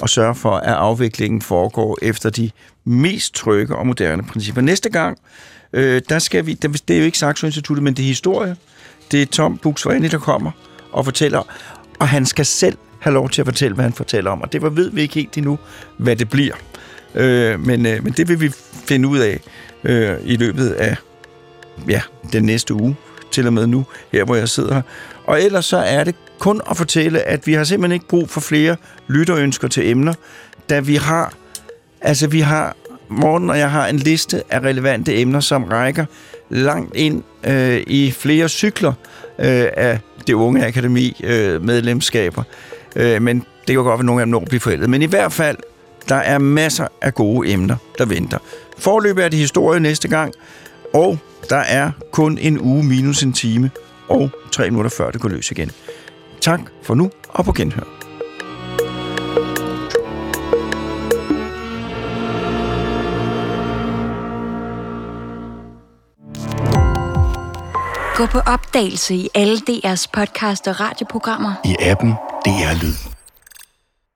og 0.00 0.08
sørger 0.08 0.34
for, 0.34 0.56
at 0.56 0.74
afviklingen 0.74 1.42
foregår 1.42 1.98
efter 2.02 2.30
de 2.30 2.50
mest 2.84 3.34
trygge 3.34 3.76
og 3.76 3.86
moderne 3.86 4.22
principper. 4.22 4.60
Næste 4.60 4.90
gang, 4.90 5.18
øh, 5.72 6.02
der 6.08 6.18
skal 6.18 6.46
vi, 6.46 6.54
det 6.54 6.90
er 6.90 6.98
jo 6.98 7.04
ikke 7.04 7.18
Saxo 7.18 7.46
Instituttet, 7.46 7.82
men 7.82 7.94
det 7.94 8.02
er 8.02 8.06
historie. 8.06 8.56
Det 9.10 9.22
er 9.22 9.26
Tom 9.26 9.58
Buxvareni, 9.58 10.08
der 10.08 10.18
kommer 10.18 10.50
og 10.92 11.04
fortæller, 11.04 11.42
og 11.98 12.08
han 12.08 12.26
skal 12.26 12.46
selv 12.46 12.78
have 13.00 13.14
lov 13.14 13.30
til 13.30 13.42
at 13.42 13.46
fortælle, 13.46 13.74
hvad 13.74 13.84
han 13.84 13.92
fortæller 13.92 14.30
om, 14.30 14.42
og 14.42 14.52
det 14.52 14.76
ved 14.76 14.90
vi 14.90 15.00
ikke 15.00 15.14
helt 15.14 15.36
endnu, 15.36 15.58
hvad 15.96 16.16
det 16.16 16.28
bliver. 16.28 16.54
Øh, 17.14 17.60
men, 17.60 17.86
øh, 17.86 18.04
men 18.04 18.12
det 18.12 18.28
vil 18.28 18.40
vi 18.40 18.52
finde 18.88 19.08
ud 19.08 19.18
af 19.18 19.40
øh, 19.84 20.16
i 20.24 20.36
løbet 20.36 20.70
af 20.70 20.96
ja, 21.88 22.00
den 22.32 22.44
næste 22.44 22.74
uge, 22.74 22.96
til 23.30 23.46
og 23.46 23.52
med 23.52 23.66
nu, 23.66 23.86
her 24.12 24.24
hvor 24.24 24.34
jeg 24.34 24.48
sidder 24.48 24.74
her. 24.74 24.82
Og 25.24 25.42
ellers 25.42 25.64
så 25.64 25.76
er 25.76 26.04
det 26.04 26.14
kun 26.38 26.60
at 26.70 26.76
fortælle, 26.76 27.22
at 27.22 27.46
vi 27.46 27.52
har 27.52 27.64
simpelthen 27.64 27.94
ikke 27.94 28.08
brug 28.08 28.30
for 28.30 28.40
flere 28.40 28.76
lytterønsker 29.08 29.68
til 29.68 29.88
emner, 29.90 30.14
da 30.70 30.80
vi 30.80 30.96
har, 30.96 31.32
altså 32.00 32.26
vi 32.26 32.40
har, 32.40 32.76
Morten 33.08 33.50
og 33.50 33.58
jeg 33.58 33.70
har 33.70 33.86
en 33.86 33.96
liste 33.96 34.42
af 34.50 34.60
relevante 34.60 35.16
emner, 35.16 35.40
som 35.40 35.64
rækker 35.64 36.04
langt 36.50 36.96
ind 36.96 37.22
øh, 37.44 37.82
i 37.86 38.10
flere 38.10 38.48
cykler 38.48 38.92
øh, 39.38 39.66
af 39.76 39.98
det 40.26 40.32
unge 40.32 40.66
akademi 40.66 41.20
øh, 41.24 41.64
medlemskaber. 41.64 42.42
Øh, 42.96 43.22
men 43.22 43.38
det 43.38 43.46
kan 43.66 43.76
godt 43.76 43.86
være, 43.86 43.98
at 43.98 44.04
nogle 44.04 44.20
af 44.20 44.26
dem 44.26 44.30
når 44.30 44.40
at 44.40 44.48
blive 44.48 44.60
forældet. 44.60 44.90
Men 44.90 45.02
i 45.02 45.06
hvert 45.06 45.32
fald, 45.32 45.56
der 46.08 46.14
er 46.14 46.38
masser 46.38 46.86
af 47.02 47.14
gode 47.14 47.52
emner, 47.52 47.76
der 47.98 48.04
venter. 48.04 48.38
Forløbet 48.78 49.24
er 49.24 49.28
det 49.28 49.38
historie 49.38 49.80
næste 49.80 50.08
gang, 50.08 50.34
og 50.94 51.18
der 51.50 51.56
er 51.56 51.90
kun 52.12 52.38
en 52.38 52.60
uge 52.60 52.84
minus 52.84 53.22
en 53.22 53.32
time 53.32 53.70
og 54.08 54.30
tre 54.52 54.70
minutter 54.70 54.90
før 54.90 55.10
det 55.10 55.20
går 55.20 55.28
løs 55.28 55.50
igen. 55.50 55.70
Tak 56.40 56.60
for 56.82 56.94
nu, 56.94 57.10
og 57.28 57.44
på 57.44 57.52
genhør. 57.52 57.82
Gå 68.16 68.26
på 68.26 68.38
opdagelse 68.38 69.14
i 69.14 69.28
alle 69.34 69.56
DR's 69.56 70.06
podcast 70.12 70.68
og 70.68 70.80
radioprogrammer. 70.80 71.52
I 71.64 71.76
appen 71.80 72.10
DR 72.44 72.82
Lyd. 72.82 73.17